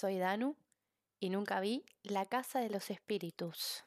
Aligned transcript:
Soy 0.00 0.18
Danu 0.18 0.56
y 1.20 1.28
nunca 1.28 1.60
vi 1.60 1.84
La 2.02 2.24
Casa 2.24 2.58
de 2.58 2.70
los 2.70 2.88
Espíritus. 2.88 3.84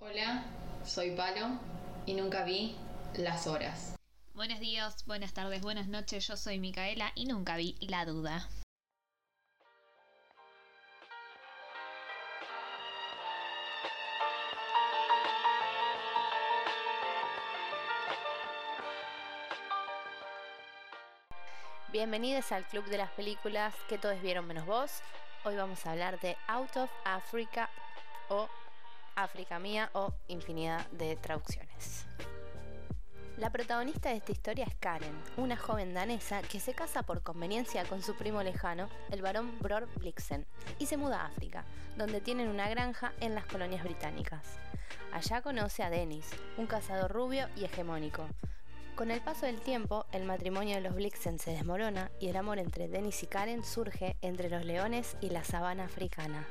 Hola, 0.00 0.44
soy 0.84 1.16
Palo 1.16 1.58
y 2.04 2.12
nunca 2.12 2.44
vi 2.44 2.76
Las 3.14 3.46
Horas. 3.46 3.96
Buenos 4.34 4.60
días, 4.60 5.06
buenas 5.06 5.32
tardes, 5.32 5.62
buenas 5.62 5.88
noches. 5.88 6.26
Yo 6.26 6.36
soy 6.36 6.58
Micaela 6.58 7.10
y 7.14 7.24
nunca 7.24 7.56
vi 7.56 7.74
La 7.80 8.04
Duda. 8.04 8.46
Bienvenidos 21.90 22.52
al 22.52 22.66
Club 22.66 22.84
de 22.90 22.98
las 22.98 23.10
Películas 23.12 23.74
que 23.88 23.96
todos 23.96 24.20
vieron 24.20 24.46
menos 24.46 24.66
vos. 24.66 25.00
Hoy 25.46 25.54
vamos 25.54 25.86
a 25.86 25.92
hablar 25.92 26.18
de 26.18 26.36
Out 26.48 26.76
of 26.76 26.90
Africa 27.04 27.70
o 28.30 28.48
África 29.14 29.60
Mía 29.60 29.90
o 29.92 30.12
infinidad 30.26 30.84
de 30.88 31.14
traducciones. 31.14 32.04
La 33.36 33.50
protagonista 33.50 34.08
de 34.08 34.16
esta 34.16 34.32
historia 34.32 34.64
es 34.64 34.74
Karen, 34.74 35.16
una 35.36 35.56
joven 35.56 35.94
danesa 35.94 36.42
que 36.42 36.58
se 36.58 36.74
casa 36.74 37.04
por 37.04 37.22
conveniencia 37.22 37.84
con 37.84 38.02
su 38.02 38.16
primo 38.16 38.42
lejano, 38.42 38.88
el 39.12 39.22
barón 39.22 39.56
Bror 39.60 39.86
Blixen, 40.00 40.44
y 40.80 40.86
se 40.86 40.96
muda 40.96 41.20
a 41.20 41.26
África, 41.26 41.64
donde 41.96 42.20
tienen 42.20 42.48
una 42.48 42.68
granja 42.68 43.12
en 43.20 43.36
las 43.36 43.46
colonias 43.46 43.84
británicas. 43.84 44.58
Allá 45.12 45.42
conoce 45.42 45.84
a 45.84 45.90
Dennis, 45.90 46.28
un 46.56 46.66
cazador 46.66 47.12
rubio 47.12 47.48
y 47.54 47.66
hegemónico. 47.66 48.26
Con 48.96 49.10
el 49.10 49.20
paso 49.20 49.44
del 49.44 49.60
tiempo, 49.60 50.06
el 50.10 50.24
matrimonio 50.24 50.76
de 50.76 50.80
los 50.80 50.94
Blixen 50.94 51.38
se 51.38 51.50
desmorona 51.50 52.10
y 52.18 52.28
el 52.28 52.36
amor 52.36 52.58
entre 52.58 52.88
Dennis 52.88 53.22
y 53.22 53.26
Karen 53.26 53.62
surge 53.62 54.16
entre 54.22 54.48
los 54.48 54.64
leones 54.64 55.18
y 55.20 55.28
la 55.28 55.44
sabana 55.44 55.84
africana. 55.84 56.48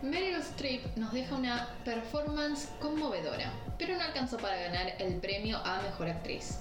Meryl 0.00 0.36
Streep 0.36 0.96
nos 0.96 1.12
deja 1.12 1.34
una 1.34 1.74
performance 1.84 2.68
conmovedora, 2.78 3.52
pero 3.78 3.96
no 3.96 4.02
alcanzó 4.04 4.36
para 4.36 4.60
ganar 4.60 4.94
el 5.00 5.14
premio 5.14 5.58
a 5.64 5.82
Mejor 5.82 6.10
Actriz. 6.10 6.60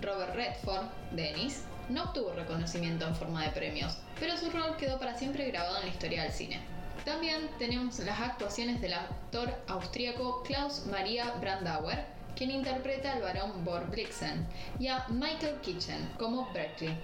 Robert 0.00 0.36
Redford, 0.36 0.86
Dennis, 1.10 1.64
no 1.88 2.04
obtuvo 2.04 2.32
reconocimiento 2.32 3.04
en 3.08 3.16
forma 3.16 3.42
de 3.42 3.50
premios, 3.50 3.98
pero 4.20 4.36
su 4.36 4.50
rol 4.50 4.76
quedó 4.76 5.00
para 5.00 5.18
siempre 5.18 5.50
grabado 5.50 5.78
en 5.78 5.86
la 5.86 5.92
historia 5.92 6.22
del 6.22 6.32
cine. 6.32 6.60
También 7.04 7.50
tenemos 7.58 7.98
las 7.98 8.20
actuaciones 8.20 8.80
del 8.80 8.92
actor 8.92 9.52
austríaco 9.66 10.44
Klaus 10.44 10.86
Maria 10.86 11.32
Brandauer, 11.40 12.06
quien 12.36 12.50
interpreta 12.50 13.12
al 13.12 13.22
barón 13.22 13.64
Bor 13.64 13.88
Blixen, 13.90 14.46
y 14.78 14.88
a 14.88 15.06
Michael 15.08 15.60
Kitchen 15.60 16.08
como 16.18 16.52
Berkeley. 16.52 16.96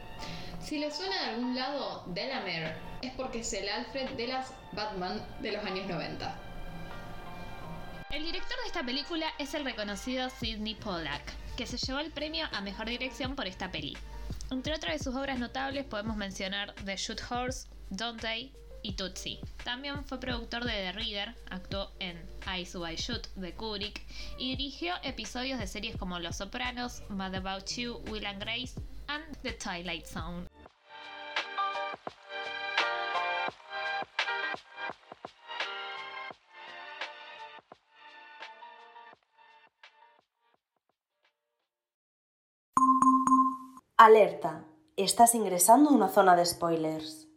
Si 0.60 0.78
le 0.78 0.90
suena 0.90 1.14
de 1.22 1.30
algún 1.30 1.54
lado 1.54 2.04
Delamere, 2.08 2.74
es 3.02 3.12
porque 3.12 3.40
es 3.40 3.52
el 3.52 3.68
Alfred 3.68 4.10
de 4.10 4.26
las 4.26 4.52
Batman 4.72 5.24
de 5.40 5.52
los 5.52 5.64
años 5.64 5.86
90. 5.86 6.38
El 8.10 8.24
director 8.24 8.56
de 8.62 8.66
esta 8.66 8.82
película 8.82 9.26
es 9.38 9.54
el 9.54 9.64
reconocido 9.64 10.30
Sidney 10.30 10.74
Pollack, 10.74 11.22
que 11.56 11.66
se 11.66 11.76
llevó 11.76 12.00
el 12.00 12.10
premio 12.10 12.46
a 12.52 12.60
Mejor 12.60 12.86
Dirección 12.86 13.36
por 13.36 13.46
esta 13.46 13.70
peli. 13.70 13.96
Entre 14.50 14.74
otras 14.74 14.94
de 14.94 15.04
sus 15.04 15.14
obras 15.14 15.38
notables 15.38 15.84
podemos 15.84 16.16
mencionar 16.16 16.74
The 16.84 16.96
Shoot 16.96 17.20
Horse, 17.30 17.68
Don't 17.90 18.20
They 18.20 18.52
y 18.82 18.92
Tootsie. 18.92 19.40
También 19.64 20.04
fue 20.04 20.20
productor 20.20 20.64
de 20.64 20.72
The 20.72 20.92
Reader, 20.92 21.34
actuó 21.50 21.90
en 21.98 22.18
Eyes 22.46 22.74
Wide 22.74 22.96
Shoot 22.96 23.26
de 23.34 23.54
Kubrick 23.54 24.02
y 24.38 24.56
dirigió 24.56 24.94
episodios 25.02 25.58
de 25.58 25.66
series 25.66 25.96
como 25.96 26.18
Los 26.18 26.36
Sopranos, 26.36 27.02
Mad 27.08 27.34
About 27.34 27.66
You, 27.76 28.00
Will 28.10 28.26
and 28.26 28.40
Grace 28.40 28.80
and 29.08 29.24
The 29.42 29.52
Twilight 29.52 30.06
Zone. 30.06 30.46
Alerta, 44.00 44.64
estás 44.96 45.34
ingresando 45.34 45.90
a 45.90 45.92
una 45.92 46.08
zona 46.08 46.36
de 46.36 46.46
spoilers. 46.46 47.27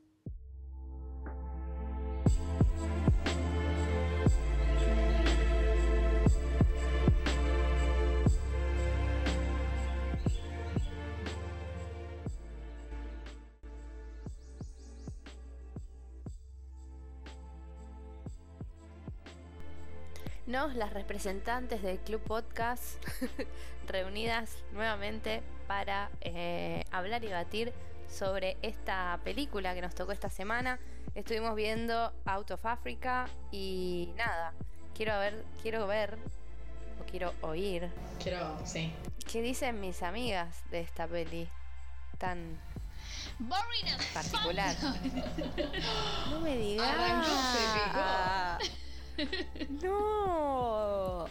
Nos, 20.52 20.76
las 20.76 20.92
representantes 20.92 21.82
del 21.82 21.98
Club 22.00 22.20
Podcast, 22.24 23.02
reunidas 23.88 24.58
nuevamente 24.74 25.44
para 25.66 26.12
eh, 26.20 26.84
hablar 26.92 27.24
y 27.24 27.28
debatir 27.28 27.72
sobre 28.10 28.58
esta 28.62 29.18
película 29.24 29.74
que 29.74 29.80
nos 29.82 29.96
tocó 29.96 30.12
esta 30.12 30.30
semana. 30.30 30.78
Estuvimos 31.16 31.56
viendo 31.56 32.12
Out 32.26 32.52
of 32.52 32.66
Africa 32.66 33.30
y 33.50 34.12
nada, 34.18 34.54
quiero 34.94 35.18
ver, 35.20 35.46
quiero 35.62 35.88
ver 35.88 36.18
o 37.00 37.06
quiero 37.10 37.34
oír 37.40 37.90
Quiero, 38.22 38.60
sí. 38.66 38.92
qué 39.32 39.42
dicen 39.42 39.80
mis 39.80 40.04
amigas 40.04 40.70
de 40.70 40.82
esta 40.82 41.08
peli 41.08 41.48
tan 42.18 42.60
Boring 43.40 43.88
particular. 44.14 44.76
No 46.30 46.42
me 46.42 46.58
digas. 46.58 47.26
No. 49.84 51.26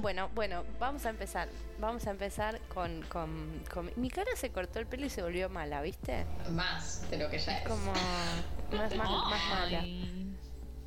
Bueno, 0.00 0.28
bueno, 0.34 0.64
vamos 0.78 1.06
a 1.06 1.10
empezar. 1.10 1.48
Vamos 1.80 2.06
a 2.06 2.10
empezar 2.10 2.60
con, 2.72 3.02
con, 3.08 3.62
con- 3.72 3.90
Mi 3.96 4.10
cara 4.10 4.30
se 4.36 4.50
cortó 4.50 4.78
el 4.78 4.86
pelo 4.86 5.06
y 5.06 5.10
se 5.10 5.22
volvió 5.22 5.48
mala, 5.48 5.82
¿viste? 5.82 6.24
Más 6.50 7.08
de 7.10 7.18
lo 7.18 7.28
que 7.30 7.38
ya 7.38 7.58
es. 7.58 7.66
Como 7.68 7.92
más, 7.92 8.94
más, 8.94 9.10
más 9.10 9.48
mala. 9.50 9.82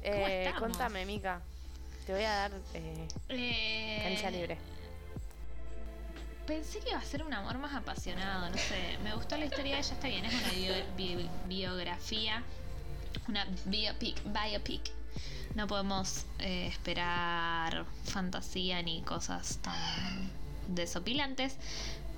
Eh, 0.04 0.52
contame, 0.60 1.06
Mica. 1.06 1.42
Te 2.06 2.14
voy 2.14 2.24
a 2.24 2.32
dar 2.34 2.52
eh, 2.74 3.08
Eh, 3.30 4.00
cancha 4.04 4.32
libre. 4.32 4.58
Pensé 6.48 6.80
que 6.80 6.90
iba 6.90 7.00
a 7.00 7.04
ser 7.04 7.24
un 7.24 7.34
amor 7.34 7.58
más 7.60 7.74
apasionado, 7.76 8.50
no 8.50 8.58
sé. 8.58 8.98
Me 9.04 9.14
gustó 9.14 9.38
la 9.38 9.46
historia 9.46 9.76
de 9.76 9.80
ella, 9.82 9.94
está 9.94 10.08
bien, 10.08 10.26
es 10.26 10.34
una 10.34 10.52
bio- 10.54 10.86
bi- 10.98 11.30
biografía, 11.48 12.44
una 13.28 13.46
biopic, 13.66 14.22
biopic. 14.26 14.92
No 15.56 15.68
podemos 15.68 16.26
eh, 16.40 16.68
esperar 16.68 17.86
fantasía 18.06 18.82
ni 18.82 19.02
cosas 19.02 19.58
tan 19.62 20.32
desopilantes, 20.68 21.56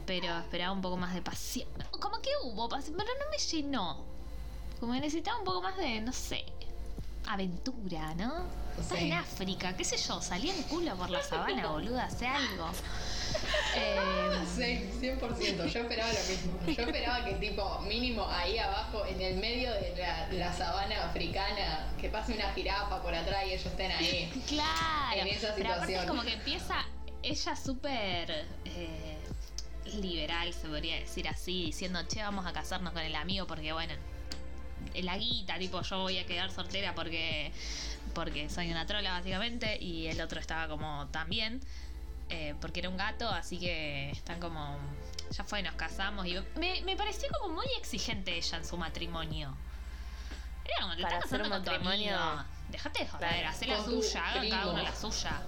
pero 0.05 0.37
esperaba 0.39 0.71
un 0.71 0.81
poco 0.81 0.97
más 0.97 1.13
de 1.13 1.21
pasión. 1.21 1.67
Como 1.99 2.21
que 2.21 2.29
hubo 2.43 2.69
pero 2.69 2.83
no 2.95 3.29
me 3.31 3.37
llenó. 3.37 4.03
Como 4.79 4.93
que 4.93 4.99
necesitaba 4.99 5.39
un 5.39 5.45
poco 5.45 5.61
más 5.61 5.77
de, 5.77 6.01
no 6.01 6.13
sé, 6.13 6.45
aventura, 7.27 8.13
¿no? 8.15 8.43
Estás 8.79 8.97
Sí. 8.99 9.05
en 9.05 9.13
África, 9.13 9.75
qué 9.77 9.83
sé 9.83 9.97
yo, 9.97 10.21
salí 10.21 10.49
en 10.49 10.61
culo 10.63 10.95
por 10.95 11.09
la 11.09 11.23
sabana, 11.23 11.67
boluda, 11.67 12.05
hace 12.05 12.27
algo. 12.27 12.69
Eh, 13.75 14.09
Sí, 14.55 14.87
100%. 15.01 15.65
Yo 15.65 15.79
esperaba 15.79 16.11
lo 16.13 16.19
mismo. 16.29 16.59
Yo 16.67 16.83
esperaba 16.83 17.25
que 17.25 17.33
tipo 17.35 17.79
mínimo 17.81 18.27
ahí 18.29 18.59
abajo, 18.59 19.03
en 19.05 19.19
el 19.19 19.37
medio 19.37 19.71
de 19.73 19.95
la, 19.97 20.27
la 20.31 20.53
sabana 20.53 21.05
africana, 21.05 21.91
que 21.99 22.09
pase 22.09 22.33
una 22.33 22.53
jirafa 22.53 23.01
por 23.01 23.15
atrás 23.15 23.43
y 23.47 23.53
ellos 23.53 23.65
estén 23.65 23.91
ahí. 23.91 24.29
Claro. 24.47 25.21
En 25.21 25.27
esa 25.27 25.55
Pero 25.55 25.69
aparte 25.69 25.93
es 25.93 25.99
situación. 26.01 26.07
como 26.07 26.21
que 26.23 26.33
empieza 26.33 26.85
ella 27.23 27.55
súper 27.55 28.45
eh, 28.65 29.17
liberal, 29.95 30.53
se 30.53 30.67
podría 30.67 30.97
decir 30.99 31.27
así, 31.27 31.65
diciendo, 31.65 31.99
che, 32.07 32.21
vamos 32.21 32.45
a 32.45 32.53
casarnos 32.53 32.93
con 32.93 33.01
el 33.01 33.15
amigo 33.15 33.47
porque, 33.47 33.73
bueno, 33.73 33.93
la 34.95 35.17
guita, 35.17 35.57
tipo 35.57 35.81
yo 35.81 35.99
voy 35.99 36.19
a 36.19 36.25
quedar 36.27 36.51
soltera 36.51 36.93
porque, 36.93 37.51
porque 38.13 38.49
soy 38.49 38.69
una 38.69 38.85
trola 38.85 39.11
básicamente 39.13 39.77
y 39.81 40.07
el 40.07 40.21
otro 40.21 40.39
estaba 40.39 40.67
como 40.67 41.07
también, 41.07 41.61
eh, 42.29 42.55
porque 42.61 42.79
era 42.79 42.89
un 42.89 42.97
gato, 42.97 43.29
así 43.29 43.59
que 43.59 44.11
están 44.11 44.39
como, 44.39 44.77
ya 45.31 45.43
fue, 45.43 45.61
nos 45.63 45.75
casamos 45.75 46.25
y 46.25 46.35
me, 46.55 46.81
me 46.81 46.95
pareció 46.95 47.29
como 47.39 47.53
muy 47.55 47.67
exigente 47.77 48.35
ella 48.37 48.57
en 48.57 48.65
su 48.65 48.77
matrimonio. 48.77 49.55
Era 50.65 50.75
como, 50.81 50.95
te 50.95 51.01
Para 51.03 51.15
estás 51.15 51.31
casando 51.31 51.45
un 51.45 51.51
con 51.51 51.63
tu 51.63 51.71
matrimonio- 51.71 52.17
amigo. 52.17 52.43
Dejate 52.69 53.03
de 53.03 53.09
joder, 53.09 53.45
hacé 53.45 53.65
la 53.67 53.83
suya, 53.83 54.25
hagan 54.29 54.49
cada 54.49 54.61
primo. 54.61 54.73
uno 54.73 54.83
la 54.83 54.95
suya. 54.95 55.41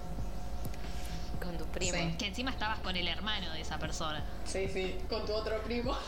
Con 1.42 1.58
tu 1.58 1.64
primo. 1.66 1.96
Sí. 1.98 2.16
Que 2.18 2.26
encima 2.26 2.50
estabas 2.50 2.78
con 2.80 2.96
el 2.96 3.08
hermano 3.08 3.50
de 3.52 3.60
esa 3.62 3.78
persona. 3.78 4.22
Sí, 4.44 4.68
sí, 4.68 4.98
con 5.08 5.24
tu 5.26 5.32
otro 5.32 5.60
primo. 5.62 5.92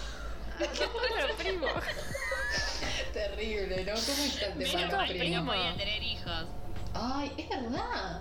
Otro 0.61 1.37
primo. 1.37 1.67
Terrible, 3.13 3.85
¿no? 3.85 3.93
¿Cómo 3.93 4.25
estás 4.25 4.59
de 4.59 4.87
no 4.91 5.07
primo? 5.07 5.47
podía 5.47 5.77
tener 5.77 6.03
hijos. 6.03 6.47
Ay, 6.95 7.33
es 7.37 7.49
verdad. 7.49 8.21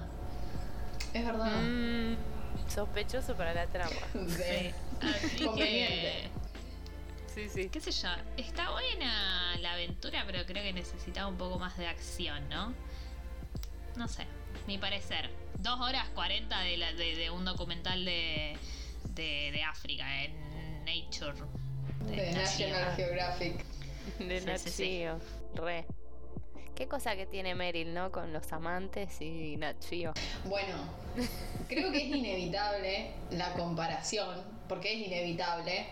Es 1.14 1.26
verdad. 1.26 1.62
Mm, 1.62 2.16
sospechoso 2.78 3.36
para 3.36 3.54
la 3.56 3.66
trama. 3.68 3.96
Sí. 4.30 4.72
Así 5.02 5.46
Conveniente. 5.46 6.30
que. 7.34 7.48
Sí, 7.48 7.50
sí. 7.50 7.70
qué 7.70 7.80
sé 7.82 7.92
yo, 7.92 8.10
está 8.38 8.72
buena 8.72 9.56
la 9.60 9.74
aventura, 9.74 10.24
pero 10.26 10.44
creo 10.46 10.64
que 10.64 10.74
necesitaba 10.74 11.28
un 11.28 11.38
poco 11.38 11.60
más 11.60 11.78
de 11.78 11.88
acción, 11.88 12.48
¿no? 12.50 12.74
No 13.96 14.08
sé, 14.08 14.26
mi 14.68 14.78
parecer. 14.78 15.30
Dos 15.60 15.80
horas 15.80 16.08
40 16.16 16.60
de, 16.62 16.78
la, 16.78 16.94
de, 16.94 17.16
de 17.16 17.30
un 17.32 17.46
documental 17.46 18.06
de, 18.06 18.56
de, 19.10 19.52
de 19.52 19.64
África 19.64 20.24
en 20.24 20.84
Nature. 20.86 21.34
De 22.06 22.32
National 22.32 22.44
National. 22.44 22.96
Geographic. 22.96 23.66
De 24.20 24.40
Sí, 24.40 24.46
Nat 24.46 24.58
sí, 24.60 24.70
sí. 24.70 24.84
Geo. 24.86 25.20
Re. 25.56 25.86
Qué 26.78 26.88
cosa 26.88 27.16
que 27.16 27.26
tiene 27.26 27.56
Meryl, 27.56 27.92
¿no? 27.92 28.12
Con 28.12 28.32
los 28.32 28.54
amantes 28.54 29.20
y 29.20 29.58
Nat 29.58 29.84
Geo. 29.84 30.14
Bueno, 30.46 30.76
creo 31.68 31.92
que 31.92 31.98
es 31.98 32.16
inevitable 32.16 33.14
la 33.32 33.54
comparación, 33.54 34.44
porque 34.70 34.94
es 34.94 35.08
inevitable. 35.08 35.88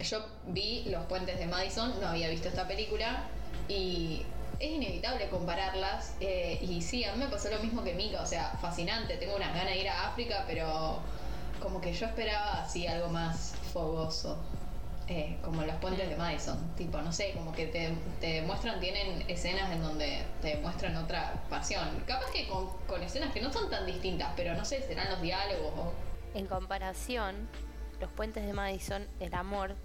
Yo 0.00 0.24
vi 0.46 0.84
Los 0.86 1.04
Puentes 1.04 1.38
de 1.38 1.46
Madison, 1.46 2.00
no 2.00 2.08
había 2.08 2.30
visto 2.30 2.48
esta 2.48 2.66
película, 2.66 3.24
y 3.68 4.22
es 4.60 4.70
inevitable 4.70 5.28
compararlas. 5.28 6.14
eh, 6.20 6.58
y 6.62 6.80
sí, 6.80 7.04
a 7.04 7.12
mí 7.12 7.18
me 7.18 7.28
pasó 7.28 7.50
lo 7.50 7.58
mismo 7.58 7.84
que 7.84 7.92
Mika, 7.92 8.22
o 8.22 8.26
sea, 8.26 8.56
fascinante. 8.62 9.18
Tengo 9.18 9.36
unas 9.36 9.54
ganas 9.54 9.74
de 9.74 9.80
ir 9.82 9.88
a 9.90 10.08
África, 10.08 10.44
pero 10.46 11.00
como 11.60 11.82
que 11.82 11.92
yo 11.92 12.06
esperaba 12.06 12.62
así 12.62 12.86
algo 12.86 13.08
más 13.08 13.52
fogoso. 13.74 14.38
Eh, 15.08 15.36
como 15.42 15.62
los 15.62 15.76
puentes 15.76 16.08
de 16.08 16.16
Madison, 16.16 16.74
tipo, 16.76 16.98
no 17.02 17.12
sé, 17.12 17.32
como 17.32 17.52
que 17.52 17.66
te, 17.66 17.94
te 18.20 18.40
muestran, 18.42 18.80
tienen 18.80 19.24
escenas 19.28 19.70
en 19.70 19.82
donde 19.82 20.22
te 20.40 20.56
muestran 20.58 20.96
otra 20.96 21.42
pasión. 21.50 22.02
Capaz 22.06 22.30
que 22.30 22.48
con, 22.48 22.68
con 22.86 23.02
escenas 23.02 23.32
que 23.32 23.40
no 23.42 23.52
son 23.52 23.68
tan 23.70 23.84
distintas, 23.86 24.32
pero 24.36 24.54
no 24.54 24.64
sé, 24.64 24.82
serán 24.82 25.10
los 25.10 25.20
diálogos 25.20 25.72
o... 25.76 25.92
En 26.34 26.46
comparación, 26.46 27.48
los 28.00 28.10
puentes 28.12 28.44
de 28.46 28.52
Madison, 28.54 29.06
el 29.20 29.34
amor 29.34 29.76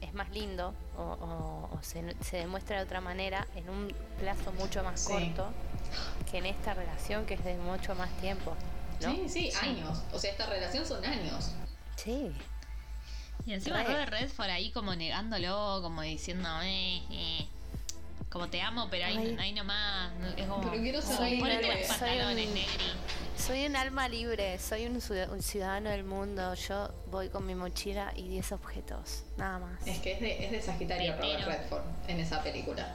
es 0.00 0.14
más 0.14 0.30
lindo 0.30 0.72
o, 0.96 1.02
o- 1.02 1.76
o 1.76 1.82
se, 1.82 2.16
se 2.22 2.38
demuestra 2.38 2.78
de 2.78 2.84
otra 2.84 3.00
manera 3.00 3.46
en 3.54 3.68
un 3.68 3.92
plazo 4.18 4.52
mucho 4.52 4.82
más 4.82 5.00
Sí. 5.00 5.12
corto 5.12 5.50
que 6.30 6.38
en 6.38 6.46
esta 6.46 6.72
relación 6.74 7.26
que 7.26 7.34
es 7.34 7.44
de 7.44 7.56
mucho 7.56 7.94
más 7.96 8.10
tiempo. 8.20 8.54
¿no? 9.02 9.10
Sí, 9.12 9.28
sí, 9.28 9.52
años. 9.62 10.02
O 10.12 10.18
sea, 10.18 10.30
esta 10.30 10.46
relación 10.46 10.86
son 10.86 11.04
años. 11.04 11.52
Sí. 11.96 12.32
Y 13.46 13.52
encima 13.54 13.82
Re. 13.82 13.84
Robert 13.92 14.10
Redford 14.12 14.50
ahí 14.50 14.70
como 14.70 14.94
negándolo, 14.94 15.80
como 15.82 16.02
diciendo, 16.02 16.48
eh, 16.62 17.02
eh, 17.10 17.46
como 18.30 18.48
te 18.48 18.60
amo, 18.62 18.88
pero 18.90 19.06
ahí, 19.06 19.36
ahí 19.40 19.52
nomás. 19.52 20.12
no- 20.20 20.28
Es 20.28 20.46
como, 20.46 20.70
Pero 20.70 20.82
quiero 20.82 21.02
ser 21.02 21.16
Soy 21.16 21.38
ponete 21.40 21.66
los 21.66 21.86
soy 21.86 21.98
pantalones, 21.98 22.46
un- 22.48 22.54
negri. 22.54 22.84
Soy 23.36 23.66
un 23.66 23.74
alma 23.76 24.08
libre, 24.08 24.58
soy 24.58 24.86
un, 24.86 25.00
ciud- 25.00 25.30
un 25.30 25.42
ciudadano 25.42 25.88
del 25.90 26.04
mundo. 26.04 26.54
Yo 26.54 26.90
voy 27.10 27.28
con 27.30 27.46
mi 27.46 27.54
mochila 27.54 28.12
y 28.14 28.28
10 28.28 28.52
objetos, 28.52 29.22
nada 29.38 29.58
más. 29.58 29.86
Es 29.86 29.98
que 30.00 30.12
es 30.12 30.20
de, 30.20 30.44
es 30.44 30.50
de 30.52 30.62
Sagitario 30.62 31.16
Robert. 31.16 31.46
Redford 31.46 31.82
en 32.08 32.20
esa 32.20 32.42
película. 32.42 32.92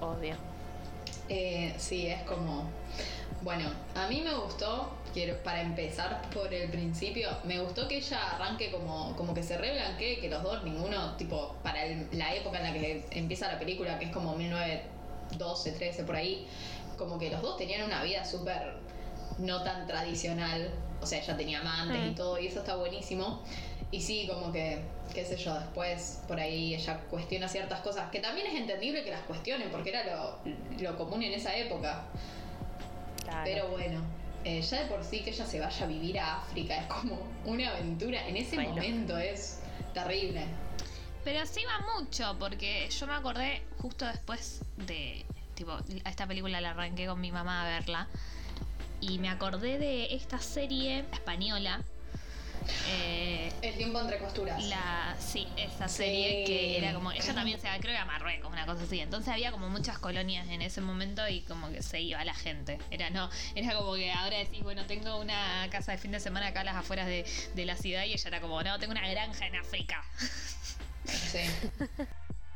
Obvio. 0.00 0.36
Eh, 1.28 1.74
sí, 1.78 2.06
es 2.06 2.22
como. 2.22 2.70
Bueno, 3.42 3.68
a 3.96 4.06
mí 4.06 4.20
me 4.20 4.32
gustó, 4.34 4.96
quiero, 5.12 5.36
para 5.42 5.62
empezar 5.62 6.22
por 6.32 6.52
el 6.54 6.70
principio, 6.70 7.28
me 7.42 7.58
gustó 7.58 7.88
que 7.88 7.96
ella 7.96 8.30
arranque 8.36 8.70
como, 8.70 9.16
como 9.16 9.34
que 9.34 9.42
se 9.42 9.58
reblanquee, 9.58 10.20
que 10.20 10.28
los 10.28 10.42
dos, 10.44 10.62
ninguno, 10.62 11.16
tipo, 11.16 11.56
para 11.64 11.84
el- 11.84 12.06
la 12.12 12.32
época 12.36 12.58
en 12.58 12.64
la 12.64 12.72
que 12.72 13.04
empieza 13.10 13.50
la 13.50 13.58
película, 13.58 13.98
que 13.98 14.04
es 14.06 14.10
como 14.12 14.36
1912, 14.36 15.72
13, 15.72 16.04
por 16.04 16.14
ahí, 16.14 16.46
como 16.96 17.18
que 17.18 17.30
los 17.30 17.42
dos 17.42 17.56
tenían 17.56 17.82
una 17.82 18.04
vida 18.04 18.24
súper 18.24 18.74
no 19.38 19.62
tan 19.64 19.86
tradicional. 19.88 20.70
O 21.00 21.06
sea, 21.06 21.18
ella 21.18 21.36
tenía 21.36 21.60
amantes 21.60 22.00
y 22.06 22.10
Mm. 22.10 22.14
todo, 22.14 22.38
y 22.38 22.46
eso 22.46 22.60
está 22.60 22.76
buenísimo. 22.76 23.42
Y 23.90 24.00
sí, 24.00 24.28
como 24.32 24.52
que, 24.52 24.82
qué 25.12 25.24
sé 25.24 25.36
yo, 25.36 25.52
después 25.54 26.20
por 26.28 26.38
ahí 26.38 26.74
ella 26.74 27.00
cuestiona 27.10 27.48
ciertas 27.48 27.80
cosas, 27.80 28.08
que 28.10 28.20
también 28.20 28.46
es 28.46 28.54
entendible 28.54 29.02
que 29.02 29.10
las 29.10 29.22
cuestionen, 29.22 29.68
porque 29.70 29.90
era 29.90 30.04
lo, 30.04 30.38
lo 30.80 30.96
común 30.96 31.22
en 31.22 31.32
esa 31.32 31.56
época. 31.56 32.04
Claro. 33.24 33.40
Pero 33.44 33.68
bueno, 33.68 34.00
eh, 34.44 34.60
ya 34.60 34.82
de 34.82 34.86
por 34.86 35.04
sí 35.04 35.20
que 35.20 35.30
ella 35.30 35.46
se 35.46 35.60
vaya 35.60 35.84
a 35.84 35.88
vivir 35.88 36.18
a 36.18 36.38
África 36.38 36.76
es 36.76 36.86
como 36.86 37.18
una 37.44 37.70
aventura. 37.70 38.26
En 38.26 38.36
ese 38.36 38.56
Bueno. 38.56 38.70
momento 38.70 39.16
es 39.18 39.60
terrible. 39.94 40.44
Pero 41.24 41.46
sí 41.46 41.60
va 41.64 41.98
mucho, 41.98 42.36
porque 42.38 42.88
yo 42.90 43.06
me 43.06 43.12
acordé 43.14 43.62
justo 43.78 44.04
después 44.06 44.62
de. 44.76 45.24
Tipo, 45.54 45.72
a 46.04 46.10
esta 46.10 46.26
película 46.26 46.60
la 46.60 46.70
arranqué 46.70 47.06
con 47.06 47.20
mi 47.20 47.30
mamá 47.30 47.62
a 47.62 47.68
verla. 47.68 48.08
Y 49.00 49.18
me 49.18 49.28
acordé 49.28 49.78
de 49.78 50.14
esta 50.14 50.38
serie 50.38 51.04
española. 51.12 51.80
Eh, 52.88 53.52
El 53.62 53.74
tiempo 53.76 54.00
entre 54.00 54.18
costuras. 54.18 54.62
la, 54.64 55.14
sí, 55.18 55.46
esa 55.56 55.88
Sí. 55.88 55.96
serie 55.96 56.44
que 56.44 56.78
era 56.78 56.92
como. 56.94 57.12
Ella 57.12 57.34
también 57.34 57.60
se 57.60 57.68
va, 57.68 57.76
creo 57.78 57.92
que 57.92 57.98
a 57.98 58.04
Marruecos, 58.04 58.50
una 58.52 58.66
cosa 58.66 58.84
así. 58.84 59.00
Entonces 59.00 59.32
había 59.32 59.52
como 59.52 59.68
muchas 59.68 59.98
colonias 59.98 60.48
en 60.48 60.62
ese 60.62 60.80
momento 60.80 61.26
y 61.28 61.40
como 61.42 61.70
que 61.70 61.82
se 61.82 62.00
iba 62.00 62.24
la 62.24 62.34
gente. 62.34 62.78
Era 62.90 63.10
no, 63.10 63.28
era 63.54 63.74
como 63.74 63.94
que 63.94 64.10
ahora 64.12 64.38
decís, 64.38 64.62
bueno, 64.62 64.84
tengo 64.86 65.18
una 65.20 65.66
casa 65.70 65.92
de 65.92 65.98
fin 65.98 66.10
de 66.12 66.20
semana 66.20 66.48
acá 66.48 66.60
a 66.60 66.64
las 66.64 66.76
afueras 66.76 67.06
de, 67.06 67.24
de 67.54 67.64
la 67.66 67.76
ciudad 67.76 68.04
y 68.04 68.12
ella 68.12 68.28
era 68.28 68.40
como, 68.40 68.62
no, 68.62 68.78
tengo 68.78 68.92
una 68.92 69.08
granja 69.08 69.46
en 69.46 69.56
África. 69.56 70.04
Sí. 71.04 71.40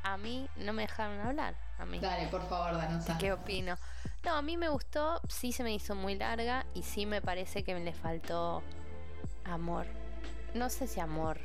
A 0.02 0.16
mí 0.18 0.48
no 0.56 0.72
me 0.72 0.82
dejaron 0.82 1.18
hablar. 1.20 1.54
A 1.78 1.84
mí. 1.84 1.98
Dale, 1.98 2.28
por 2.28 2.48
favor, 2.48 2.76
Danosa. 2.76 3.18
¿Qué 3.18 3.32
opino? 3.32 3.76
No, 4.24 4.36
a 4.36 4.42
mí 4.42 4.56
me 4.56 4.68
gustó, 4.68 5.20
sí 5.28 5.52
se 5.52 5.62
me 5.62 5.72
hizo 5.72 5.94
muy 5.94 6.14
larga 6.16 6.64
y 6.74 6.82
sí 6.82 7.06
me 7.06 7.20
parece 7.20 7.64
que 7.64 7.74
me 7.74 7.80
le 7.80 7.92
faltó 7.92 8.62
amor. 9.46 9.86
No 10.54 10.70
sé 10.70 10.86
si 10.86 11.00
amor, 11.00 11.38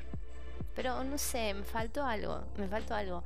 pero 0.75 1.03
no 1.03 1.17
sé, 1.17 1.53
me 1.53 1.63
faltó 1.63 2.05
algo, 2.05 2.43
me 2.57 2.67
faltó 2.67 2.95
algo. 2.95 3.23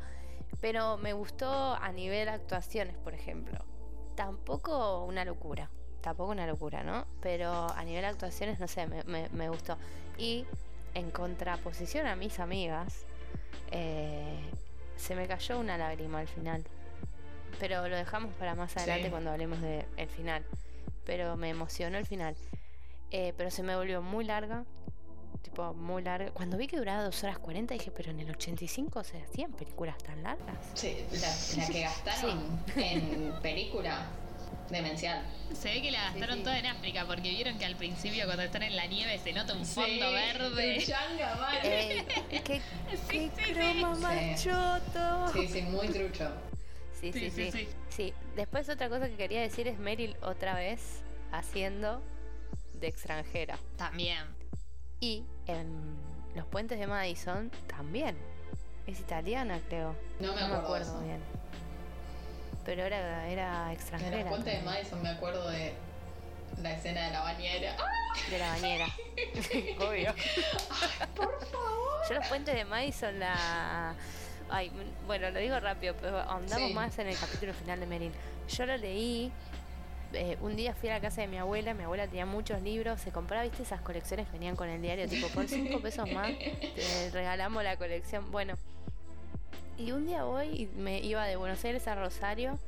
Pero 0.62 0.98
me 0.98 1.13
gustó 1.13 1.75
a 1.75 1.91
nivel 1.91 2.29
actuaciones, 2.29 2.96
por 2.98 3.13
ejemplo. 3.13 3.60
Tampoco 4.15 5.03
una 5.05 5.25
locura, 5.25 5.70
tampoco 6.01 6.32
una 6.32 6.48
locura, 6.48 6.84
¿no? 6.84 7.05
Pero 7.22 7.67
a 7.70 7.84
nivel 7.84 8.05
actuaciones, 8.05 8.60
no 8.60 8.67
sé, 8.67 8.88
me, 8.88 9.03
me- 9.03 9.29
me 9.29 9.50
gustó. 9.50 9.77
Y 10.17 10.46
en 10.94 11.12
contraposición 11.12 12.08
a 12.08 12.15
mis 12.15 12.39
amigas, 12.39 13.05
eh, 13.72 14.39
se 14.96 15.15
me 15.15 15.27
cayó 15.27 15.60
una 15.60 15.77
lágrima 15.77 16.20
al 16.20 16.27
final. 16.27 16.63
Pero 17.60 17.88
lo 17.88 17.96
dejamos 17.96 18.34
para 18.36 18.55
más 18.55 18.75
adelante 18.77 19.05
Sí. 19.05 19.10
cuando 19.12 19.32
hablemos 19.32 19.62
del 19.62 19.86
final. 20.10 20.46
Pero 21.05 21.36
me 21.38 21.50
emocionó 21.50 21.98
el 21.98 22.05
final. 22.05 22.36
Eh, 23.17 23.34
pero 23.38 23.50
se 23.50 23.63
me 23.63 23.77
volvió 23.77 24.01
muy 24.01 24.25
larga. 24.25 24.65
Tipo, 25.41 25.74
muy 25.74 26.03
larga. 26.03 26.31
Cuando 26.31 26.57
vi 26.57 26.67
que 26.67 26.75
duraba 26.75 27.01
2 27.03 27.24
horas 27.24 27.39
40 27.39 27.74
dije, 27.75 27.89
pero 27.89 28.12
en 28.12 28.19
el 28.19 28.29
85 28.29 29.05
se 29.05 29.22
hacían 29.22 29.53
películas 29.53 29.98
tan 30.00 30.22
largas. 30.22 30.57
Sí, 30.74 30.98
la, 31.13 31.63
la 31.63 31.69
que 31.72 31.79
gastaron 31.79 32.60
en 32.75 33.34
película 33.41 34.05
demencial. 34.69 35.24
Se 35.53 35.69
ve 35.69 35.81
que 35.81 35.91
la 35.91 36.10
gastaron 36.12 36.39
sí. 36.39 36.43
toda 36.43 36.60
en 36.60 36.65
África 36.65 37.05
porque 37.07 37.29
vieron 37.29 37.57
que 37.57 37.63
al 37.63 37.77
principio 37.77 38.25
cuando 38.25 38.43
están 38.43 38.63
en 38.63 38.75
la 38.75 38.86
nieve 38.86 39.17
se 39.19 39.31
nota 39.31 39.53
un 39.53 39.65
fondo 39.65 40.12
verde. 40.12 40.75
Truchanga, 40.75 41.36
mal. 41.36 41.57
Ey, 41.63 42.05
¡Qué, 42.43 42.62
Sí, 43.10 43.31
qué 43.38 43.45
sí, 43.45 43.53
croma 43.53 43.95
sí. 43.95 44.01
más 44.01 44.43
choto! 44.43 45.27
Sí, 45.31 45.48
sí, 45.48 45.62
muy 45.62 45.88
trucho. 45.88 46.29
Sí, 46.91 47.13
sí, 47.13 47.19
Sí, 47.19 47.31
sí, 47.31 47.51
sí, 47.51 47.51
sí. 47.51 47.67
sí. 47.88 48.13
Después 48.36 48.67
otra 48.67 48.89
cosa 48.89 49.07
que 49.07 49.15
quería 49.15 49.39
decir 49.39 49.69
es 49.69 49.77
Meryl 49.79 50.17
otra 50.22 50.55
vez 50.55 51.01
haciendo 51.31 52.01
de 52.86 52.89
extranjera. 52.89 53.58
También. 53.77 54.24
Y 55.00 55.24
en 55.48 55.98
Los 56.36 56.46
Puentes 56.46 56.80
de 56.80 56.86
Madison 56.88 57.50
también. 57.68 58.15
Es 58.88 59.00
italiana, 59.00 59.60
creo. 59.68 59.96
No 60.20 60.34
me 60.36 60.42
acuerdo 60.42 60.77
eso. 60.77 61.00
bien. 61.01 61.20
Pero 62.63 62.84
era, 62.84 63.27
era 63.27 63.65
En 63.68 63.72
extranjera. 63.74 64.18
los 64.20 64.27
puentes 64.30 64.54
de 64.60 64.62
Madison 64.63 65.01
me 65.01 65.10
acuerdo 65.10 65.50
de 65.50 65.74
la 66.62 66.74
escena 66.74 67.06
de 67.08 67.12
la 67.12 67.22
bañera. 67.22 67.75
De 68.30 68.38
la 68.38 68.50
bañera. 68.50 68.86
Obvio. 69.88 70.13
Por 71.15 71.46
favor. 71.48 72.01
Yo 72.10 72.15
los 72.15 72.27
puentes 72.27 72.56
de 72.56 72.65
Madison 72.65 73.20
la. 73.20 73.96
Ay, 74.50 74.72
bueno, 75.08 75.32
lo 75.32 75.39
digo 75.39 75.60
rápido, 75.60 75.96
pero 76.00 76.20
ahondamos 76.20 76.68
Sí. 76.68 76.74
más 76.75 76.98
en 77.00 77.08
el 77.08 77.18
capítulo 77.18 77.51
final 77.54 77.80
de 77.80 77.88
Meryl. 77.88 78.12
Yo 78.48 78.65
lo 78.68 78.77
leí. 78.77 79.32
Eh, 80.15 80.38
un 80.41 80.55
día 80.55 80.74
fui 80.74 80.89
a 80.89 80.93
la 80.93 81.01
casa 81.01 81.22
de 81.22 81.27
mi 81.27 81.38
abuela, 81.38 81.74
mi 81.74 81.84
abuela 81.84 82.07
tenía 82.07 82.25
muchos 82.25 82.62
libros, 82.62 83.01
se 83.01 83.12
compraba, 83.12 83.43
viste, 83.43 83.63
esas 83.63 83.81
colecciones 83.81 84.27
que 84.27 84.34
venían 84.34 84.55
con 84.55 84.69
el 84.69 84.81
diario, 84.81 85.07
tipo, 85.07 85.27
por 85.29 85.48
5 85.48 85.79
pesos 85.81 86.10
más, 86.12 86.29
te 86.38 87.10
regalamos 87.12 87.63
la 87.63 87.77
colección. 87.77 88.31
Bueno, 88.31 88.55
y 89.77 89.91
un 89.91 90.05
día 90.05 90.24
voy 90.24 90.48
y 90.48 90.65
me 90.77 91.00
iba 91.00 91.25
de 91.25 91.36
Buenos 91.36 91.63
Aires 91.65 91.88
a 91.88 91.95
Rosario 91.95 92.60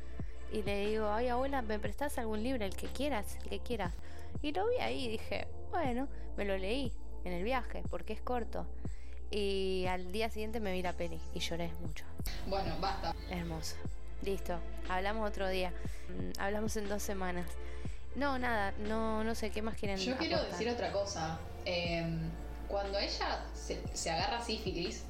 y 0.51 0.63
le 0.63 0.87
digo, 0.87 1.09
ay 1.09 1.29
abuela, 1.29 1.61
¿me 1.61 1.79
prestás 1.79 2.17
algún 2.17 2.43
libro? 2.43 2.63
El 2.65 2.75
que 2.75 2.87
quieras, 2.87 3.37
el 3.43 3.49
que 3.49 3.59
quieras. 3.59 3.93
Y 4.41 4.51
lo 4.51 4.67
vi 4.67 4.75
ahí 4.77 5.05
y 5.05 5.09
dije, 5.09 5.47
bueno, 5.71 6.07
me 6.35 6.45
lo 6.45 6.57
leí 6.57 6.91
en 7.23 7.33
el 7.33 7.43
viaje, 7.43 7.83
porque 7.89 8.13
es 8.13 8.21
corto. 8.21 8.65
Y 9.31 9.85
al 9.89 10.11
día 10.11 10.29
siguiente 10.29 10.59
me 10.59 10.71
vi 10.71 10.81
la 10.81 10.93
peli 10.93 11.19
y 11.33 11.39
lloré 11.39 11.71
mucho. 11.81 12.05
Bueno, 12.47 12.75
basta. 12.79 13.13
Hermoso. 13.29 13.75
Listo. 14.23 14.59
Hablamos 14.89 15.29
otro 15.29 15.47
día. 15.47 15.71
Mm, 16.09 16.39
Hablamos 16.39 16.75
en 16.77 16.89
dos 16.89 17.03
semanas. 17.03 17.47
No, 18.15 18.39
nada. 18.39 18.73
No, 18.87 19.23
no 19.23 19.35
sé 19.35 19.51
qué 19.51 19.61
más 19.61 19.77
quieren 19.77 19.97
Yo 19.97 20.17
quiero 20.17 20.41
decir 20.43 20.69
otra 20.69 20.91
cosa. 20.91 21.39
Eh, 21.65 22.05
cuando 22.67 22.97
ella 22.97 23.45
se, 23.53 23.81
se 23.95 24.09
agarra 24.09 24.43
sífilis, 24.43 25.03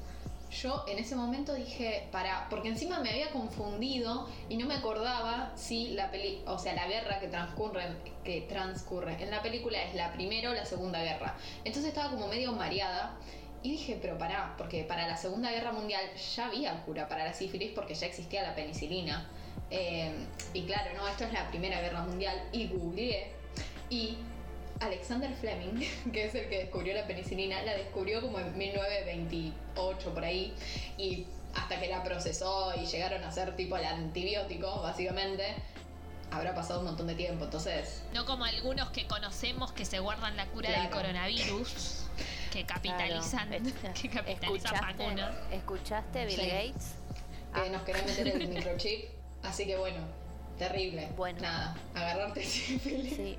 yo 0.50 0.84
en 0.88 0.98
ese 0.98 1.14
momento 1.14 1.54
dije, 1.54 2.08
para, 2.10 2.48
porque 2.48 2.68
encima 2.68 3.00
me 3.00 3.10
había 3.10 3.30
confundido 3.30 4.28
y 4.48 4.56
no 4.56 4.66
me 4.66 4.74
acordaba 4.74 5.52
si 5.56 5.88
la 5.88 6.10
peli, 6.10 6.42
o 6.46 6.58
sea, 6.58 6.74
la 6.74 6.86
guerra 6.86 7.20
que 7.20 7.28
transcurre, 7.28 7.96
que 8.24 8.42
transcurre 8.42 9.22
en 9.22 9.30
la 9.30 9.42
película 9.42 9.82
es 9.82 9.94
la 9.94 10.12
primera 10.12 10.50
o 10.50 10.54
la 10.54 10.64
segunda 10.64 11.02
guerra. 11.02 11.36
Entonces 11.64 11.86
estaba 11.86 12.10
como 12.10 12.28
medio 12.28 12.52
mareada 12.52 13.16
y 13.62 13.72
dije, 13.72 13.98
pero 14.00 14.16
pará, 14.18 14.54
porque 14.56 14.84
para 14.84 15.06
la 15.06 15.16
segunda 15.16 15.50
guerra 15.50 15.72
mundial 15.72 16.02
ya 16.36 16.46
había 16.46 16.82
cura 16.84 17.08
para 17.08 17.24
la 17.24 17.32
sífilis 17.32 17.72
porque 17.74 17.94
ya 17.94 18.06
existía 18.06 18.42
la 18.42 18.54
penicilina. 18.54 19.28
Eh, 19.70 20.12
y 20.54 20.62
claro, 20.62 20.90
no, 20.96 21.06
esto 21.08 21.24
es 21.24 21.32
la 21.32 21.48
primera 21.48 21.80
guerra 21.80 22.02
mundial 22.02 22.40
y 22.52 22.68
googleé 22.68 23.32
y 23.90 24.16
Alexander 24.80 25.34
Fleming, 25.34 25.84
que 26.12 26.26
es 26.26 26.34
el 26.34 26.48
que 26.48 26.58
descubrió 26.58 26.94
la 26.94 27.06
penicilina, 27.06 27.62
la 27.62 27.74
descubrió 27.74 28.20
como 28.20 28.38
en 28.38 28.56
1928 28.56 30.14
por 30.14 30.24
ahí 30.24 30.54
y 30.96 31.26
hasta 31.54 31.80
que 31.80 31.88
la 31.88 32.02
procesó 32.04 32.72
y 32.80 32.86
llegaron 32.86 33.24
a 33.24 33.32
ser 33.32 33.56
tipo 33.56 33.76
el 33.76 33.84
antibiótico, 33.84 34.80
básicamente, 34.82 35.54
habrá 36.30 36.54
pasado 36.54 36.80
un 36.80 36.86
montón 36.86 37.06
de 37.06 37.14
tiempo. 37.14 37.44
Entonces, 37.44 38.02
No 38.14 38.24
como 38.24 38.44
algunos 38.44 38.90
que 38.90 39.06
conocemos 39.06 39.72
que 39.72 39.84
se 39.84 39.98
guardan 39.98 40.36
la 40.36 40.46
cura 40.46 40.70
del 40.70 40.90
coronavirus, 40.90 42.07
que 42.50 42.64
capitalizan, 42.66 43.48
Claro. 43.48 43.64
que 44.00 44.08
capitalizan 44.08 44.74
¿Escuchaste, 44.74 45.04
vacunas. 45.04 45.34
¿Escuchaste 45.52 46.26
Bill 46.26 46.36
Sí. 46.40 46.46
Gates? 46.48 46.94
que 47.54 47.60
Ah. 47.60 47.68
nos 47.70 47.82
querés 47.82 48.04
meter 48.06 48.28
el 48.28 48.48
microchip. 48.48 49.04
Así 49.42 49.66
que 49.66 49.76
bueno, 49.76 49.98
terrible. 50.58 51.08
Bueno. 51.16 51.40
Nada, 51.40 51.76
agarrarte 51.94 52.42
sífilis. 52.44 53.14
Sí. 53.16 53.38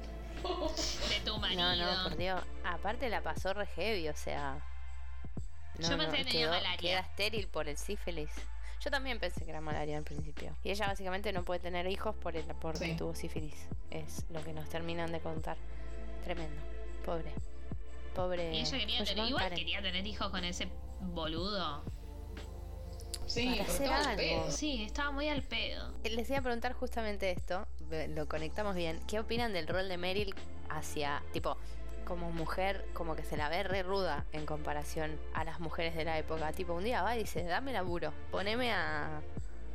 De 1.10 1.20
tu 1.25 1.38
marido. 1.38 1.62
No, 1.62 1.75
no, 1.75 2.04
por 2.10 2.18
Dios. 2.18 2.42
Aparte 2.63 3.10
la 3.10 3.22
pasó 3.22 3.54
re 3.54 3.66
heavy, 3.68 4.08
o 4.10 4.16
sea. 4.16 4.58
Yo 5.80 5.98
pensé 5.98 6.18
que 6.18 6.24
tenía 6.25 6.42
quedó- 6.48 6.51
malaria. 6.51 6.78
Queda 6.78 7.00
estéril 7.01 7.48
por 7.48 7.68
el 7.70 7.78
sífilis. 7.78 8.30
Yo 8.82 8.89
también 8.89 9.20
pensé 9.20 9.44
que 9.44 9.50
era 9.51 9.60
malaria 9.60 9.98
al 9.98 10.04
principio. 10.06 10.56
Y 10.63 10.72
ella 10.72 10.88
básicamente 10.88 11.34
no 11.34 11.44
puede 11.44 11.60
tener 11.60 11.86
hijos 11.88 12.16
por 12.16 12.38
el, 12.38 12.46
porque 12.56 12.86
Sí. 12.86 12.96
tuvo 12.96 13.13
sífilis. 13.16 13.68
Es 13.92 14.25
lo 14.30 14.42
que 14.44 14.54
nos 14.54 14.70
terminan 14.70 15.12
de 15.12 15.20
contar. 15.20 15.58
Tremendo. 16.24 16.62
Pobre. 17.06 17.34
Pobre. 18.24 18.54
Y 18.54 18.60
ella 18.60 18.78
quería 18.78 18.98
¿cómo 18.98 19.06
se 19.06 19.14
tener, 19.16 19.30
igual 19.30 19.44
Karen. 19.44 19.58
quería 19.58 19.82
tener 19.82 20.06
hijos 20.08 20.30
con 20.30 20.44
ese 20.44 20.68
boludo. 21.02 21.84
Sí, 23.26 23.46
Para 23.58 23.64
hacer 23.64 23.94
algo. 23.94 24.48
estaba 24.86 25.12
muy 25.12 25.28
al 25.30 25.44
pedo. 25.44 25.94
Eh, 26.04 26.10
Les 26.10 26.28
iba 26.30 26.40
a 26.40 26.42
preguntar 26.42 26.74
justamente 26.74 27.30
esto, 27.32 27.68
lo 28.10 28.28
conectamos 28.28 28.76
bien. 28.76 29.00
¿Qué 29.08 29.20
opinan 29.20 29.54
del 29.54 29.68
rol 29.68 29.88
de 29.88 29.98
Meryl 29.98 30.34
hacia, 30.70 31.22
tipo, 31.32 31.56
como 32.06 32.32
mujer, 32.32 32.86
como 32.94 33.16
que 33.16 33.24
se 33.24 33.38
la 33.38 33.48
ve 33.50 33.62
re 33.64 33.84
ruda 33.84 34.26
en 34.32 34.48
comparación 34.48 35.20
a 35.36 35.44
las 35.44 35.60
mujeres 35.60 35.96
de 35.96 36.06
la 36.06 36.18
época? 36.18 36.52
Tipo, 36.54 36.74
un 36.74 36.84
día 36.84 37.04
va 37.04 37.16
y 37.16 37.20
dice, 37.20 37.44
dame 37.44 37.72
laburo, 37.72 38.12
poneme 38.32 38.74
a, 38.74 39.22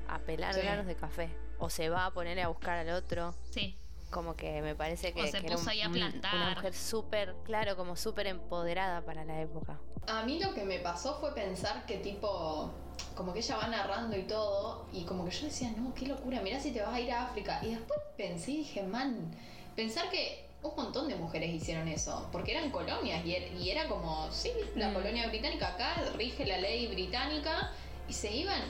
a 0.08 0.18
pelar 0.18 0.52
Sí. 0.54 0.60
granos 0.60 0.86
de 0.86 0.96
café. 0.96 1.30
O 1.58 1.70
se 1.70 1.88
va 1.88 2.06
a 2.06 2.10
poner 2.12 2.40
a 2.40 2.48
buscar 2.48 2.76
al 2.78 2.90
otro. 2.90 3.34
Sí. 3.50 3.78
Como 4.14 4.36
que 4.36 4.62
me 4.62 4.76
parece 4.76 5.12
que, 5.12 5.22
O 5.22 5.26
se 5.26 5.40
que 5.40 5.46
era 5.48 5.56
puso 5.56 5.64
un- 5.64 5.70
ahí 5.70 5.82
a 5.82 5.90
plantar. 5.90 6.34
una 6.36 6.50
mujer 6.54 6.72
súper, 6.72 7.34
claro, 7.42 7.76
como 7.76 7.96
súper 7.96 8.28
empoderada 8.28 9.00
para 9.04 9.24
la 9.24 9.40
época. 9.40 9.80
A 10.06 10.22
mí 10.22 10.38
lo 10.40 10.54
que 10.54 10.62
me 10.64 10.78
pasó 10.78 11.16
fue 11.16 11.34
pensar 11.34 11.84
que 11.84 11.96
tipo, 11.96 12.70
como 13.16 13.32
que 13.32 13.40
ella 13.40 13.56
va 13.56 13.66
narrando 13.66 14.16
y 14.16 14.22
todo, 14.22 14.86
y 14.92 15.04
como 15.04 15.24
que 15.24 15.32
yo 15.32 15.46
decía, 15.46 15.72
no, 15.76 15.92
qué 15.94 16.06
locura, 16.06 16.40
mirá 16.42 16.60
si 16.60 16.70
te 16.70 16.80
vas 16.80 16.94
a 16.94 17.00
ir 17.00 17.10
a 17.10 17.24
África. 17.24 17.58
Y 17.64 17.70
después 17.74 17.98
pensé 18.16 18.52
y 18.52 18.56
dije, 18.58 18.84
man, 18.84 19.34
pensar 19.74 20.08
que 20.10 20.44
un 20.62 20.76
montón 20.76 21.08
de 21.08 21.16
mujeres 21.16 21.52
hicieron 21.52 21.88
eso, 21.88 22.28
porque 22.30 22.52
eran 22.56 22.70
colonias 22.70 23.24
y, 23.26 23.34
er- 23.34 23.52
y 23.60 23.68
era 23.70 23.88
como, 23.88 24.30
sí, 24.30 24.52
la 24.76 24.90
Mm. 24.90 24.94
colonia 24.94 25.26
británica 25.26 25.68
acá 25.74 25.94
rige 26.16 26.46
la 26.46 26.58
ley 26.58 26.86
británica 26.86 27.72
y 28.08 28.12
se 28.12 28.32
iban. 28.32 28.62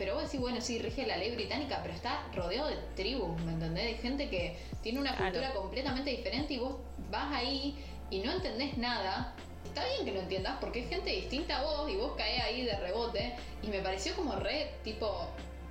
Pero 0.00 0.14
vos 0.14 0.22
decís, 0.24 0.40
bueno, 0.40 0.62
sí, 0.62 0.78
rige 0.78 1.06
la 1.06 1.18
ley 1.18 1.32
británica, 1.34 1.80
pero 1.82 1.92
está 1.92 2.26
rodeado 2.34 2.68
de 2.70 2.76
tribus, 2.96 3.38
¿me 3.42 3.52
entendés? 3.52 3.84
De 3.84 3.94
gente 3.96 4.30
que 4.30 4.56
tiene 4.82 4.98
una 4.98 5.14
Claro. 5.14 5.30
cultura 5.34 5.52
completamente 5.52 6.08
diferente 6.08 6.54
y 6.54 6.58
vos 6.58 6.76
vas 7.10 7.30
ahí 7.34 7.76
y 8.08 8.20
no 8.20 8.32
entendés 8.32 8.78
nada. 8.78 9.34
Está 9.62 9.84
bien 9.84 10.06
que 10.06 10.12
no 10.12 10.20
entiendas 10.20 10.56
porque 10.58 10.80
es 10.80 10.88
gente 10.88 11.10
distinta 11.10 11.58
a 11.58 11.64
vos 11.64 11.90
y 11.90 11.96
vos 11.96 12.14
caes 12.16 12.42
ahí 12.42 12.64
de 12.64 12.76
rebote. 12.78 13.34
Y 13.62 13.66
me 13.66 13.80
pareció 13.80 14.16
como 14.16 14.36
re 14.36 14.70
tipo 14.84 15.28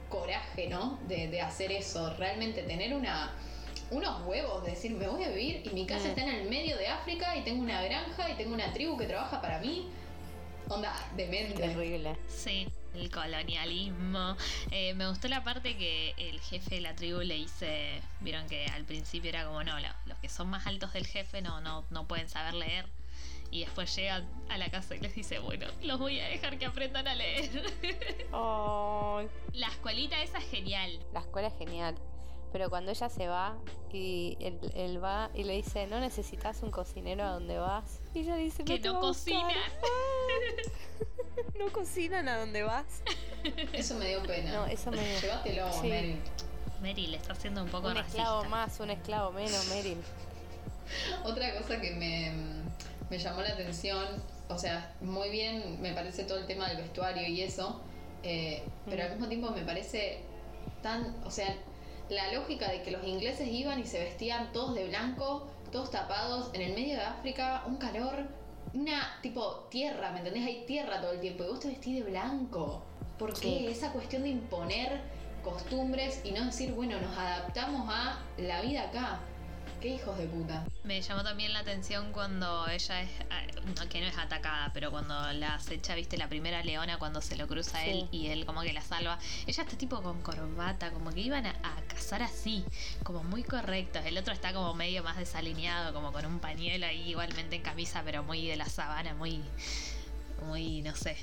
coraje, 0.09 0.67
¿no? 0.67 0.99
De, 1.07 1.27
de 1.27 1.41
hacer 1.41 1.71
eso. 1.71 2.13
Realmente 2.19 2.61
tener 2.61 2.93
una 2.93 3.33
unos 3.89 4.27
huevos 4.27 4.63
de 4.63 4.69
decir, 4.69 4.91
me 4.91 5.07
voy 5.07 5.23
a 5.23 5.29
vivir 5.29 5.63
y 5.65 5.69
mi 5.73 5.87
casa 5.87 6.05
Mm. 6.05 6.09
está 6.09 6.21
en 6.21 6.29
el 6.29 6.47
medio 6.49 6.77
de 6.77 6.85
África 6.87 7.35
y 7.35 7.41
tengo 7.41 7.63
una 7.63 7.81
granja 7.81 8.29
y 8.29 8.35
tengo 8.35 8.53
una 8.53 8.71
tribu 8.73 8.95
que 8.95 9.07
trabaja 9.07 9.41
para 9.41 9.57
mí. 9.57 9.89
Onda, 10.69 10.93
demente. 11.15 11.55
Terrible. 11.55 12.15
Sí, 12.27 12.67
el 12.93 13.09
colonialismo. 13.09 14.35
Eh, 14.71 14.93
me 14.93 15.07
gustó 15.09 15.27
la 15.27 15.43
parte 15.43 15.75
que 15.77 16.13
el 16.17 16.39
jefe 16.39 16.75
de 16.75 16.81
la 16.81 16.95
tribu 16.95 17.21
le 17.21 17.35
dice, 17.35 18.01
vieron 18.19 18.47
que 18.47 18.65
al 18.67 18.85
principio 18.85 19.29
era 19.29 19.45
como, 19.45 19.63
no, 19.63 19.79
lo- 19.79 19.87
los 20.05 20.17
que 20.19 20.29
son 20.29 20.47
más 20.49 20.67
altos 20.67 20.93
del 20.93 21.07
jefe 21.07 21.41
no, 21.41 21.59
no, 21.61 21.85
no 21.89 22.07
pueden 22.07 22.29
saber 22.29 22.53
leer. 22.53 22.85
Y 23.51 23.61
después 23.61 23.95
llega 23.95 24.23
a 24.49 24.57
la 24.59 24.69
casa 24.69 24.95
y 24.95 24.99
les 24.99 25.15
dice, 25.15 25.39
bueno, 25.39 25.65
los 25.81 25.97
voy 25.97 26.19
a 26.19 26.27
dejar 26.27 26.59
que 26.59 26.67
aprendan 26.67 27.07
a 27.07 27.15
leer. 27.15 27.49
la 28.31 29.67
escuelita 29.67 30.21
esa 30.21 30.37
es 30.37 30.45
genial. 30.51 30.99
La 31.13 31.21
escuela 31.21 31.47
es 31.47 31.57
genial. 31.57 31.95
Pero 32.51 32.69
cuando 32.69 32.91
ella 32.91 33.09
se 33.09 33.27
va 33.27 33.57
y 33.93 34.37
él, 34.39 34.59
él 34.73 35.03
va 35.03 35.29
y 35.35 35.43
le 35.43 35.53
dice, 35.53 35.85
no 35.87 35.99
necesitas 35.99 36.63
un 36.63 36.71
cocinero 36.71 37.23
a 37.23 37.29
donde 37.33 37.57
vas. 37.57 37.99
Y 38.13 38.19
ella 38.19 38.35
dice, 38.35 38.63
Que 38.63 38.79
no 38.79 38.93
va 38.93 38.99
a 38.99 39.01
gustar". 39.03 39.33
cocinan. 39.35 39.55
no 41.59 41.71
cocinan 41.71 42.27
a 42.27 42.37
donde 42.39 42.63
vas. 42.63 43.01
Eso 43.73 43.95
me 43.95 44.07
dio 44.09 44.23
pena. 44.23 44.51
No, 44.51 44.65
eso 44.65 44.91
me... 44.91 45.19
Llévatelo, 45.21 45.71
Sí. 45.73 45.87
Meryl. 45.87 46.19
Meryl 46.81 47.13
está 47.15 47.35
siendo 47.35 47.63
un 47.63 47.69
poco 47.69 47.89
Un 47.89 47.97
esclavo 47.97 48.45
más, 48.45 48.79
un 48.79 48.89
esclavo 48.89 49.31
menos, 49.31 49.67
Meryl. 49.67 49.97
Otra 51.23 51.55
cosa 51.57 51.79
que 51.79 51.91
me, 51.91 52.31
me 53.09 53.17
llamó 53.19 53.41
la 53.41 53.49
atención, 53.49 54.05
o 54.47 54.57
sea, 54.57 54.95
muy 55.01 55.29
bien 55.29 55.79
me 55.81 55.93
parece 55.93 56.23
todo 56.23 56.37
el 56.39 56.47
tema 56.47 56.67
del 56.69 56.77
vestuario 56.77 57.27
y 57.27 57.41
eso, 57.41 57.81
eh, 58.23 58.63
pero 58.89 59.03
al 59.03 59.11
mismo 59.11 59.27
tiempo 59.27 59.51
me 59.51 59.61
parece 59.63 60.21
tan, 60.81 61.15
o 61.25 61.29
sea, 61.31 61.55
la 62.09 62.33
lógica 62.33 62.69
de 62.71 62.81
que 62.81 62.91
los 62.91 63.03
ingleses 63.03 63.47
iban 63.47 63.79
y 63.79 63.85
se 63.85 63.99
vestían 63.99 64.51
todos 64.51 64.75
de 64.75 64.87
blanco, 64.87 65.47
todos 65.71 65.91
tapados, 65.91 66.49
en 66.53 66.61
el 66.61 66.73
medio 66.73 66.95
de 66.95 67.01
África, 67.01 67.63
un 67.67 67.77
calor, 67.77 68.27
una 68.73 69.19
tipo 69.21 69.67
tierra, 69.69 70.11
¿me 70.11 70.19
entendés? 70.19 70.45
Hay 70.45 70.65
tierra 70.65 71.01
todo 71.01 71.11
el 71.11 71.19
tiempo 71.19 71.43
y 71.43 71.47
vos 71.47 71.59
te 71.59 71.69
vestís 71.69 72.03
de 72.03 72.09
blanco. 72.09 72.83
¿Por 73.17 73.33
qué? 73.33 73.39
Sí. 73.39 73.67
Esa 73.67 73.91
cuestión 73.91 74.23
de 74.23 74.29
imponer 74.29 75.01
costumbres 75.43 76.21
y 76.23 76.31
no 76.31 76.45
decir, 76.45 76.73
bueno, 76.73 76.99
nos 76.99 77.17
adaptamos 77.17 77.87
a 77.89 78.19
la 78.37 78.61
vida 78.61 78.83
acá. 78.83 79.19
Qué 79.81 79.87
hijos 79.95 80.17
de 80.17 80.25
puta. 80.27 80.65
Me 80.83 81.01
llamó 81.01 81.23
también 81.23 81.53
la 81.53 81.59
atención 81.59 82.11
cuando 82.11 82.67
ella 82.67 83.01
es, 83.01 83.09
ah, 83.29 83.85
que 83.89 84.01
no 84.01 84.07
es 84.07 84.17
atacada, 84.17 84.71
pero 84.73 84.91
cuando 84.91 85.31
la 85.33 85.55
acecha, 85.55 85.95
viste, 85.95 86.17
la 86.17 86.27
primera 86.27 86.61
leona 86.63 86.97
cuando 86.99 87.21
se 87.21 87.37
lo 87.37 87.47
cruza 87.47 87.81
Sí. 87.83 87.89
él 87.91 88.07
y 88.11 88.27
él 88.27 88.45
como 88.45 88.61
que 88.61 88.73
la 88.73 88.81
salva. 88.81 89.17
Ella 89.47 89.63
está 89.63 89.77
tipo 89.77 90.01
con 90.01 90.21
corbata, 90.21 90.91
como 90.91 91.11
que 91.11 91.21
iban 91.21 91.45
a, 91.45 91.51
a 91.51 91.81
cazar 91.87 92.21
así, 92.23 92.65
como 93.03 93.23
muy 93.23 93.43
correctos. 93.43 94.03
El 94.05 94.17
otro 94.17 94.33
está 94.33 94.51
como 94.51 94.73
medio 94.73 95.01
más 95.01 95.15
desalineado, 95.17 95.93
como 95.93 96.11
con 96.11 96.25
un 96.25 96.39
pañuelo 96.39 96.85
ahí 96.85 97.11
igualmente 97.11 97.55
en 97.55 97.61
camisa, 97.61 98.01
pero 98.03 98.21
muy 98.23 98.47
de 98.47 98.57
la 98.57 98.65
sabana, 98.65 99.13
muy, 99.13 99.41
muy, 100.45 100.81
no 100.81 100.93
sé, 100.93 101.15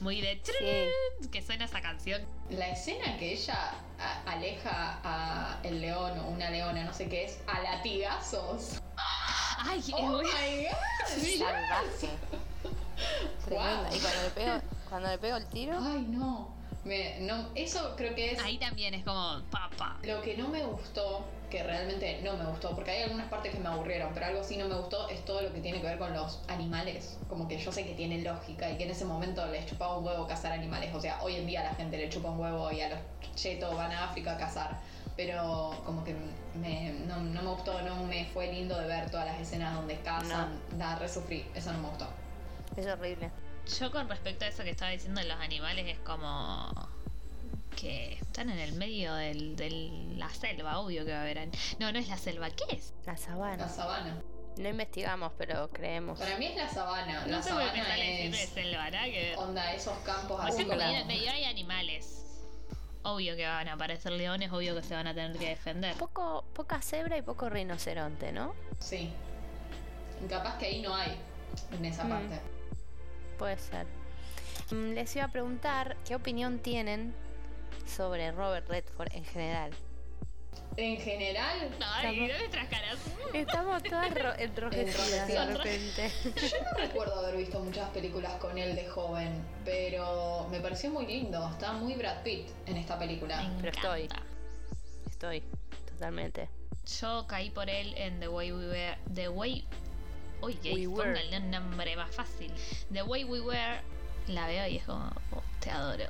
muy 0.00 0.20
de... 0.20 0.40
Sí. 0.44 1.28
Que 1.28 1.42
suena 1.42 1.64
esa 1.64 1.80
canción. 1.80 2.22
La 2.50 2.68
escena 2.70 3.16
que 3.18 3.32
ella 3.32 3.72
aleja 4.26 4.98
a 5.02 5.58
el 5.62 5.80
león 5.80 6.18
o 6.20 6.28
una 6.28 6.50
leona, 6.50 6.84
no 6.84 6.92
sé 6.92 7.08
qué 7.08 7.24
es, 7.24 7.38
a 7.46 7.60
latigazos. 7.60 8.80
Ay, 9.58 9.82
Oh 9.94 10.18
my 10.18 10.24
god. 10.24 11.06
Salvaje. 11.38 12.08
Tremenda. 13.44 13.88
Wow. 13.88 13.96
Y 13.96 14.00
cuando 14.00 14.22
le 14.22 14.30
pego, 14.30 14.60
cuando 14.88 15.08
le 15.08 15.18
pego 15.18 15.36
el 15.36 15.46
tiro, 15.46 15.78
Ay, 15.80 16.06
no. 16.08 16.54
Me, 16.84 17.18
no, 17.20 17.48
eso 17.54 17.94
creo 17.96 18.14
que 18.14 18.32
es 18.32 18.38
Ahí 18.42 18.58
también 18.58 18.92
es 18.92 19.04
como 19.04 19.40
papá. 19.50 19.96
lo 20.02 20.20
que 20.20 20.36
no 20.36 20.48
me 20.48 20.62
gustó, 20.64 21.24
que 21.50 21.62
realmente 21.62 22.20
no 22.22 22.36
me 22.36 22.44
gustó, 22.46 22.74
porque 22.74 22.90
hay 22.90 23.02
algunas 23.02 23.28
partes 23.28 23.52
que 23.52 23.58
me 23.58 23.68
aburrieron, 23.68 24.12
pero 24.12 24.26
algo 24.26 24.42
sí 24.42 24.56
no 24.56 24.68
me 24.68 24.74
gustó 24.74 25.08
es 25.08 25.24
todo 25.24 25.42
lo 25.42 25.52
que 25.52 25.60
tiene 25.60 25.80
que 25.80 25.86
ver 25.86 25.98
con 25.98 26.12
los 26.12 26.40
animales. 26.48 27.18
Como 27.28 27.46
que 27.46 27.58
yo 27.58 27.70
sé 27.72 27.84
que 27.84 27.94
tiene 27.94 28.22
lógica 28.22 28.70
y 28.70 28.76
que 28.76 28.84
en 28.84 28.90
ese 28.90 29.04
momento 29.04 29.46
les 29.46 29.66
chupaba 29.66 29.98
un 29.98 30.04
huevo 30.04 30.26
cazar 30.26 30.52
animales. 30.52 30.94
O 30.94 31.00
sea, 31.00 31.22
hoy 31.22 31.36
en 31.36 31.46
día 31.46 31.60
a 31.60 31.64
la 31.64 31.74
gente 31.74 31.96
le 31.96 32.08
chupa 32.08 32.30
un 32.30 32.40
huevo 32.40 32.72
y 32.72 32.80
a 32.80 32.88
los 32.88 32.98
chetos 33.34 33.74
van 33.76 33.92
a 33.92 34.04
África 34.04 34.32
a 34.32 34.36
cazar. 34.36 34.80
Pero 35.16 35.80
como 35.84 36.02
que 36.02 36.16
me, 36.54 36.92
no, 37.06 37.20
no 37.20 37.42
me 37.42 37.50
gustó, 37.50 37.80
no 37.82 38.02
me 38.04 38.24
fue 38.26 38.52
lindo 38.52 38.76
de 38.78 38.88
ver 38.88 39.10
todas 39.10 39.26
las 39.26 39.40
escenas 39.40 39.74
donde 39.74 39.98
cazan. 40.00 40.60
Da, 40.76 40.96
re 40.96 41.08
sufrí, 41.08 41.46
eso 41.54 41.72
no 41.72 41.78
me 41.78 41.88
gustó. 41.88 42.08
Es 42.76 42.86
horrible. 42.86 43.30
Yo 43.78 43.90
con 43.90 44.08
respecto 44.08 44.44
a 44.44 44.48
eso 44.48 44.62
que 44.62 44.70
estaba 44.70 44.90
diciendo 44.90 45.20
de 45.20 45.28
los 45.28 45.38
animales 45.38 45.86
es 45.86 45.98
como 46.00 46.70
que 47.74 48.14
están 48.14 48.50
en 48.50 48.58
el 48.58 48.72
medio 48.74 49.14
del- 49.14 49.56
de 49.56 49.70
la 50.16 50.28
selva, 50.30 50.78
obvio 50.78 51.04
que 51.04 51.12
va 51.12 51.18
a 51.18 51.22
haber. 51.22 51.48
No, 51.78 51.92
no 51.92 51.98
es 51.98 52.08
la 52.08 52.16
selva, 52.16 52.50
¿qué 52.50 52.76
es? 52.76 52.94
La 53.06 53.16
sabana. 53.16 53.56
La 53.66 53.68
sabana. 53.68 54.22
No 54.56 54.68
investigamos, 54.68 55.32
pero 55.36 55.68
creemos. 55.70 56.18
Para 56.18 56.36
mí 56.38 56.46
es 56.46 56.56
la 56.56 56.68
sabana. 56.68 57.26
La 57.26 57.36
no 57.36 57.42
sé 57.42 57.50
por 57.50 57.60
qué 57.72 57.78
sabana 57.82 57.96
es 57.98 58.48
selva, 58.50 58.90
nada 58.90 59.04
que 59.06 59.34
onda 59.36 59.74
esos 59.74 59.98
campos 59.98 60.38
O 60.38 60.42
sea, 60.42 60.46
así 60.48 60.64
medio, 60.64 61.04
medio 61.06 61.30
hay 61.30 61.44
animales. 61.44 62.20
Obvio 63.02 63.36
que 63.36 63.44
van 63.46 63.68
a 63.68 63.72
aparecer 63.74 64.12
leones, 64.12 64.50
obvio 64.52 64.74
que 64.76 64.82
se 64.82 64.94
van 64.94 65.06
a 65.08 65.14
tener 65.14 65.36
que 65.36 65.48
defender. 65.48 65.94
Poco, 65.96 66.44
poca 66.54 66.80
cebra 66.80 67.18
y 67.18 67.22
poco 67.22 67.50
rinoceronte, 67.50 68.32
¿no? 68.32 68.54
Sí. 68.78 69.10
Capaz 70.28 70.56
que 70.58 70.66
ahí 70.66 70.80
no 70.82 70.94
hay, 70.94 71.18
en 71.72 71.84
esa 71.84 72.04
Mm. 72.04 72.08
parte. 72.08 72.40
Puede 73.38 73.58
ser. 73.58 73.86
Mm, 74.70 74.94
Les 74.94 75.14
iba 75.16 75.24
a 75.26 75.28
preguntar 75.28 75.96
qué 76.06 76.14
opinión 76.14 76.60
tienen 76.60 77.14
sobre 77.86 78.30
Robert 78.32 78.68
Redford 78.68 79.08
en 79.12 79.24
general. 79.24 79.70
En 80.76 80.96
general, 81.00 81.70
Ay, 81.80 82.20
nuestras 82.20 82.68
caras. 82.68 82.98
Estamos 83.32 83.82
todas 83.84 84.12
ro- 84.14 84.34
enrojecidas 84.38 85.28
de 85.28 85.44
repente. 85.56 86.10
yo 86.24 86.56
no 86.62 86.76
recuerdo 86.78 87.14
haber 87.20 87.36
visto 87.36 87.60
muchas 87.60 87.88
películas 87.90 88.32
con 88.34 88.58
él 88.58 88.74
de 88.74 88.86
joven, 88.88 89.40
pero 89.64 90.48
me 90.50 90.58
pareció 90.60 90.90
muy 90.90 91.06
lindo. 91.06 91.48
Está 91.50 91.72
muy 91.72 91.94
Brad 91.94 92.22
Pitt 92.22 92.48
en 92.66 92.76
esta 92.76 92.98
película. 92.98 93.42
Me 93.42 93.62
Pero 93.62 93.70
estoy. 93.76 94.08
Estoy, 95.08 95.42
totalmente. 95.88 96.48
Yo 97.00 97.24
caí 97.28 97.50
por 97.50 97.70
él 97.70 97.94
en 97.96 98.18
The 98.20 98.28
Way 98.28 98.52
We 98.52 98.66
Were. 98.68 98.98
The 99.14 99.28
Way. 99.28 99.64
Were. 100.42 100.86
póngale 100.88 101.38
un 101.38 101.50
nombre 101.50 101.96
más 101.96 102.14
fácil. 102.14 102.52
The 102.92 103.02
Way 103.02 103.24
We 103.24 103.40
Were. 103.40 103.80
La 104.26 104.46
veo 104.46 104.66
y 104.66 104.76
es 104.78 104.84
como, 104.84 105.10
oh, 105.32 105.42
te 105.60 105.70
adoro. 105.70 106.04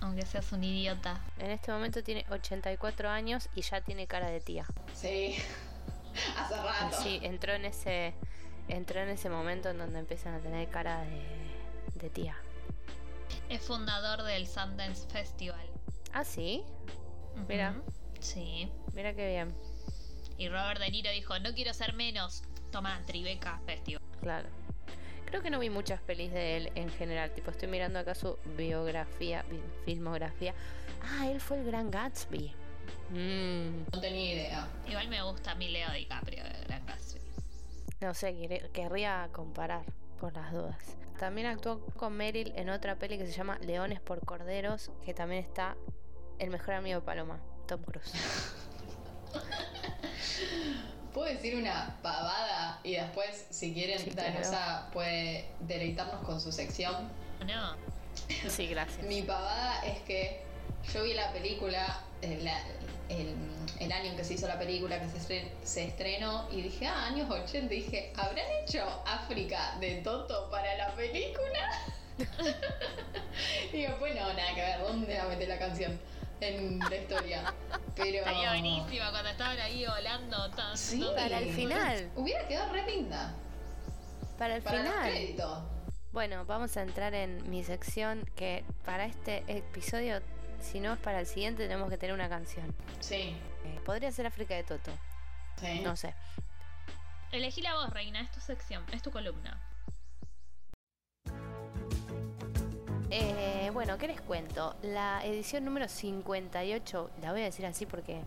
Aunque 0.00 0.24
seas 0.24 0.50
un 0.52 0.64
idiota. 0.64 1.20
En 1.38 1.50
este 1.50 1.72
momento 1.72 2.02
tiene 2.02 2.24
84 2.30 3.08
años 3.08 3.48
y 3.54 3.62
ya 3.62 3.80
tiene 3.80 4.06
cara 4.06 4.30
de 4.30 4.40
tía. 4.40 4.66
Sí. 4.94 5.36
Hace 6.36 6.56
rato. 6.56 7.02
Sí, 7.02 7.20
entró 7.22 7.52
en 7.52 7.64
ese 7.64 8.14
entró 8.68 9.00
en 9.00 9.08
ese 9.08 9.28
momento 9.28 9.68
en 9.68 9.78
donde 9.78 9.98
empiezan 9.98 10.34
a 10.34 10.38
tener 10.38 10.68
cara 10.68 11.02
de, 11.02 11.24
de 11.94 12.10
tía. 12.10 12.36
Es 13.48 13.62
fundador 13.62 14.22
del 14.22 14.46
Sundance 14.46 15.08
Festival. 15.08 15.66
Ah, 16.12 16.24
sí. 16.24 16.64
Mira. 17.48 17.74
Sí. 18.20 18.70
Mira 18.92 19.14
qué 19.14 19.28
bien. 19.28 19.54
Y 20.38 20.48
Robert 20.48 20.80
De 20.80 20.90
Niro 20.90 21.10
dijo, 21.10 21.38
no 21.38 21.52
quiero 21.52 21.74
ser 21.74 21.94
menos. 21.94 22.42
Toma, 22.70 23.02
Tribeca 23.06 23.60
Festival. 23.66 24.02
Claro. 24.20 24.48
Creo 25.30 25.42
que 25.42 25.50
no 25.50 25.58
vi 25.60 25.70
muchas 25.70 26.00
pelis 26.00 26.32
de 26.32 26.56
él 26.56 26.72
en 26.74 26.90
general. 26.90 27.30
Tipo, 27.32 27.50
estoy 27.50 27.68
mirando 27.68 27.98
acá 27.98 28.14
su 28.14 28.36
biografía, 28.56 29.44
bi- 29.48 29.62
filmografía. 29.84 30.54
Ah, 31.02 31.28
él 31.30 31.40
fue 31.40 31.58
el 31.60 31.66
gran 31.66 31.90
Gatsby. 31.90 32.52
Mm, 33.10 33.84
No 33.92 34.00
tenía 34.00 34.32
idea. 34.34 34.68
Igual 34.88 35.08
me 35.08 35.22
gusta 35.22 35.54
mi 35.54 35.68
Leo 35.68 35.90
DiCaprio 35.92 36.42
de 36.44 36.60
Gran 36.66 36.84
Gatsby. 36.86 37.20
no 38.00 38.14
sé, 38.14 38.32
quer- 38.34 38.70
querría 38.72 39.28
comparar 39.32 39.84
por 40.18 40.32
las 40.32 40.52
dudas. 40.52 40.96
También 41.18 41.46
actuó 41.48 41.80
con 41.96 42.14
Meryl 42.14 42.52
en 42.56 42.70
otra 42.70 42.96
peli 42.96 43.18
que 43.18 43.26
se 43.26 43.32
llama 43.32 43.58
Leones 43.60 44.00
por 44.00 44.24
Corderos, 44.24 44.90
que 45.04 45.12
también 45.14 45.44
está 45.44 45.76
el 46.38 46.50
mejor 46.50 46.74
amigo 46.74 47.00
de 47.00 47.06
Paloma, 47.06 47.38
Tom 47.68 47.82
Cruise. 47.82 48.12
¿Puedo 51.12 51.26
decir 51.32 51.56
una 51.56 51.96
pavada 52.02 52.80
y 52.84 52.92
después, 52.92 53.46
si 53.50 53.72
quieren, 53.72 53.98
Sí, 53.98 54.10
claro. 54.10 54.38
Puede 54.92 55.46
deleitarnos 55.60 56.24
con 56.24 56.40
su 56.40 56.52
sección? 56.52 57.08
No. 57.46 57.74
Sí, 58.48 58.68
gracias. 58.68 59.04
Mi 59.06 59.22
pavada 59.22 59.82
es 59.84 59.98
que 60.00 60.42
yo 60.92 61.02
vi 61.02 61.14
la 61.14 61.32
película, 61.32 62.00
eh, 62.22 62.40
el, 63.08 63.34
el 63.80 63.92
año 63.92 64.10
en 64.10 64.16
que 64.16 64.24
se 64.24 64.34
hizo 64.34 64.46
la 64.46 64.58
película, 64.58 65.00
que 65.00 65.20
se, 65.20 65.50
se 65.64 65.84
estrenó, 65.84 66.48
y 66.52 66.62
dije, 66.62 66.86
ah, 66.86 67.06
años 67.06 67.28
80, 67.30 67.74
y 67.74 67.82
dije, 67.82 68.12
¿habrán 68.16 68.46
hecho 68.62 68.84
África 69.04 69.76
de 69.80 69.96
Toto 70.02 70.48
para 70.50 70.76
la 70.76 70.94
película? 70.94 71.70
y 73.72 73.82
después, 73.82 74.14
no, 74.14 74.32
nada 74.32 74.54
que 74.54 74.60
ver, 74.60 74.80
¿dónde 74.80 75.14
la 75.14 75.24
mete 75.24 75.46
la 75.46 75.58
canción? 75.58 75.98
En 76.40 76.78
la 76.78 76.96
historia. 76.96 77.54
Pero... 77.96 78.18
Estaría 78.18 78.48
buenísima 78.50 79.10
cuando 79.10 79.30
estaban 79.30 79.58
ahí 79.60 79.84
volando. 79.86 80.50
tan- 80.52 80.76
Sí. 80.76 81.04
Para 81.14 81.38
el 81.38 81.52
final. 81.52 82.10
Hubiera 82.16 82.46
quedado 82.48 82.72
re 82.72 82.86
linda. 82.90 83.34
Para 84.38 84.56
el 84.56 84.62
Para 84.62 84.78
final. 84.78 85.64
Bueno, 86.12 86.44
vamos 86.46 86.76
a 86.76 86.82
entrar 86.82 87.14
en 87.14 87.48
mi 87.50 87.62
sección 87.62 88.24
que 88.34 88.64
para 88.84 89.04
este 89.04 89.44
episodio, 89.48 90.20
si 90.60 90.80
no 90.80 90.94
es 90.94 90.98
para 90.98 91.20
el 91.20 91.26
siguiente, 91.26 91.64
tenemos 91.64 91.88
que 91.90 91.98
tener 91.98 92.14
una 92.14 92.28
canción. 92.28 92.74
Sí, 93.00 93.36
Eh, 93.64 93.80
podría 93.84 94.10
ser 94.10 94.26
África 94.26 94.54
de 94.54 94.64
Toto, 94.64 94.90
sí. 95.60 95.80
no 95.80 95.94
sé. 95.94 96.14
Elegí 97.30 97.60
la 97.60 97.74
voz, 97.74 97.90
reina. 97.90 98.22
Es 98.22 98.30
tu 98.32 98.40
sección, 98.40 98.82
es 98.92 99.02
tu 99.02 99.10
columna. 99.12 99.60
Eh, 103.10 103.70
bueno, 103.72 103.98
¿qué 103.98 104.06
les 104.06 104.20
cuento? 104.20 104.74
La 104.82 105.24
edición 105.24 105.64
número 105.64 105.88
58, 105.88 107.10
la 107.22 107.32
voy 107.32 107.40
a 107.42 107.44
decir 107.44 107.66
así 107.66 107.86
porque, 107.86 108.20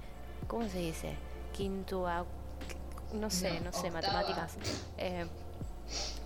¿cómo 0.47 0.67
se 0.67 0.79
dice? 0.79 1.15
Quinto, 1.53 2.05
no 3.13 3.29
sé, 3.29 3.59
no, 3.59 3.65
No, 3.65 3.71
sé, 3.73 3.87
octava. 3.87 3.91
matemáticas. 3.91 4.57
Eh, 4.97 5.25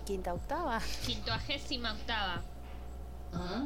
quinta 0.04 0.34
octava. 0.34 0.80
Quintoagésima 1.06 1.92
octava. 1.92 2.42
Ah. 3.32 3.62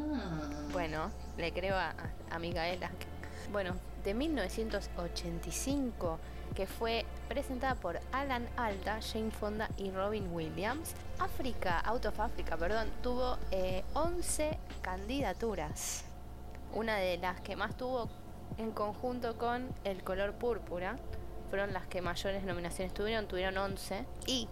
Bueno, 0.72 1.10
le 1.38 1.52
creo 1.52 1.76
a, 1.76 1.94
a 2.30 2.38
Micaela. 2.38 2.90
Bueno, 3.52 3.74
de 4.04 4.14
1985, 4.14 6.18
que 6.54 6.66
fue 6.66 7.04
presentada 7.28 7.74
por 7.76 8.00
Alan 8.12 8.48
Alda, 8.56 9.00
Jane 9.00 9.30
Fonda 9.30 9.68
y 9.76 9.90
Robin 9.90 10.28
Williams. 10.32 10.94
África, 11.18 11.80
Out 11.80 12.06
of 12.06 12.20
Africa, 12.20 12.56
perdón, 12.56 12.88
tuvo 13.02 13.38
eh, 13.50 13.84
11 13.94 14.58
candidaturas. 14.80 16.04
Una 16.74 16.96
de 16.96 17.18
las 17.18 17.40
que 17.40 17.56
más 17.56 17.76
tuvo 17.76 18.08
en 18.58 18.70
conjunto 18.72 19.36
con 19.38 19.68
El 19.84 20.02
color 20.02 20.34
púrpura. 20.34 20.96
Fueron 21.50 21.72
las 21.72 21.86
que 21.86 22.00
mayores 22.00 22.44
nominaciones 22.44 22.94
tuvieron, 22.94 23.26
tuvieron 23.26 23.58
11. 23.58 24.04
Y 24.26 24.48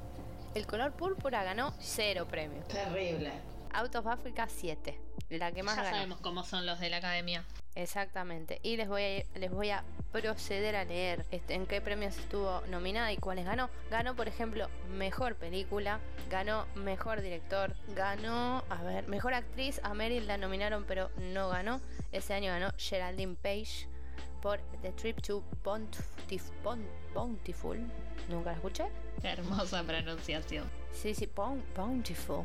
El 0.55 0.67
color 0.67 0.93
púrpura 0.93 1.43
ganó 1.45 1.73
0 1.79 2.27
premios. 2.29 2.67
Terrible. 2.69 3.33
Out 3.73 3.95
of 3.97 4.07
Africa 4.07 4.47
7. 4.49 5.01
La 5.31 5.53
que 5.53 5.63
más 5.63 5.77
ya 5.77 5.83
ganó. 5.85 5.97
sabemos 5.97 6.21
cómo 6.21 6.43
son 6.45 6.67
los 6.67 6.81
de 6.81 6.91
la 6.91 6.97
academia. 6.99 7.45
Exactamente. 7.77 8.59
Y 8.65 8.77
les 8.77 8.89
voy 8.89 9.03
a, 9.03 9.39
les 9.39 9.51
voy 9.51 9.71
a 9.71 9.85
proceder 10.11 10.75
a 10.75 10.85
leer 10.85 11.25
este, 11.31 11.55
en 11.55 11.67
qué 11.67 11.81
premios 11.81 12.17
estuvo 12.19 12.63
nominada 12.69 13.13
y 13.13 13.17
cuáles 13.17 13.45
ganó. 13.45 13.71
Ganó, 13.91 14.17
por 14.17 14.27
ejemplo, 14.27 14.69
mejor 14.91 15.37
película, 15.37 16.01
ganó 16.29 16.67
mejor 16.75 17.21
director, 17.23 17.77
ganó, 17.95 18.65
a 18.71 18.83
ver, 18.83 19.07
mejor 19.07 19.35
actriz. 19.35 19.81
A 19.85 19.95
Meryl 19.95 20.27
la 20.27 20.37
nominaron, 20.37 20.85
pero 20.85 21.11
no 21.17 21.49
ganó. 21.49 21.81
Ese 22.11 22.35
año 22.35 22.51
ganó 22.51 22.73
Geraldine 22.77 23.37
Page 23.37 23.87
por 24.43 24.59
The 24.83 24.91
Trip 24.93 25.21
to 25.23 25.45
Bountif- 25.63 26.51
Boun- 26.65 26.89
Bountiful. 27.15 27.79
Nunca 28.29 28.51
la 28.51 28.57
escuché. 28.57 28.87
Hermosa 29.23 29.85
pronunciación. 29.85 30.69
Sí, 30.92 31.14
sí, 31.14 31.26
Boun- 31.35 31.62
Bountiful. 31.74 32.44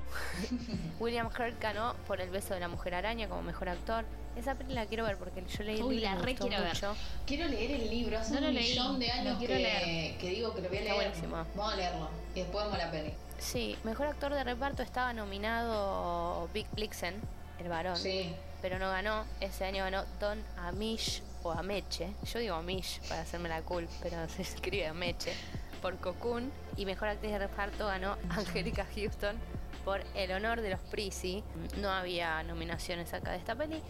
William 0.99 1.27
Hurt 1.27 1.59
ganó 1.59 1.93
por 2.07 2.21
El 2.21 2.29
beso 2.29 2.53
de 2.53 2.59
la 2.61 2.67
mujer 2.67 2.93
araña 2.95 3.27
como 3.27 3.41
mejor 3.41 3.69
actor. 3.69 4.05
Esa 4.37 4.55
peli 4.55 4.73
la 4.73 4.85
quiero 4.85 5.03
ver 5.05 5.17
porque 5.17 5.43
yo 5.45 5.63
leí 5.63 5.77
el 5.77 5.83
Uy, 5.83 5.95
libro 5.95 6.11
y 6.11 6.15
la 6.15 6.21
re 6.21 6.35
quiero 6.35 6.61
ver. 6.61 6.73
mucho. 6.73 6.95
Quiero 7.25 7.47
leer 7.47 7.71
el 7.71 7.89
libro, 7.89 8.17
hace 8.19 8.33
No 8.35 8.41
lo 8.41 8.47
un 8.49 8.53
leí, 8.53 8.69
millón 8.69 8.99
de 8.99 9.07
lo 9.07 9.13
años 9.13 9.37
quiero 9.39 9.53
que, 9.55 9.59
leer. 9.59 10.17
que 10.17 10.29
digo 10.29 10.53
que 10.53 10.61
lo 10.61 10.69
voy 10.69 10.77
a 10.77 10.81
Está 10.81 10.93
leer. 10.93 11.05
buenísimo. 11.09 11.45
Vamos 11.55 11.73
a 11.73 11.75
leerlo 11.75 12.09
y 12.33 12.39
después 12.39 12.63
vemos 12.65 12.77
la 12.77 12.91
peli. 12.91 13.13
Sí, 13.39 13.77
mejor 13.83 14.07
actor 14.07 14.33
de 14.33 14.43
reparto 14.43 14.83
estaba 14.83 15.11
nominado 15.13 16.47
Big 16.53 16.67
Blixen, 16.71 17.15
el 17.59 17.67
varón, 17.69 17.97
Sí, 17.97 18.33
pero 18.61 18.79
no 18.79 18.89
ganó. 18.89 19.25
Ese 19.41 19.65
año 19.65 19.83
ganó 19.83 20.03
Don 20.19 20.41
Amish 20.57 21.21
o 21.43 21.51
Ameche. 21.51 22.11
Yo 22.33 22.39
digo 22.39 22.55
Amish 22.55 23.01
para 23.09 23.21
hacerme 23.21 23.49
la 23.49 23.61
cool, 23.63 23.87
pero 24.01 24.27
se 24.29 24.41
escribe 24.43 24.87
Ameche 24.87 25.33
por 25.85 25.97
Cocoon. 25.99 26.51
Y 26.77 26.85
mejor 26.87 27.09
actriz 27.09 27.31
de 27.31 27.37
reparto 27.37 27.85
ganó 27.85 28.17
Angelica 28.29 28.87
Houston 28.95 29.35
por 29.83 30.01
El 30.15 30.31
honor 30.31 30.61
de 30.61 30.71
los 30.71 30.79
Prisi. 30.79 31.43
No 31.79 31.91
había 31.91 32.41
nominaciones 32.41 33.13
acá 33.13 33.29
de 33.31 33.37
esta 33.37 33.53
peli. 33.53 33.83